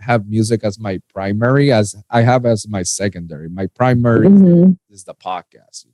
[0.00, 3.48] have music as my primary, as I have as my secondary.
[3.48, 4.76] My primary Mhm.
[4.90, 5.92] is the podcast, you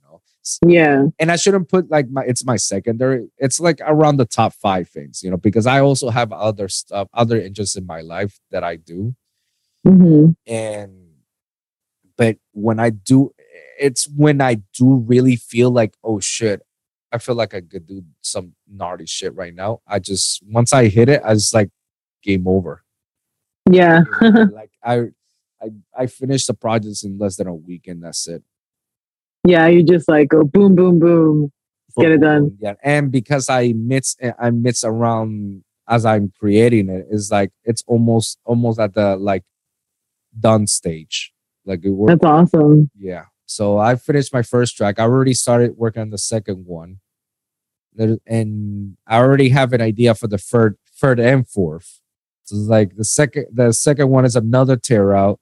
[0.65, 1.05] Yeah.
[1.19, 3.29] And I shouldn't put like my it's my secondary.
[3.37, 7.07] It's like around the top five things, you know, because I also have other stuff,
[7.13, 9.15] other interests in my life that I do
[9.83, 10.91] hmm and
[12.17, 13.31] but when i do
[13.79, 16.61] it's when i do really feel like oh shit
[17.11, 20.87] i feel like i could do some gnarly shit right now i just once i
[20.87, 21.69] hit it i just like
[22.21, 22.83] game over
[23.71, 24.03] Yeah.
[24.51, 25.05] like i
[25.59, 28.43] i i finished the projects in less than a week and that's it
[29.45, 29.67] yeah.
[29.67, 31.51] You just like go boom, boom, boom.
[31.99, 32.57] Get it done.
[32.61, 36.99] yeah and because i mix i mix around as i'm creating it.
[36.99, 39.43] it is like it's almost almost at the like
[40.39, 41.33] done stage
[41.65, 42.89] like it worked That's awesome.
[42.97, 43.25] Yeah.
[43.45, 44.99] So I finished my first track.
[44.99, 46.99] I already started working on the second one.
[48.25, 51.99] And I already have an idea for the third, third and fourth.
[52.45, 55.39] So it's like the second, the second one is another tear out.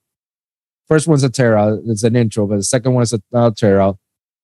[0.89, 1.79] First one's a tear out.
[1.85, 3.97] It's an intro, but the second one is another tear out.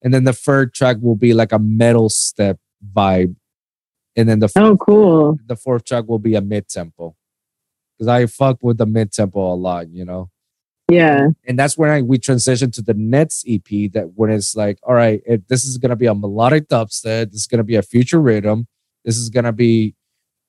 [0.03, 2.59] And then the third track will be like a metal step
[2.95, 3.35] vibe.
[4.15, 5.39] And then the Oh, cool.
[5.47, 7.15] the fourth track will be a mid tempo.
[7.97, 10.30] Because I fuck with the mid tempo a lot, you know
[10.91, 11.30] Yeah.
[11.47, 14.93] and that's when I, we transition to the next EP that when it's like, all
[14.93, 18.22] right, it, this is gonna be a melodic dubstep, this is gonna be a future
[18.22, 18.67] rhythm,
[19.03, 19.95] this is gonna be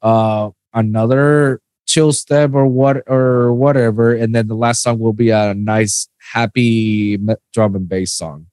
[0.03, 1.61] uh another
[1.97, 6.09] chill step or what or whatever, and then the last song will be a nice
[6.33, 7.19] happy
[7.55, 8.47] drum and bass song.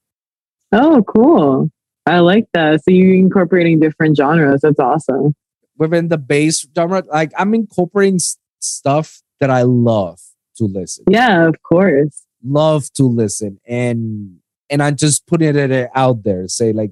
[0.71, 1.69] Oh, cool.
[2.05, 2.83] I like that.
[2.83, 4.61] So you're incorporating different genres.
[4.61, 5.35] That's awesome.
[5.77, 8.19] Within the bass genre, like I'm incorporating
[8.59, 10.21] stuff that I love
[10.57, 11.03] to listen.
[11.09, 12.23] Yeah, of course.
[12.41, 14.37] love to listen and
[14.69, 16.91] and I'm just putting it out there say like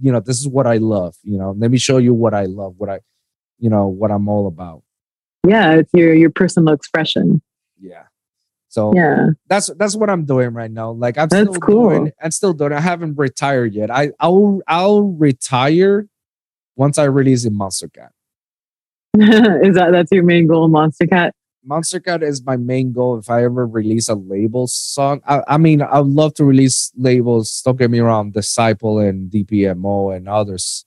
[0.00, 2.46] you know this is what I love you know let me show you what I
[2.46, 3.00] love what I
[3.58, 4.82] you know what I'm all about
[5.46, 7.40] Yeah, it's your your personal expression.
[7.80, 8.04] yeah
[8.68, 9.30] so Yeah.
[9.48, 11.88] that's that's what I'm doing right now like I'm That's still cool.
[11.90, 16.06] doing I'm still doing I haven't retired yet I I'll I'll retire
[16.76, 18.10] once I release a Monstercat
[19.66, 21.32] Is that that's your main goal, Monstercat?
[21.64, 23.18] Monster Cat is my main goal.
[23.18, 27.60] If I ever release a label song, I, I mean, I'd love to release labels.
[27.62, 30.86] Don't get me wrong, Disciple and DPMO and others,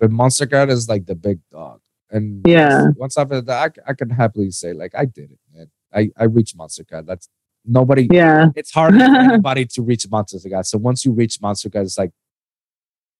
[0.00, 1.80] but Monstercat is like the big dog.
[2.10, 2.88] And Yeah.
[2.96, 5.70] once, after that, I, I can happily say like I did it, man.
[5.94, 7.06] I I reached Monstercat.
[7.06, 7.28] That's
[7.64, 8.08] nobody.
[8.10, 10.66] Yeah, It's hard for anybody to reach Monster Cat.
[10.66, 12.12] So once you reach Monstercat, it's like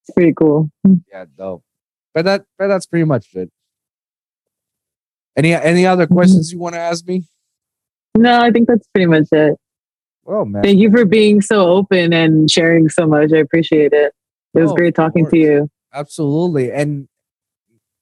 [0.02, 0.70] it's pretty cool.
[1.12, 1.62] yeah, dope.
[2.14, 3.50] But that but that's pretty much it.
[5.36, 6.14] Any any other Mm-hmm.
[6.14, 7.24] questions you want to ask me?
[8.16, 9.56] No, I think that's pretty much it.
[10.24, 10.62] Well, man.
[10.62, 13.32] Thank you for being so open and sharing so much.
[13.32, 14.12] I appreciate it.
[14.54, 15.70] It was Oh, great talking to you.
[15.94, 16.72] Absolutely.
[16.72, 17.08] And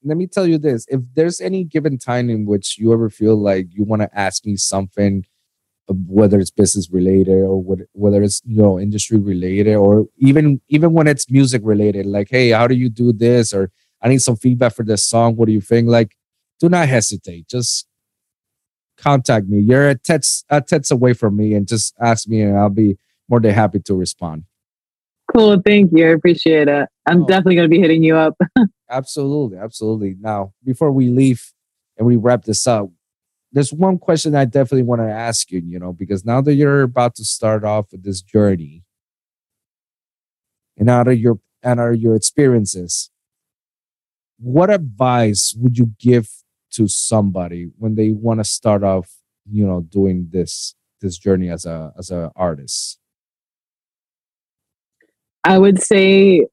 [0.03, 3.35] let me tell you this if there's any given time in which you ever feel
[3.35, 5.25] like you want to ask me something,
[5.89, 7.61] uh, whether it's business related or
[7.93, 12.49] whether it's you know industry related or even even when it's music related like hey
[12.49, 13.71] how do you do this or
[14.01, 16.17] i need some feedback for this song what do you think like
[16.59, 17.87] do not hesitate just
[18.97, 22.57] contact me you're a text a text away from me and just ask me and
[22.57, 22.97] i'll be
[23.29, 24.43] more than happy to respond
[25.35, 25.61] Cool.
[25.65, 26.07] Thank you.
[26.07, 26.87] I appreciate it.
[27.07, 27.25] I'm oh.
[27.25, 28.35] definitely going to be hitting you up.
[28.89, 29.57] absolutely.
[29.57, 30.15] Absolutely.
[30.19, 31.53] Now, before we leave
[31.97, 32.89] and we wrap this up,
[33.53, 36.81] there's one question I definitely want to ask you, you know, because now that you're
[36.81, 38.83] about to start off with this journey
[40.77, 43.09] and out of your and out of your experiences,
[44.37, 46.29] what advice would you give
[46.71, 49.09] to somebody when they want to start off,
[49.49, 52.99] you know, doing this this journey as a as an artist?
[55.45, 56.45] I would say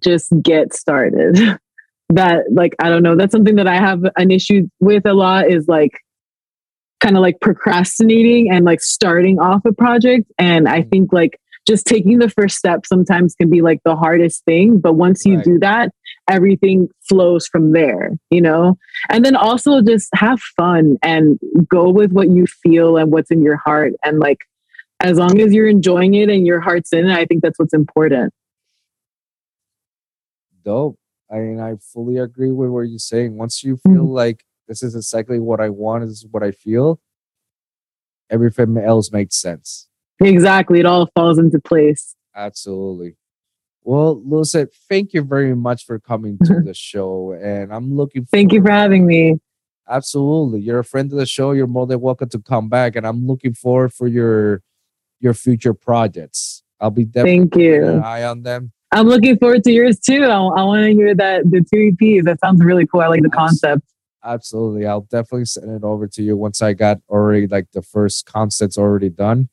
[0.00, 1.58] just get started.
[2.10, 5.50] that like I don't know, that's something that I have an issue with a lot
[5.50, 5.98] is like
[7.00, 10.90] kind of like procrastinating and like starting off a project and I mm.
[10.90, 14.94] think like just taking the first step sometimes can be like the hardest thing, but
[14.94, 15.44] once you right.
[15.44, 15.90] do that,
[16.28, 18.76] everything flows from there, you know?
[19.08, 21.38] And then also just have fun and
[21.68, 24.38] go with what you feel and what's in your heart and like
[25.00, 27.74] as long as you're enjoying it and your heart's in it, I think that's what's
[27.74, 28.32] important.
[30.64, 30.98] Dope.
[31.30, 33.36] I mean, I fully agree with what you're saying.
[33.36, 34.12] Once you feel mm-hmm.
[34.12, 37.00] like this is exactly what I want, this is what I feel,
[38.30, 39.88] everything else makes sense.
[40.20, 40.80] Exactly.
[40.80, 42.14] It all falls into place.
[42.34, 43.16] Absolutely.
[43.84, 47.32] Well, Lucid, thank you very much for coming to the show.
[47.32, 49.40] And I'm looking Thank you for having me.
[49.88, 50.60] Absolutely.
[50.60, 51.52] You're a friend of the show.
[51.52, 52.94] You're more than welcome to come back.
[52.94, 54.62] And I'm looking forward for your
[55.18, 56.62] your future projects.
[56.80, 57.86] I'll be definitely Thank you.
[57.86, 58.72] an eye on them.
[58.92, 60.24] I'm looking forward to yours too.
[60.24, 62.24] I, I want to hear that the two EPs.
[62.24, 63.00] That sounds really cool.
[63.00, 63.82] I like the concept.
[64.22, 64.86] Absolutely.
[64.86, 68.76] I'll definitely send it over to you once I got already like the first concepts
[68.76, 69.48] already done.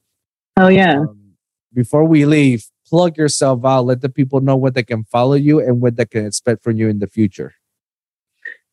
[0.57, 0.99] Oh yeah.
[0.99, 1.35] Um,
[1.73, 3.85] before we leave, plug yourself out.
[3.85, 6.75] Let the people know what they can follow you and what they can expect from
[6.75, 7.53] you in the future.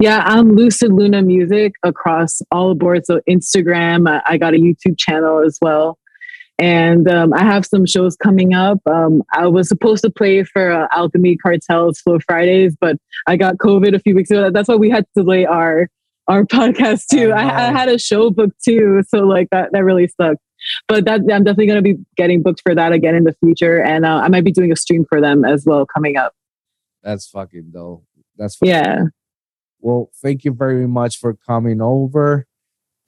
[0.01, 3.07] Yeah, I'm Lucid Luna Music across all boards.
[3.07, 5.99] So Instagram, I got a YouTube channel as well
[6.59, 8.79] and um, I have some shows coming up.
[8.87, 12.97] Um, I was supposed to play for uh, Alchemy Cartel's for Fridays, but
[13.27, 14.51] I got COVID a few weeks ago.
[14.51, 15.89] That's why we had to delay our
[16.29, 17.33] our podcast too.
[17.33, 20.41] I, I, had a show booked too, so like that that really sucked.
[20.89, 23.83] But that I'm definitely going to be getting booked for that again in the future,
[23.83, 26.33] and uh, I might be doing a stream for them as well coming up.
[27.03, 28.05] That's fucking dope.
[28.37, 28.97] That's fucking yeah.
[28.97, 29.09] Dope.
[29.81, 32.47] Well, thank you very much for coming over.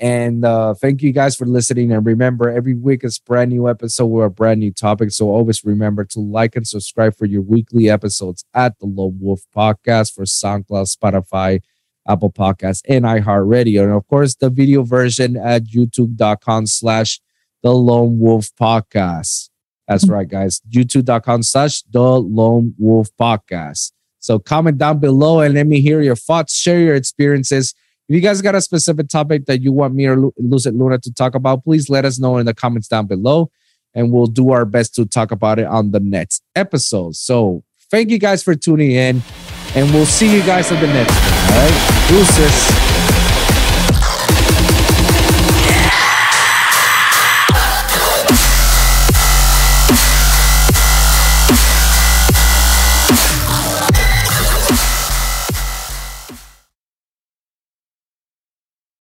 [0.01, 1.93] And uh, thank you guys for listening.
[1.93, 5.11] And remember, every week is brand new episode with a brand new topic.
[5.11, 9.41] So always remember to like and subscribe for your weekly episodes at the Lone Wolv
[9.55, 11.61] Podcast for SoundCloud, Spotify,
[12.09, 13.83] Apple Podcasts, and iHeartRadio.
[13.83, 17.20] And of course, the video version at youtube.com slash
[17.62, 19.51] the Lone Wolv Podcast.
[19.89, 20.12] That's mm-hmm.
[20.12, 20.61] right, guys.
[20.70, 23.93] YouTube.com slash the Lone Wolv Podcast.
[24.20, 27.75] So comment down below and let me hear your thoughts, share your experiences
[28.09, 31.13] if you guys got a specific topic that you want me or Lucid Luna to
[31.13, 33.51] talk about, please let us know in the comments down below
[33.95, 37.17] and we'll do our best to talk about it on the next episode.
[37.17, 39.23] So thank you guys for tuning in
[39.75, 41.59] and we'll see you guys on the next one.
[41.59, 42.07] All right.
[42.09, 43.08] Deuces.